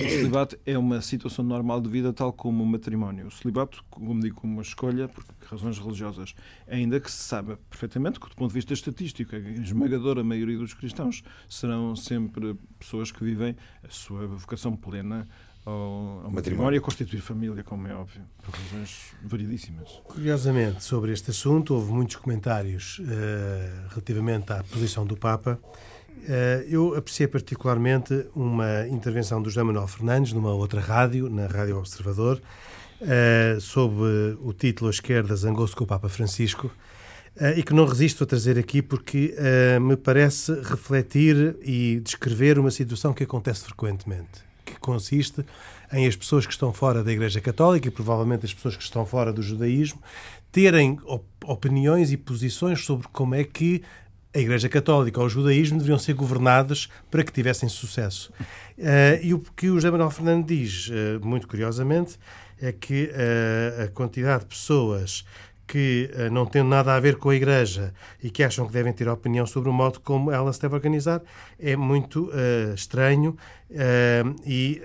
o 0.00 0.08
celibato 0.08 0.56
é 0.64 0.78
uma 0.78 1.00
situação 1.00 1.44
normal 1.44 1.80
de 1.80 1.88
vida, 1.88 2.12
tal 2.12 2.32
como 2.32 2.62
o 2.62 2.66
matrimónio. 2.66 3.26
O 3.26 3.30
celibato, 3.32 3.84
como 3.90 4.20
digo, 4.20 4.36
como 4.36 4.52
uma 4.52 4.62
escolha, 4.62 5.08
por 5.08 5.24
razões 5.50 5.76
religiosas, 5.78 6.34
ainda 6.68 7.00
que 7.00 7.10
se 7.10 7.24
saiba 7.24 7.58
perfeitamente 7.68 8.20
que, 8.20 8.28
do 8.28 8.36
ponto 8.36 8.48
de 8.50 8.54
vista 8.54 8.72
estatístico, 8.72 9.34
a 9.34 9.38
esmagadora 9.38 10.22
maioria 10.22 10.58
dos 10.58 10.74
cristãos 10.74 11.24
serão 11.48 11.96
sempre 11.96 12.54
pessoas 12.78 13.10
que 13.10 13.24
vivem 13.24 13.56
a 13.82 13.90
sua 13.90 14.26
vocação 14.28 14.76
plena 14.76 15.26
ao, 15.68 16.24
ao 16.24 16.30
matrimónio 16.30 16.76
e 16.76 16.78
a 16.78 16.80
constituir 16.80 17.20
família, 17.20 17.62
como 17.62 17.86
é 17.86 17.94
óbvio, 17.94 18.22
por 18.42 18.54
razões 18.54 19.12
variedíssimas. 19.22 20.00
Curiosamente, 20.04 20.82
sobre 20.82 21.12
este 21.12 21.30
assunto, 21.30 21.74
houve 21.74 21.92
muitos 21.92 22.16
comentários 22.16 22.98
uh, 23.00 23.88
relativamente 23.90 24.52
à 24.52 24.62
posição 24.64 25.06
do 25.06 25.16
Papa. 25.16 25.58
Uh, 25.62 26.64
eu 26.68 26.94
apreciei 26.96 27.28
particularmente 27.28 28.26
uma 28.34 28.88
intervenção 28.88 29.42
do 29.42 29.50
José 29.50 29.62
Manuel 29.62 29.86
Fernandes 29.86 30.32
numa 30.32 30.52
outra 30.52 30.80
rádio, 30.80 31.28
na 31.28 31.46
Rádio 31.46 31.78
Observador, 31.78 32.40
uh, 33.00 33.60
sob 33.60 33.94
o 34.40 34.52
título 34.52 34.88
A 34.88 34.90
Esquerda 34.90 35.36
Zangou-se 35.36 35.76
com 35.76 35.84
o 35.84 35.86
Papa 35.86 36.08
Francisco, 36.08 36.70
e 37.56 37.62
que 37.62 37.72
não 37.72 37.86
resisto 37.86 38.24
a 38.24 38.26
trazer 38.26 38.58
aqui 38.58 38.82
porque 38.82 39.32
me 39.80 39.96
parece 39.96 40.52
refletir 40.54 41.56
e 41.62 42.00
descrever 42.00 42.58
uma 42.58 42.72
situação 42.72 43.14
que 43.14 43.22
acontece 43.22 43.62
frequentemente 43.62 44.47
que 44.47 44.47
consiste 44.88 45.44
em 45.92 46.06
as 46.06 46.16
pessoas 46.16 46.46
que 46.46 46.52
estão 46.52 46.72
fora 46.72 47.04
da 47.04 47.12
Igreja 47.12 47.42
Católica 47.42 47.88
e 47.88 47.90
provavelmente 47.90 48.46
as 48.46 48.54
pessoas 48.54 48.74
que 48.74 48.82
estão 48.82 49.04
fora 49.04 49.30
do 49.30 49.42
judaísmo 49.42 50.00
terem 50.50 50.98
op 51.04 51.26
opiniões 51.44 52.10
e 52.10 52.16
posições 52.16 52.84
sobre 52.84 53.06
como 53.08 53.34
é 53.34 53.44
que 53.44 53.82
a 54.34 54.38
Igreja 54.38 54.68
Católica 54.68 55.20
ou 55.20 55.26
o 55.26 55.28
judaísmo 55.28 55.76
deveriam 55.76 55.98
ser 55.98 56.14
governados 56.14 56.88
para 57.10 57.22
que 57.22 57.32
tivessem 57.32 57.68
sucesso. 57.68 58.32
Uh, 58.78 59.22
e 59.22 59.34
o 59.34 59.40
que 59.56 59.68
o 59.68 59.74
José 59.74 59.90
Manuel 59.90 60.10
Fernando 60.10 60.46
diz, 60.46 60.88
uh, 60.88 61.26
muito 61.26 61.46
curiosamente, 61.46 62.18
é 62.60 62.72
que 62.72 63.10
uh, 63.10 63.84
a 63.84 63.88
quantidade 63.88 64.44
de 64.44 64.50
pessoas 64.50 65.24
que 65.68 66.10
uh, 66.14 66.32
não 66.32 66.46
têm 66.46 66.62
nada 66.62 66.94
a 66.94 66.98
ver 66.98 67.16
com 67.16 67.28
a 67.28 67.36
Igreja 67.36 67.92
e 68.22 68.30
que 68.30 68.42
acham 68.42 68.66
que 68.66 68.72
devem 68.72 68.92
ter 68.92 69.06
opinião 69.06 69.46
sobre 69.46 69.68
o 69.68 69.72
modo 69.72 70.00
como 70.00 70.32
ela 70.32 70.50
se 70.50 70.62
deve 70.62 70.74
organizar 70.74 71.22
é 71.60 71.76
muito 71.76 72.30
uh, 72.30 72.74
estranho 72.74 73.36
uh, 73.70 74.36
e, 74.46 74.80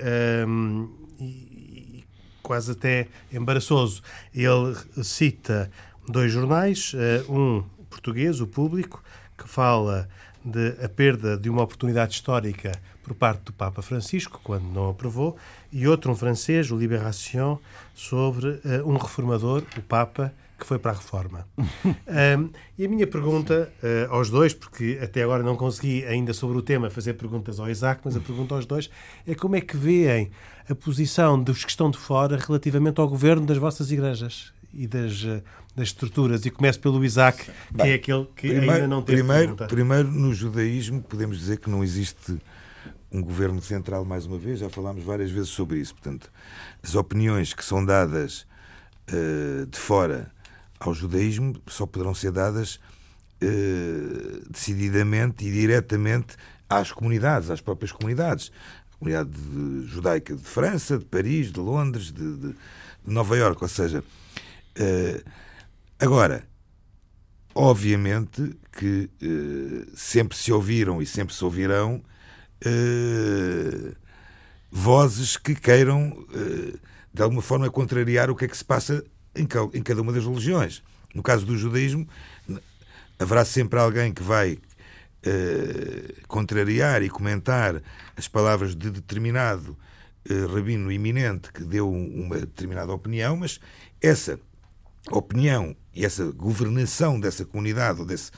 e, 1.20 2.04
quase 2.44 2.74
até 2.74 3.08
embaraçoso. 3.32 4.04
Ele 4.36 4.76
cita 5.02 5.72
dois 6.10 6.30
jornais, 6.30 6.94
um 7.30 7.64
português, 7.90 8.42
o 8.42 8.48
Público, 8.48 9.02
que 9.38 9.48
fala 9.48 10.10
de 10.44 10.76
a 10.84 10.90
perda 10.90 11.38
de 11.38 11.50
uma 11.50 11.64
oportunidade 11.64 12.16
histórica 12.16 12.74
por 13.02 13.14
parte 13.14 13.44
do 13.44 13.54
Papa 13.54 13.82
Francisco, 13.82 14.42
quando 14.44 14.66
não 14.66 14.90
aprovou, 14.90 15.38
e 15.72 15.88
outro, 15.88 16.12
um 16.12 16.16
francês, 16.16 16.70
o 16.70 16.76
Libération, 16.76 17.58
sobre 17.96 18.60
um 18.86 18.98
reformador, 18.98 19.64
o 19.78 19.82
Papa, 19.82 20.34
que 20.64 20.68
foi 20.68 20.80
para 20.80 20.92
a 20.92 20.96
reforma. 20.96 21.46
um, 21.58 22.50
e 22.78 22.86
a 22.86 22.90
minha 22.90 23.06
pergunta 23.06 23.72
uh, 23.84 24.14
aos 24.14 24.30
dois, 24.30 24.54
porque 24.54 24.98
até 25.02 25.22
agora 25.22 25.44
não 25.44 25.58
consegui 25.58 26.06
ainda 26.06 26.34
sobre 26.34 26.58
o 26.58 26.62
tema 26.62 26.90
fazer 26.90 27.16
perguntas 27.16 27.60
ao 27.60 27.70
Isaac, 27.70 28.02
mas 28.06 28.16
a 28.16 28.22
pergunta 28.22 28.56
aos 28.56 28.66
dois 28.66 28.90
é 29.28 29.36
como 29.36 29.58
é 29.58 29.62
que 29.62 29.76
veem 29.76 30.32
a 30.68 30.74
posição 30.74 31.42
dos 31.42 31.66
que 31.66 31.70
estão 31.70 31.92
de 31.92 31.98
fora 31.98 32.38
relativamente 32.38 33.02
ao 33.02 33.08
governo 33.10 33.46
das 33.46 33.58
vossas 33.58 33.92
igrejas 33.92 34.54
e 34.74 34.88
das, 34.88 35.24
uh, 35.24 35.44
das 35.76 35.90
estruturas. 35.90 36.46
E 36.46 36.50
começo 36.50 36.80
pelo 36.80 37.04
Isaac, 37.04 37.44
que 37.44 37.52
Bem, 37.70 37.92
é 37.92 37.94
aquele 37.96 38.26
que 38.34 38.48
primeiro, 38.48 38.72
ainda 38.72 38.88
não 38.88 39.02
tem 39.02 39.18
primeiro, 39.18 39.56
primeiro, 39.68 40.10
no 40.10 40.34
judaísmo, 40.34 41.02
podemos 41.02 41.38
dizer 41.38 41.58
que 41.58 41.70
não 41.70 41.84
existe 41.84 42.40
um 43.12 43.22
governo 43.22 43.62
central, 43.62 44.06
mais 44.06 44.26
uma 44.26 44.38
vez, 44.38 44.60
já 44.60 44.70
falámos 44.70 45.04
várias 45.04 45.30
vezes 45.30 45.50
sobre 45.50 45.78
isso. 45.80 45.94
Portanto, 45.94 46.32
as 46.82 46.96
opiniões 46.96 47.54
que 47.54 47.66
são 47.66 47.84
dadas 47.84 48.48
uh, 49.12 49.66
de 49.66 49.78
fora 49.78 50.33
ao 50.84 50.94
judaísmo 50.94 51.56
só 51.68 51.86
poderão 51.86 52.14
ser 52.14 52.32
dadas 52.32 52.80
eh, 53.42 54.42
decididamente 54.50 55.46
e 55.46 55.52
diretamente 55.52 56.36
às 56.70 56.92
comunidades, 56.92 57.50
às 57.50 57.62
próprias 57.62 57.92
comunidades. 57.92 58.52
A 58.94 58.98
comunidade 58.98 59.32
judaica 59.86 60.36
de 60.36 60.44
França, 60.44 60.98
de 60.98 61.06
Paris, 61.06 61.52
de 61.52 61.60
Londres, 61.60 62.12
de, 62.12 62.38
de, 62.38 62.48
de 62.50 62.56
Nova 63.06 63.38
Iorque. 63.38 63.64
Ou 63.64 63.70
seja, 63.70 64.04
eh, 64.76 65.24
agora, 66.00 66.46
obviamente 67.56 68.58
que 68.72 69.10
eh, 69.22 69.88
sempre 69.96 70.38
se 70.38 70.52
ouviram 70.52 71.02
e 71.02 71.06
sempre 71.06 71.34
se 71.34 71.44
ouvirão 71.44 72.04
vozes 74.72 75.36
que 75.36 75.54
queiram 75.54 76.26
de 77.14 77.22
alguma 77.22 77.42
forma 77.42 77.70
contrariar 77.70 78.32
o 78.32 78.36
que 78.38 78.46
é 78.46 78.48
que 78.48 78.56
se 78.56 78.64
passa 78.64 79.04
em 79.36 79.82
cada 79.82 80.02
uma 80.02 80.12
das 80.12 80.26
religiões. 80.26 80.84
No 81.14 81.22
caso 81.22 81.46
do 81.46 81.58
judaísmo, 81.58 82.08
haverá 83.20 83.46
sempre 83.46 83.80
alguém 83.80 84.14
que 84.14 84.24
vai 84.24 84.58
eh, 85.24 86.16
contrariar 86.28 87.02
e 87.04 87.10
comentar 87.10 87.82
as 88.18 88.28
palavras 88.28 88.76
de 88.76 88.90
determinado 88.90 89.78
eh, 90.30 90.46
rabino 90.54 90.92
iminente 90.92 91.52
que 91.52 91.64
deu 91.64 91.90
uma 91.90 92.40
determinada 92.40 92.92
opinião, 92.92 93.38
mas 93.38 93.60
essa 94.02 94.40
opinião 95.12 95.76
e 95.94 96.06
essa 96.06 96.26
governação 96.32 97.20
dessa 97.20 97.46
comunidade 97.46 98.02
ou 98.02 98.06
desse, 98.06 98.32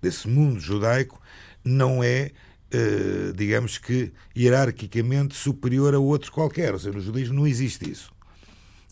desse 0.00 0.26
mundo 0.28 0.58
judaico 0.58 1.20
não 1.64 2.02
é, 2.02 2.32
eh, 2.70 3.32
digamos 3.36 3.78
que, 3.78 4.12
hierarquicamente 4.36 5.34
superior 5.34 5.94
a 5.94 5.98
outro 5.98 6.32
qualquer. 6.32 6.72
Ou 6.72 6.78
seja, 6.78 6.96
no 6.96 7.00
judaísmo 7.00 7.34
não 7.34 7.46
existe 7.46 7.90
isso. 7.90 8.12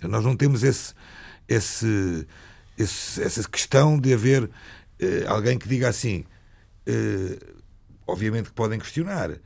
Nós 0.03 0.25
não 0.25 0.37
temos 0.37 0.63
esse, 0.63 0.95
esse, 1.51 2.27
esse, 2.79 3.23
essa 3.23 3.49
questão 3.49 3.99
de 3.99 4.15
haver 4.15 4.49
eh, 4.99 5.25
alguém 5.27 5.59
que 5.59 5.69
diga 5.69 5.89
assim. 5.89 6.25
Eh, 6.87 7.39
obviamente 8.07 8.47
que 8.47 8.55
podem 8.55 8.79
questionar 8.79 9.39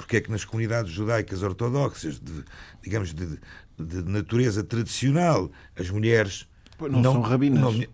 porque 0.00 0.16
é 0.16 0.20
que 0.22 0.30
nas 0.30 0.46
comunidades 0.46 0.90
judaicas 0.90 1.42
ortodoxas, 1.42 2.18
de, 2.18 2.42
digamos, 2.82 3.12
de, 3.12 3.38
de 3.78 4.02
natureza 4.02 4.64
tradicional, 4.64 5.50
as 5.76 5.90
mulheres. 5.90 6.48
Não, 6.80 6.88
não 6.88 7.12
são 7.12 7.20
rabinas. 7.20 7.60
Não, 7.60 7.86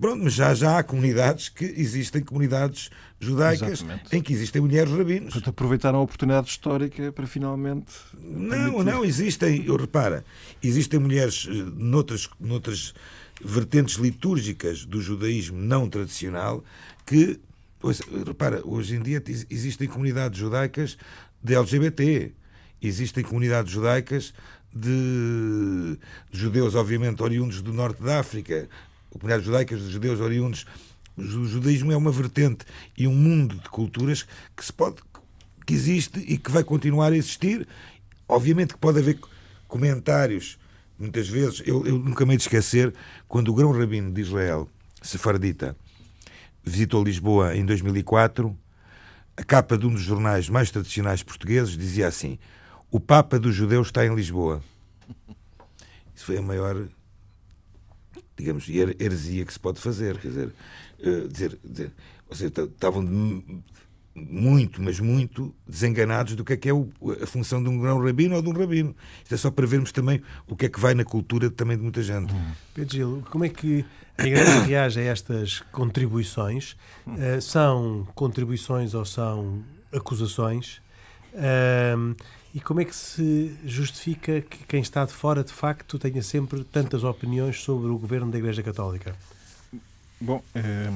pronto, 0.00 0.24
mas 0.24 0.34
já, 0.34 0.54
já 0.54 0.78
há 0.78 0.82
comunidades 0.82 1.48
que 1.48 1.64
existem 1.64 2.22
comunidades 2.22 2.90
judaicas 3.20 3.80
Exatamente. 3.80 4.16
em 4.16 4.22
que 4.22 4.32
existem 4.32 4.62
mulheres 4.62 4.92
rabinos. 4.92 5.32
Portanto, 5.32 5.50
aproveitaram 5.50 5.98
a 5.98 6.02
oportunidade 6.02 6.48
histórica 6.48 7.12
para 7.12 7.26
finalmente. 7.26 7.92
Não, 8.14 8.48
permitir. 8.48 8.84
não, 8.84 9.04
existem, 9.04 9.64
eu 9.66 9.76
repara, 9.76 10.24
existem 10.62 11.00
mulheres 11.00 11.48
eh, 11.50 11.52
noutras, 11.76 12.28
noutras 12.40 12.94
vertentes 13.42 13.96
litúrgicas 13.96 14.84
do 14.84 15.00
judaísmo 15.00 15.58
não 15.58 15.88
tradicional 15.88 16.64
que, 17.04 17.38
pois, 17.78 18.00
repara, 18.26 18.60
hoje 18.64 18.96
em 18.96 19.02
dia 19.02 19.22
existem 19.50 19.88
comunidades 19.88 20.38
judaicas 20.38 20.96
de 21.42 21.54
LGBT, 21.54 22.32
existem 22.82 23.24
comunidades 23.24 23.72
judaicas 23.72 24.34
de, 24.74 25.98
de 26.30 26.38
judeus, 26.38 26.74
obviamente, 26.74 27.22
oriundos 27.22 27.62
do 27.62 27.72
norte 27.72 28.02
da 28.02 28.20
África, 28.20 28.68
comunidades 29.10 29.44
judaicas 29.44 29.80
de 29.80 29.90
judeus 29.90 30.20
oriundos 30.20 30.66
o 31.18 31.44
judaísmo 31.46 31.90
é 31.90 31.96
uma 31.96 32.12
vertente 32.12 32.64
e 32.96 33.06
um 33.08 33.14
mundo 33.14 33.56
de 33.56 33.68
culturas 33.68 34.24
que 34.56 34.64
se 34.64 34.72
pode 34.72 35.02
que 35.66 35.74
existe 35.74 36.20
e 36.20 36.38
que 36.38 36.50
vai 36.50 36.62
continuar 36.64 37.12
a 37.12 37.16
existir. 37.16 37.66
Obviamente 38.28 38.74
que 38.74 38.80
pode 38.80 39.00
haver 39.00 39.18
comentários 39.66 40.58
muitas 40.98 41.28
vezes, 41.28 41.62
eu, 41.66 41.86
eu 41.86 41.98
nunca 41.98 42.24
me 42.24 42.32
hei 42.32 42.36
de 42.36 42.44
esquecer, 42.44 42.92
quando 43.28 43.48
o 43.50 43.54
grão 43.54 43.70
rabino 43.70 44.12
de 44.12 44.20
Israel, 44.20 44.68
Sefardita, 45.00 45.76
visitou 46.64 47.04
Lisboa 47.04 47.54
em 47.54 47.64
2004, 47.64 48.56
a 49.36 49.44
capa 49.44 49.78
de 49.78 49.86
um 49.86 49.90
dos 49.90 50.02
jornais 50.02 50.48
mais 50.48 50.70
tradicionais 50.70 51.22
portugueses 51.22 51.76
dizia 51.76 52.08
assim: 52.08 52.38
O 52.90 52.98
Papa 52.98 53.38
dos 53.38 53.54
Judeus 53.54 53.88
está 53.88 54.04
em 54.04 54.14
Lisboa. 54.14 54.60
Isso 56.14 56.24
foi 56.24 56.38
a 56.38 56.42
maior, 56.42 56.88
digamos, 58.38 58.68
heresia 58.68 59.44
que 59.44 59.52
se 59.52 59.60
pode 59.60 59.80
fazer. 59.80 60.18
Quer 60.18 60.28
dizer, 60.28 60.54
uh, 61.00 61.28
dizer, 61.28 61.58
dizer 61.64 61.92
ou 62.28 62.36
seja, 62.36 62.52
estavam 62.62 63.02
muito, 64.14 64.82
mas 64.82 65.00
muito 65.00 65.54
desenganados 65.66 66.34
do 66.34 66.44
que 66.44 66.52
é 66.52 66.56
que 66.56 66.68
é 66.68 66.72
o, 66.72 66.90
a 67.22 67.26
função 67.26 67.62
de 67.62 67.68
um 67.68 67.78
grão 67.80 68.02
rabino 68.02 68.36
ou 68.36 68.42
de 68.42 68.48
um 68.48 68.52
rabino. 68.52 68.94
Isto 69.22 69.34
é 69.34 69.38
só 69.38 69.50
para 69.50 69.66
vermos 69.66 69.92
também 69.92 70.20
o 70.46 70.54
que 70.54 70.66
é 70.66 70.68
que 70.68 70.78
vai 70.78 70.94
na 70.94 71.04
cultura 71.04 71.50
também 71.50 71.76
de 71.76 71.82
muita 71.82 72.02
gente. 72.02 72.32
Hum. 72.32 72.52
Pedro 72.74 72.94
Gil, 72.94 73.24
como 73.30 73.44
é 73.44 73.48
que 73.48 73.84
a 74.18 74.26
Igreja 74.26 74.60
reage 74.64 75.00
a 75.00 75.04
estas 75.04 75.60
contribuições? 75.72 76.76
Uh, 77.06 77.40
são 77.40 78.06
contribuições 78.14 78.94
ou 78.94 79.04
são 79.04 79.62
acusações? 79.92 80.82
Uh, 81.34 82.16
e 82.54 82.60
como 82.60 82.80
é 82.80 82.84
que 82.84 82.96
se 82.96 83.56
justifica 83.64 84.40
que 84.40 84.64
quem 84.66 84.80
está 84.80 85.04
de 85.04 85.12
fora, 85.12 85.44
de 85.44 85.52
facto, 85.52 85.98
tenha 85.98 86.22
sempre 86.22 86.64
tantas 86.64 87.04
opiniões 87.04 87.60
sobre 87.60 87.88
o 87.88 87.98
governo 87.98 88.30
da 88.30 88.38
Igreja 88.38 88.62
Católica? 88.62 89.14
Bom, 90.20 90.42
é 90.54 90.90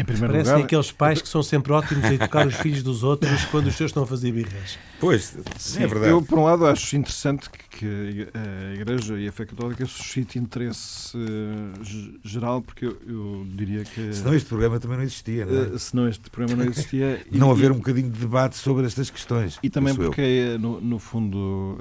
em 0.00 0.04
primeiro 0.04 0.32
Parecem 0.32 0.52
lugar, 0.54 0.64
aqueles 0.64 0.92
pais 0.92 1.20
que 1.22 1.28
são 1.28 1.42
sempre 1.42 1.72
ótimos 1.72 2.04
a 2.04 2.14
educar 2.14 2.46
os 2.46 2.54
filhos 2.56 2.82
dos 2.82 3.02
outros 3.02 3.44
quando 3.46 3.66
os 3.66 3.76
seus 3.76 3.90
estão 3.90 4.02
a 4.02 4.06
fazer 4.06 4.32
birras. 4.32 4.78
Pois, 4.98 5.36
sim, 5.58 5.82
é 5.82 5.86
verdade. 5.86 6.12
Eu, 6.12 6.22
por 6.22 6.38
um 6.38 6.44
lado, 6.44 6.66
acho 6.66 6.96
interessante 6.96 7.48
que 7.70 8.28
a 8.34 8.74
Igreja 8.74 9.18
e 9.18 9.28
a 9.28 9.32
fé 9.32 9.44
católica 9.44 9.84
suscite 9.86 10.38
interesse 10.38 11.16
uh, 11.16 12.18
geral, 12.22 12.62
porque 12.62 12.86
eu, 12.86 12.96
eu, 13.06 13.46
diria 13.54 13.84
que. 13.84 14.12
Senão 14.12 14.34
este 14.34 14.48
programa 14.48 14.80
também 14.80 14.96
não 14.98 15.04
existia, 15.04 15.46
não 15.46 15.54
é? 15.54 15.60
Uh, 15.62 15.78
senão 15.78 16.08
este 16.08 16.30
programa 16.30 16.64
não 16.64 16.70
existia. 16.70 17.24
não 17.30 17.48
e, 17.48 17.52
haver 17.52 17.72
um 17.72 17.76
bocadinho 17.76 18.10
de 18.10 18.18
debate 18.18 18.56
sobre 18.56 18.86
estas 18.86 19.10
questões. 19.10 19.58
E 19.62 19.70
também 19.70 19.94
porque, 19.94 20.20
é, 20.20 20.58
no, 20.58 20.80
no, 20.80 20.98
fundo, 20.98 21.78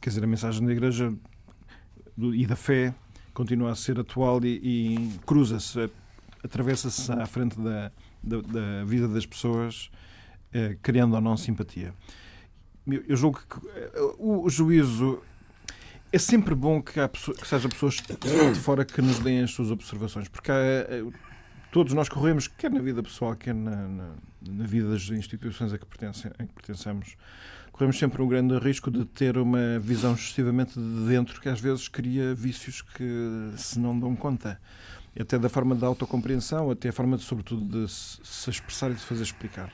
quer 0.00 0.10
dizer, 0.10 0.24
a 0.24 0.26
mensagem 0.26 0.66
da 0.66 0.72
Igreja 0.72 1.12
e 2.18 2.46
da 2.46 2.56
fé 2.56 2.94
continua 3.32 3.70
a 3.70 3.74
ser 3.74 3.98
atual 3.98 4.44
e, 4.44 4.60
e 4.62 5.10
cruza-se 5.24 5.90
atravessa-se 6.42 7.10
à 7.12 7.26
frente 7.26 7.58
da, 7.60 7.92
da, 8.22 8.40
da, 8.40 8.84
vida 8.84 9.08
das 9.08 9.26
pessoas, 9.26 9.90
eh, 10.52 10.76
criando 10.82 11.14
ou 11.14 11.20
não 11.20 11.36
simpatia. 11.36 11.94
Eu 12.86 13.16
julgo 13.16 13.40
que 13.48 13.66
eh, 13.68 13.92
o, 14.18 14.48
juízo 14.48 15.22
é 16.12 16.18
sempre 16.18 16.54
bom 16.54 16.82
que, 16.82 16.98
há 16.98 17.08
que 17.08 17.46
seja 17.46 17.68
pessoas 17.68 17.96
de 17.96 18.60
fora 18.60 18.84
que 18.84 19.00
nos 19.00 19.18
deem 19.20 19.42
as 19.42 19.50
suas 19.52 19.70
observações, 19.70 20.28
porque 20.28 20.50
há, 20.50 20.56
eh, 20.56 21.04
todos 21.70 21.92
nós 21.92 22.08
corremos, 22.08 22.48
quer 22.48 22.70
na 22.70 22.80
vida 22.80 23.02
pessoal, 23.02 23.36
quer 23.36 23.54
na, 23.54 23.88
na, 23.88 24.10
na 24.48 24.66
vida 24.66 24.90
das 24.90 25.08
instituições 25.10 25.72
a 25.72 25.78
que, 25.78 25.86
pertencem, 25.86 26.30
a 26.38 26.44
que 26.44 26.52
pertencemos, 26.52 27.16
corremos 27.70 27.98
sempre 27.98 28.20
um 28.22 28.28
grande 28.28 28.58
risco 28.58 28.90
de 28.90 29.04
ter 29.04 29.38
uma 29.38 29.78
visão 29.78 30.14
excessivamente 30.14 30.74
de 30.74 31.06
dentro 31.06 31.40
que 31.40 31.48
às 31.48 31.60
vezes 31.60 31.86
cria 31.86 32.34
vícios 32.34 32.82
que 32.82 33.52
se 33.56 33.78
não 33.78 33.98
dão 33.98 34.16
conta 34.16 34.60
até 35.18 35.38
da 35.38 35.48
forma 35.48 35.74
da 35.74 35.86
autocompreensão, 35.86 36.70
até 36.70 36.90
a 36.90 36.92
forma, 36.92 37.16
de, 37.16 37.24
sobretudo, 37.24 37.64
de 37.64 37.90
se 37.90 38.50
expressar 38.50 38.90
e 38.90 38.94
de 38.94 39.00
fazer 39.00 39.22
explicar. 39.22 39.72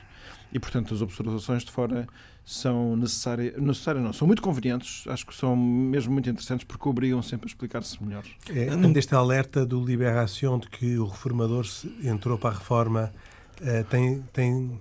E, 0.51 0.59
portanto, 0.59 0.93
as 0.93 1.01
observações 1.01 1.63
de 1.63 1.71
fora 1.71 2.07
são 2.45 2.95
necessárias, 2.95 3.61
necessárias 3.61 4.01
não, 4.01 4.13
são 4.13 4.25
muito 4.25 4.41
convenientes, 4.41 5.05
acho 5.07 5.27
que 5.27 5.35
são 5.35 5.53
mesmo 5.53 6.13
muito 6.13 6.29
interessantes 6.29 6.65
porque 6.65 6.87
obrigam 6.87 7.21
sempre 7.21 7.45
a 7.45 7.49
explicar-se 7.49 8.01
melhor. 8.01 8.23
É, 8.49 8.69
este 8.97 9.13
alerta 9.13 9.65
do 9.65 9.83
Liberação 9.83 10.57
de 10.57 10.69
que 10.69 10.97
o 10.97 11.05
reformador 11.05 11.65
entrou 12.01 12.37
para 12.37 12.51
a 12.51 12.53
reforma 12.53 13.13
uh, 13.59 13.83
tem, 13.89 14.23
tem, 14.31 14.79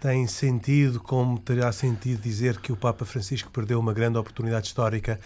tem 0.00 0.26
sentido 0.26 0.98
como 0.98 1.38
terá 1.38 1.70
sentido 1.70 2.20
dizer 2.20 2.58
que 2.58 2.72
o 2.72 2.76
Papa 2.76 3.04
Francisco 3.04 3.48
perdeu 3.52 3.78
uma 3.78 3.92
grande 3.92 4.18
oportunidade 4.18 4.66
histórica 4.66 5.20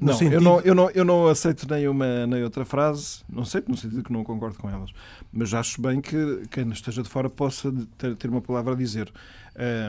não, 0.00 0.14
sentido... 0.14 0.34
eu, 0.34 0.40
não, 0.40 0.60
eu, 0.60 0.74
não, 0.74 0.90
eu 0.90 1.04
não 1.04 1.28
aceito 1.28 1.68
nem 1.68 1.88
uma 1.88 2.26
nem 2.26 2.42
outra 2.42 2.64
frase, 2.64 3.20
não 3.28 3.42
aceito 3.42 3.70
no 3.70 3.76
sentido 3.76 4.02
que 4.02 4.12
não 4.12 4.24
concordo 4.24 4.58
com 4.58 4.68
elas, 4.68 4.90
mas 5.32 5.52
acho 5.54 5.80
bem 5.80 6.00
que 6.00 6.42
quem 6.50 6.68
esteja 6.70 7.02
de 7.02 7.08
fora 7.08 7.28
possa 7.28 7.72
ter, 7.96 8.16
ter 8.16 8.28
uma 8.28 8.40
palavra 8.40 8.74
a 8.74 8.76
dizer. 8.76 9.12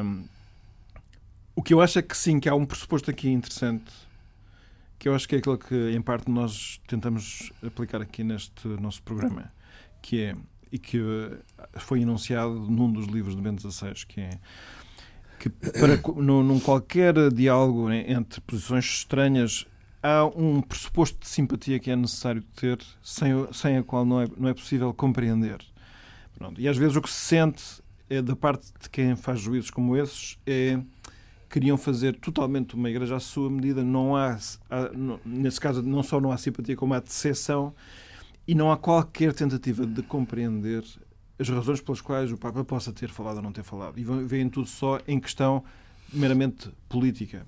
Um, 0.03 0.23
o 1.55 1.61
que 1.61 1.73
eu 1.73 1.81
acho 1.81 1.99
é 1.99 2.01
que 2.01 2.15
sim, 2.15 2.39
que 2.39 2.47
há 2.47 2.55
um 2.55 2.65
pressuposto 2.65 3.11
aqui 3.11 3.29
interessante, 3.29 3.91
que 4.97 5.09
eu 5.09 5.15
acho 5.15 5.27
que 5.27 5.35
é 5.35 5.39
aquilo 5.39 5.57
que, 5.57 5.91
em 5.91 6.01
parte, 6.01 6.29
nós 6.29 6.79
tentamos 6.87 7.51
aplicar 7.65 8.01
aqui 8.01 8.23
neste 8.23 8.67
nosso 8.67 9.01
programa, 9.03 9.51
que 10.01 10.23
é, 10.23 10.35
e 10.71 10.77
que 10.77 11.01
foi 11.77 12.01
enunciado 12.01 12.53
num 12.53 12.91
dos 12.91 13.07
livros 13.07 13.35
do 13.35 13.41
Bento 13.41 13.69
XVI, 13.69 13.93
que 14.07 14.21
é 14.21 14.39
que 15.39 15.49
para 15.49 15.97
num, 16.21 16.43
num 16.43 16.59
qualquer 16.59 17.31
diálogo 17.31 17.89
entre 17.89 18.41
posições 18.41 18.85
estranhas 18.85 19.65
há 20.01 20.25
um 20.25 20.61
pressuposto 20.61 21.19
de 21.19 21.27
simpatia 21.27 21.79
que 21.79 21.91
é 21.91 21.95
necessário 21.95 22.41
ter, 22.55 22.79
sem, 23.01 23.31
sem 23.51 23.77
a 23.77 23.83
qual 23.83 24.05
não 24.05 24.21
é, 24.21 24.27
não 24.37 24.49
é 24.49 24.53
possível 24.53 24.93
compreender. 24.93 25.59
Pronto. 26.37 26.59
E 26.59 26.67
às 26.67 26.77
vezes 26.77 26.95
o 26.95 27.01
que 27.01 27.09
se 27.09 27.19
sente 27.19 27.63
é, 28.09 28.21
da 28.21 28.35
parte 28.35 28.67
de 28.81 28.89
quem 28.89 29.15
faz 29.15 29.39
juízos 29.39 29.69
como 29.69 29.95
esses 29.95 30.37
é 30.45 30.79
queriam 31.49 31.77
fazer 31.77 32.15
totalmente 32.15 32.75
uma 32.75 32.89
igreja 32.89 33.15
à 33.15 33.19
sua 33.19 33.49
medida. 33.49 33.83
Não 33.83 34.15
há, 34.15 34.37
há 34.69 34.91
nesse 35.25 35.59
caso, 35.59 35.81
não 35.81 36.03
só 36.03 36.21
não 36.21 36.31
há 36.31 36.37
simpatia, 36.37 36.75
como 36.75 36.93
há 36.93 36.99
decepção 36.99 37.73
e 38.47 38.55
não 38.55 38.71
há 38.71 38.77
qualquer 38.77 39.33
tentativa 39.33 39.85
de 39.85 40.01
compreender 40.03 40.83
as 41.37 41.49
razões 41.49 41.81
pelas 41.81 42.01
quais 42.01 42.31
o 42.31 42.37
Papa 42.37 42.63
possa 42.63 42.91
ter 42.91 43.09
falado 43.09 43.37
ou 43.37 43.43
não 43.43 43.51
ter 43.51 43.63
falado. 43.63 43.97
E 43.97 44.03
veem 44.03 44.49
tudo 44.49 44.67
só 44.67 44.99
em 45.07 45.19
questão 45.19 45.63
meramente 46.11 46.69
política. 46.87 47.45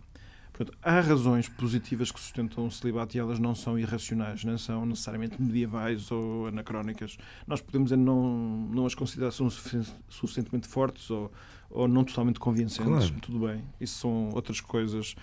Portanto, 0.61 0.77
há 0.83 0.99
razões 0.99 1.49
positivas 1.49 2.11
que 2.11 2.19
sustentam 2.19 2.67
o 2.67 2.71
celibato 2.71 3.17
e 3.17 3.19
elas 3.19 3.39
não 3.39 3.55
são 3.55 3.79
irracionais, 3.79 4.43
não 4.43 4.59
são 4.59 4.85
necessariamente 4.85 5.41
medievais 5.41 6.11
ou 6.11 6.45
anacrónicas. 6.45 7.17
Nós 7.47 7.59
podemos 7.61 7.89
não, 7.89 8.67
não 8.71 8.85
as 8.85 8.93
considerar 8.93 9.31
suficientemente 9.31 10.67
fortes 10.67 11.09
ou, 11.09 11.31
ou 11.67 11.87
não 11.87 12.03
totalmente 12.03 12.39
convincentes. 12.39 12.85
Claro. 12.85 13.21
Tudo 13.21 13.47
bem, 13.47 13.63
isso 13.79 14.01
são 14.01 14.29
outras 14.33 14.61
coisas. 14.61 15.15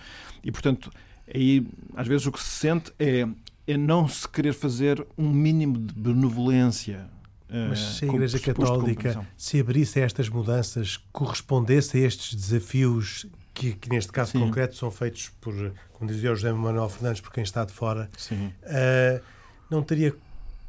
E, 0.43 0.51
portanto, 0.51 0.91
aí 1.33 1.65
às 1.95 2.05
vezes 2.05 2.27
o 2.27 2.33
que 2.33 2.43
se 2.43 2.49
sente 2.49 2.91
é, 2.99 3.25
é 3.65 3.77
não 3.77 4.09
se 4.09 4.27
querer 4.27 4.53
fazer 4.53 5.07
um 5.17 5.29
mínimo 5.29 5.77
de 5.77 5.93
benevolência 5.93 7.09
mas 7.49 7.79
se 7.79 8.05
a 8.05 8.07
Igreja 8.07 8.39
Católica 8.39 9.27
se 9.35 9.59
abrisse 9.59 9.99
a 9.99 10.03
estas 10.03 10.29
mudanças, 10.29 10.97
correspondesse 11.11 11.97
a 11.97 12.01
estes 12.01 12.35
desafios 12.35 13.25
que, 13.59 13.73
que 13.73 13.89
neste 13.89 14.11
caso 14.11 14.31
Sim. 14.31 14.39
concreto 14.39 14.75
são 14.77 14.89
feitos 14.89 15.31
por, 15.41 15.53
como 15.93 16.09
dizia 16.09 16.31
o 16.31 16.35
José 16.35 16.51
Manuel 16.53 16.87
Fernandes, 16.87 17.19
por 17.19 17.31
quem 17.31 17.43
está 17.43 17.65
de 17.65 17.73
fora, 17.73 18.09
uh, 18.31 19.21
não 19.69 19.83
teria 19.83 20.15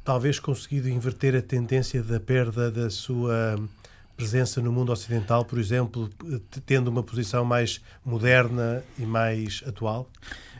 talvez 0.05 0.41
conseguido 0.41 0.88
inverter 0.88 1.36
a 1.36 1.43
tendência 1.43 2.03
da 2.03 2.18
perda 2.18 2.68
da 2.68 2.91
sua 2.91 3.57
presença 4.16 4.61
no 4.61 4.72
mundo 4.72 4.91
ocidental, 4.91 5.45
por 5.45 5.59
exemplo, 5.59 6.11
tendo 6.66 6.88
uma 6.88 7.03
posição 7.03 7.45
mais 7.45 7.80
moderna 8.05 8.82
e 8.99 9.07
mais 9.07 9.62
atual? 9.66 10.11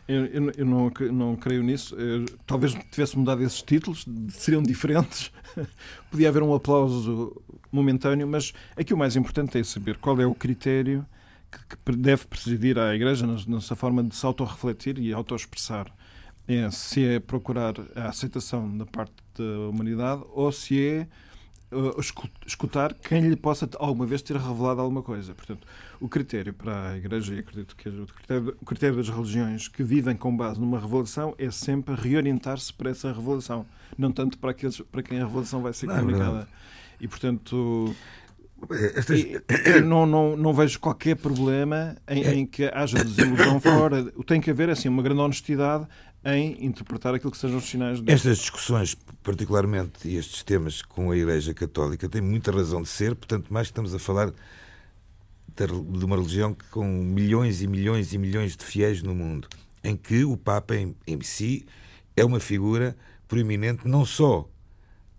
Eu, 0.07 0.25
eu, 0.25 0.51
eu 0.57 0.65
não, 0.65 0.91
não 1.11 1.35
creio 1.35 1.61
nisso. 1.61 1.95
Eu, 1.95 2.25
talvez 2.47 2.73
tivesse 2.91 3.17
mudado 3.17 3.43
esses 3.43 3.61
títulos, 3.61 4.05
seriam 4.29 4.63
diferentes. 4.63 5.31
Podia 6.09 6.29
haver 6.29 6.41
um 6.41 6.55
aplauso 6.55 7.39
momentâneo, 7.71 8.27
mas 8.27 8.53
aqui 8.75 8.93
o 8.93 8.97
mais 8.97 9.15
importante 9.17 9.57
é 9.57 9.63
saber 9.63 9.97
qual 9.97 10.19
é 10.19 10.25
o 10.25 10.33
critério 10.33 11.05
que 11.51 11.95
deve 11.95 12.25
presidir 12.25 12.79
a 12.79 12.95
Igreja 12.95 13.27
nessa 13.47 13.75
forma 13.75 14.03
de 14.03 14.15
se 14.15 14.25
autorrefletir 14.25 14.99
e 14.99 15.11
autoexpressar. 15.13 15.87
É 16.47 16.69
se 16.71 17.05
é 17.05 17.19
procurar 17.19 17.75
a 17.95 18.09
aceitação 18.09 18.77
da 18.77 18.85
parte 18.85 19.13
da 19.37 19.69
humanidade 19.69 20.23
ou 20.33 20.51
se 20.51 20.81
é 20.81 21.07
uh, 21.71 21.99
escutar 22.45 22.93
quem 22.93 23.29
lhe 23.29 23.35
possa 23.35 23.69
alguma 23.77 24.05
vez 24.05 24.21
ter 24.21 24.35
revelado 24.35 24.81
alguma 24.81 25.01
coisa. 25.01 25.33
Portanto, 25.33 25.67
o 25.99 26.09
critério 26.09 26.53
para 26.53 26.89
a 26.89 26.97
Igreja, 26.97 27.35
e 27.35 27.39
acredito 27.39 27.75
que 27.75 27.89
o 27.89 28.05
critério, 28.05 28.57
o 28.61 28.65
critério 28.65 28.97
das 28.97 29.09
religiões 29.09 29.67
que 29.67 29.83
vivem 29.83 30.15
com 30.15 30.35
base 30.35 30.59
numa 30.59 30.79
revelação 30.79 31.35
é 31.37 31.49
sempre 31.51 31.95
reorientar-se 31.95 32.73
para 32.73 32.89
essa 32.89 33.11
revelação, 33.11 33.65
não 33.97 34.11
tanto 34.11 34.37
para, 34.37 34.51
aqueles, 34.51 34.79
para 34.91 35.03
quem 35.03 35.19
a 35.19 35.25
revelação 35.25 35.61
vai 35.61 35.73
ser 35.73 35.87
não, 35.87 35.97
comunicada. 35.97 36.47
E, 36.99 37.07
portanto, 37.07 37.95
estas... 38.95 39.19
E, 39.19 39.81
não, 39.83 40.05
não, 40.05 40.37
não 40.37 40.53
vejo 40.53 40.79
qualquer 40.79 41.15
problema 41.15 41.95
em, 42.07 42.23
é. 42.23 42.33
em, 42.35 42.45
que 42.45 42.65
haja 42.65 43.03
desilusão 43.03 43.59
fora. 43.61 44.03
Tem 44.25 44.39
que 44.39 44.51
haver 44.51 44.69
assim, 44.69 44.89
uma 44.89 45.01
grande 45.01 45.21
honestidade 45.21 45.87
em 46.23 46.65
interpretar 46.65 47.15
aquilo 47.15 47.31
que 47.31 47.37
sejam 47.37 47.57
os 47.57 47.67
sinais 47.67 48.01
de... 48.01 48.11
Estas 48.11 48.37
discussões, 48.37 48.95
particularmente 49.23 50.07
e 50.07 50.17
estes 50.17 50.43
temas 50.43 50.81
com 50.81 51.11
a 51.11 51.17
Igreja 51.17 51.53
Católica, 51.53 52.07
têm 52.07 52.21
muita 52.21 52.51
razão 52.51 52.81
de 52.81 52.89
ser, 52.89 53.15
portanto, 53.15 53.51
mais 53.51 53.67
que 53.67 53.71
estamos 53.71 53.95
a 53.95 53.99
falar 53.99 54.31
de 55.55 56.05
uma 56.05 56.15
religião 56.15 56.55
com 56.71 56.85
milhões 56.85 57.61
e 57.61 57.67
milhões 57.67 58.13
e 58.13 58.17
milhões 58.17 58.55
de 58.55 58.63
fiéis 58.63 59.03
no 59.03 59.13
mundo. 59.13 59.47
em 59.83 59.95
que 59.95 60.23
o 60.23 60.37
Papa 60.37 60.75
em, 60.75 60.95
em 61.05 61.19
si 61.21 61.65
é 62.15 62.23
uma 62.23 62.39
figura 62.39 62.95
proeminente 63.27 63.87
não 63.87 64.05
só 64.05 64.47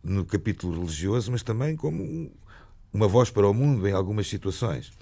no 0.02 0.24
capítulo 0.24 0.80
religioso, 0.80 1.30
mas 1.30 1.42
também 1.42 1.76
como 1.76 2.30
uma 2.92 3.08
voz 3.08 3.30
para 3.30 3.48
o 3.48 3.54
mundo 3.54 3.86
em 3.88 3.92
algumas 3.92 4.28
situações. 4.28 4.92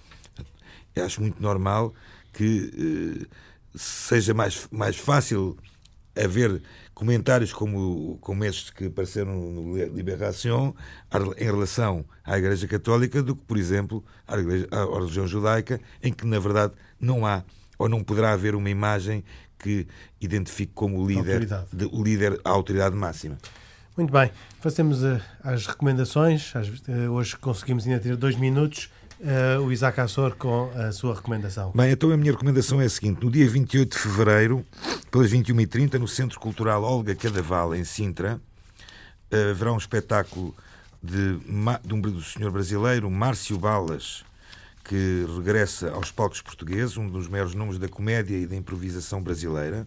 Eu 0.94 1.04
acho 1.04 1.20
muito 1.20 1.42
normal 1.42 1.94
que 2.32 3.24
eh, 3.24 3.26
seja 3.74 4.34
mais, 4.34 4.66
mais 4.70 4.96
fácil 4.96 5.56
haver 6.16 6.62
comentários 6.94 7.52
como, 7.52 8.18
como 8.20 8.44
estes 8.44 8.70
que 8.70 8.86
apareceram 8.86 9.34
no 9.34 9.76
Liberation 9.76 10.74
em 11.38 11.44
relação 11.44 12.04
à 12.24 12.38
Igreja 12.38 12.68
Católica 12.68 13.22
do 13.22 13.34
que, 13.34 13.42
por 13.42 13.56
exemplo, 13.56 14.04
à, 14.26 14.38
igreja, 14.38 14.68
à 14.70 14.98
religião 14.98 15.26
judaica, 15.26 15.80
em 16.02 16.12
que, 16.12 16.26
na 16.26 16.38
verdade, 16.38 16.74
não 17.00 17.24
há 17.24 17.42
ou 17.78 17.88
não 17.88 18.04
poderá 18.04 18.32
haver 18.32 18.54
uma 18.54 18.68
imagem 18.68 19.24
que 19.58 19.86
identifique 20.20 20.72
como 20.74 21.00
o 21.00 21.06
líder, 21.06 21.46
de, 21.72 21.86
o 21.86 22.02
líder 22.02 22.40
a 22.44 22.50
autoridade 22.50 22.94
máxima. 22.94 23.38
Muito 24.00 24.14
bem, 24.14 24.30
passemos 24.62 25.00
às 25.44 25.66
recomendações. 25.66 26.54
Eh, 26.88 27.06
hoje 27.10 27.36
conseguimos 27.36 27.86
ainda 27.86 28.00
ter 28.00 28.16
dois 28.16 28.34
minutos. 28.34 28.88
Uh, 29.20 29.60
o 29.60 29.70
Isaac 29.70 30.00
Assor 30.00 30.34
com 30.36 30.70
a 30.74 30.90
sua 30.90 31.14
recomendação. 31.14 31.72
Bem, 31.74 31.90
então 31.90 32.10
a 32.10 32.16
minha 32.16 32.32
recomendação 32.32 32.80
é 32.80 32.86
a 32.86 32.88
seguinte: 32.88 33.22
no 33.22 33.30
dia 33.30 33.46
28 33.46 33.92
de 33.92 33.98
fevereiro, 33.98 34.64
pelas 35.10 35.30
21h30, 35.30 35.98
no 35.98 36.08
Centro 36.08 36.40
Cultural 36.40 36.82
Olga 36.82 37.14
Cadaval, 37.14 37.74
em 37.74 37.84
Sintra, 37.84 38.40
uh, 39.30 39.50
haverá 39.50 39.70
um 39.70 39.76
espetáculo 39.76 40.56
de, 41.02 41.38
de 41.84 41.94
um 41.94 42.00
do 42.00 42.22
senhor 42.22 42.50
brasileiro, 42.50 43.10
Márcio 43.10 43.58
Balas, 43.58 44.24
que 44.82 45.26
regressa 45.36 45.90
aos 45.90 46.10
palcos 46.10 46.40
portugueses, 46.40 46.96
um 46.96 47.06
dos 47.06 47.28
maiores 47.28 47.54
nomes 47.54 47.78
da 47.78 47.86
comédia 47.86 48.38
e 48.38 48.46
da 48.46 48.56
improvisação 48.56 49.22
brasileira, 49.22 49.86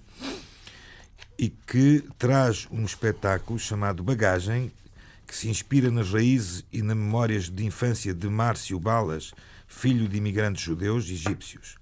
e 1.37 1.49
que 1.49 2.03
traz 2.17 2.67
um 2.71 2.83
espetáculo 2.83 3.57
chamado 3.57 4.03
Bagagem, 4.03 4.71
que 5.25 5.35
se 5.35 5.49
inspira 5.49 5.89
nas 5.89 6.11
raízes 6.11 6.63
e 6.71 6.81
nas 6.81 6.95
memórias 6.95 7.49
de 7.49 7.65
infância 7.65 8.13
de 8.13 8.27
Márcio 8.27 8.79
Balas, 8.79 9.33
filho 9.67 10.07
de 10.07 10.17
imigrantes 10.17 10.63
judeus 10.63 11.09
e 11.09 11.13
egípcios. 11.13 11.75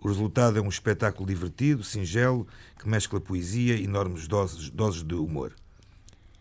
O 0.00 0.08
resultado 0.08 0.58
é 0.58 0.62
um 0.62 0.68
espetáculo 0.68 1.26
divertido, 1.26 1.82
singelo, 1.82 2.46
que 2.78 2.88
mescla 2.88 3.20
poesia 3.20 3.76
e 3.76 3.84
enormes 3.84 4.28
doses, 4.28 4.70
doses 4.70 5.02
de 5.02 5.14
humor. 5.14 5.52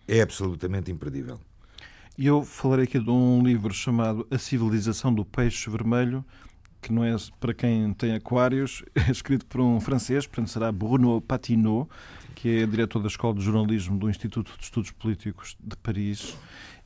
É 0.07 0.21
absolutamente 0.21 0.91
imperdível. 0.91 1.39
E 2.17 2.25
eu 2.25 2.43
falarei 2.43 2.85
aqui 2.85 2.99
de 2.99 3.09
um 3.09 3.43
livro 3.43 3.73
chamado 3.73 4.25
A 4.31 4.37
Civilização 4.37 5.13
do 5.13 5.23
Peixe 5.23 5.69
Vermelho, 5.69 6.23
que 6.81 6.93
não 6.93 7.03
é 7.03 7.15
para 7.39 7.53
quem 7.53 7.93
tem 7.93 8.13
aquários, 8.13 8.83
é 8.95 9.11
escrito 9.11 9.45
por 9.45 9.61
um 9.61 9.79
francês, 9.79 10.25
portanto 10.25 10.49
será 10.49 10.71
Bruno 10.71 11.19
Patineau, 11.21 11.89
que 12.37 12.59
é 12.61 12.67
diretor 12.67 13.01
da 13.01 13.07
Escola 13.07 13.33
de 13.33 13.41
Jornalismo 13.41 13.97
do 13.97 14.07
Instituto 14.07 14.55
de 14.55 14.63
Estudos 14.63 14.91
Políticos 14.91 15.57
de 15.59 15.75
Paris 15.77 16.37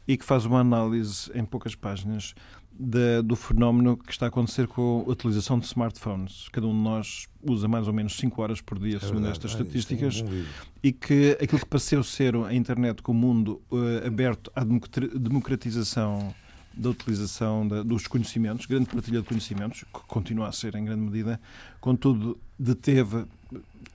e 0.07 0.17
que 0.17 0.23
faz 0.23 0.45
uma 0.45 0.61
análise 0.61 1.29
em 1.35 1.43
poucas 1.43 1.75
páginas 1.75 2.33
de, 2.71 3.21
do 3.21 3.35
fenómeno 3.35 3.97
que 3.97 4.13
está 4.13 4.27
a 4.27 4.29
acontecer 4.29 4.65
com 4.65 5.03
a 5.05 5.11
utilização 5.11 5.59
de 5.59 5.65
smartphones. 5.65 6.47
Cada 6.53 6.65
um 6.65 6.71
de 6.71 6.81
nós 6.81 7.27
usa 7.43 7.67
mais 7.67 7.85
ou 7.85 7.93
menos 7.93 8.15
5 8.15 8.41
horas 8.41 8.61
por 8.61 8.79
dia, 8.79 8.95
é 8.95 8.99
segundo 8.99 9.23
verdade. 9.23 9.45
estas 9.45 9.51
estatísticas, 9.51 10.21
é 10.21 10.23
um 10.23 10.45
e 10.81 10.93
que 10.93 11.37
aquilo 11.41 11.59
que 11.59 11.65
pareceu 11.65 12.01
ser 12.01 12.33
a 12.33 12.53
internet 12.53 13.01
com 13.01 13.11
o 13.11 13.15
mundo 13.15 13.61
uh, 13.69 14.07
aberto 14.07 14.49
à 14.55 14.63
democratização 14.63 16.33
da 16.73 16.89
utilização 16.89 17.67
da, 17.67 17.83
dos 17.83 18.07
conhecimentos, 18.07 18.65
grande 18.65 18.85
partilha 18.85 19.21
de 19.21 19.27
conhecimentos, 19.27 19.83
que 19.83 19.99
continua 20.07 20.47
a 20.47 20.51
ser 20.53 20.75
em 20.75 20.85
grande 20.85 21.01
medida, 21.01 21.41
contudo, 21.81 22.39
deteve 22.57 23.25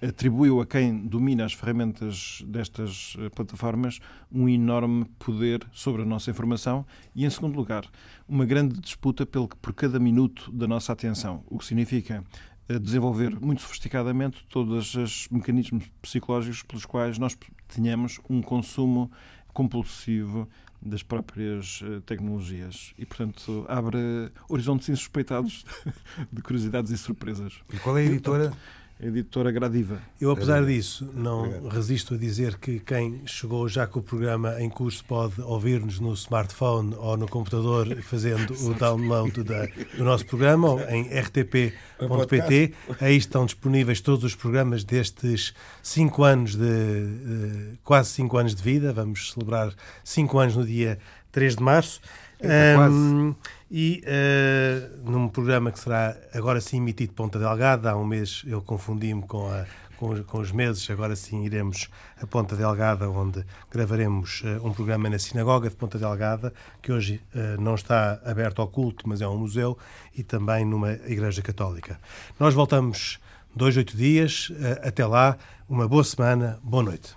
atribuiu 0.00 0.60
a 0.60 0.66
quem 0.66 1.06
domina 1.06 1.44
as 1.44 1.52
ferramentas 1.52 2.42
destas 2.46 3.16
eh, 3.18 3.28
plataformas 3.30 4.00
um 4.30 4.48
enorme 4.48 5.04
poder 5.18 5.66
sobre 5.72 6.02
a 6.02 6.04
nossa 6.04 6.30
informação 6.30 6.86
e, 7.14 7.24
em 7.24 7.30
segundo 7.30 7.56
lugar, 7.56 7.84
uma 8.28 8.44
grande 8.44 8.80
disputa 8.80 9.24
pelo, 9.24 9.48
por 9.48 9.72
cada 9.72 9.98
minuto 9.98 10.50
da 10.52 10.66
nossa 10.66 10.92
atenção, 10.92 11.42
o 11.46 11.58
que 11.58 11.64
significa 11.64 12.22
eh, 12.68 12.78
desenvolver 12.78 13.38
muito 13.40 13.62
sofisticadamente 13.62 14.44
todos 14.48 14.94
os 14.94 15.28
mecanismos 15.28 15.84
psicológicos 16.02 16.62
pelos 16.62 16.84
quais 16.84 17.18
nós 17.18 17.36
tenhamos 17.68 18.20
um 18.28 18.42
consumo 18.42 19.10
compulsivo 19.52 20.48
das 20.82 21.02
próprias 21.02 21.80
eh, 21.82 22.00
tecnologias 22.04 22.92
e, 22.98 23.06
portanto, 23.06 23.64
abre 23.68 24.30
horizontes 24.48 24.88
insuspeitados 24.88 25.64
de 26.32 26.42
curiosidades 26.42 26.90
e 26.90 26.98
surpresas. 26.98 27.60
E 27.72 27.78
qual 27.78 27.96
é 27.96 28.02
a 28.02 28.04
editora? 28.04 28.52
Editora 29.00 29.50
Gradiva. 29.50 30.00
Eu, 30.20 30.30
apesar 30.30 30.64
disso, 30.64 31.10
não 31.14 31.44
Obrigado. 31.44 31.68
resisto 31.68 32.14
a 32.14 32.16
dizer 32.16 32.56
que 32.56 32.80
quem 32.80 33.22
chegou 33.26 33.68
já 33.68 33.86
com 33.86 33.98
o 33.98 34.02
programa 34.02 34.60
em 34.60 34.70
curso 34.70 35.04
pode 35.04 35.40
ouvir-nos 35.42 36.00
no 36.00 36.14
smartphone 36.14 36.94
ou 36.94 37.16
no 37.16 37.28
computador 37.28 37.94
fazendo 38.02 38.54
o 38.66 38.74
download 38.74 39.42
da, 39.42 39.66
do 39.96 40.04
nosso 40.04 40.24
programa 40.24 40.70
ou 40.70 40.80
em 40.88 41.08
rtp.pt. 41.08 42.74
Aí 43.00 43.16
estão 43.16 43.44
disponíveis 43.44 44.00
todos 44.00 44.24
os 44.24 44.34
programas 44.34 44.82
destes 44.82 45.52
cinco 45.82 46.24
anos 46.24 46.56
de, 46.56 46.58
de 46.58 47.78
quase 47.84 48.10
cinco 48.10 48.38
anos 48.38 48.54
de 48.54 48.62
vida. 48.62 48.92
Vamos 48.92 49.32
celebrar 49.32 49.74
cinco 50.02 50.38
anos 50.38 50.56
no 50.56 50.64
dia 50.64 50.98
3 51.32 51.56
de 51.56 51.62
março. 51.62 52.00
Um, 52.42 53.34
e 53.70 54.02
uh, 54.06 55.10
num 55.10 55.28
programa 55.28 55.72
que 55.72 55.78
será 55.78 56.16
agora 56.32 56.60
sim 56.60 56.78
emitido 56.78 57.10
de 57.10 57.16
Ponta 57.16 57.38
Delgada, 57.38 57.90
há 57.90 57.96
um 57.96 58.04
mês 58.04 58.42
eu 58.46 58.62
confundi-me 58.62 59.22
com, 59.22 59.48
com, 59.96 60.22
com, 60.24 60.38
os 60.38 60.52
meses, 60.52 60.88
agora 60.90 61.16
sim 61.16 61.44
iremos 61.44 61.88
a 62.20 62.26
Ponta 62.26 62.54
Delgada, 62.54 63.10
onde 63.10 63.44
gravaremos 63.70 64.42
uh, 64.42 64.66
um 64.66 64.72
programa 64.72 65.10
na 65.10 65.18
Sinagoga 65.18 65.68
de 65.68 65.76
Ponta 65.76 65.98
Delgada, 65.98 66.52
que 66.80 66.92
hoje 66.92 67.20
uh, 67.34 67.60
não 67.60 67.74
está 67.74 68.20
aberto 68.24 68.62
ao 68.62 68.68
culto, 68.68 69.08
mas 69.08 69.20
é 69.20 69.28
um 69.28 69.36
museu, 69.36 69.76
e 70.14 70.22
também 70.22 70.64
numa 70.64 70.92
igreja 70.92 71.42
católica. 71.42 71.98
Nós 72.38 72.54
voltamos 72.54 73.18
dois, 73.54 73.76
oito 73.76 73.96
dias, 73.96 74.52
até 74.82 75.06
lá, 75.06 75.36
uma 75.68 75.88
boa 75.88 76.04
semana, 76.04 76.60
boa 76.62 76.82
noite. 76.82 77.16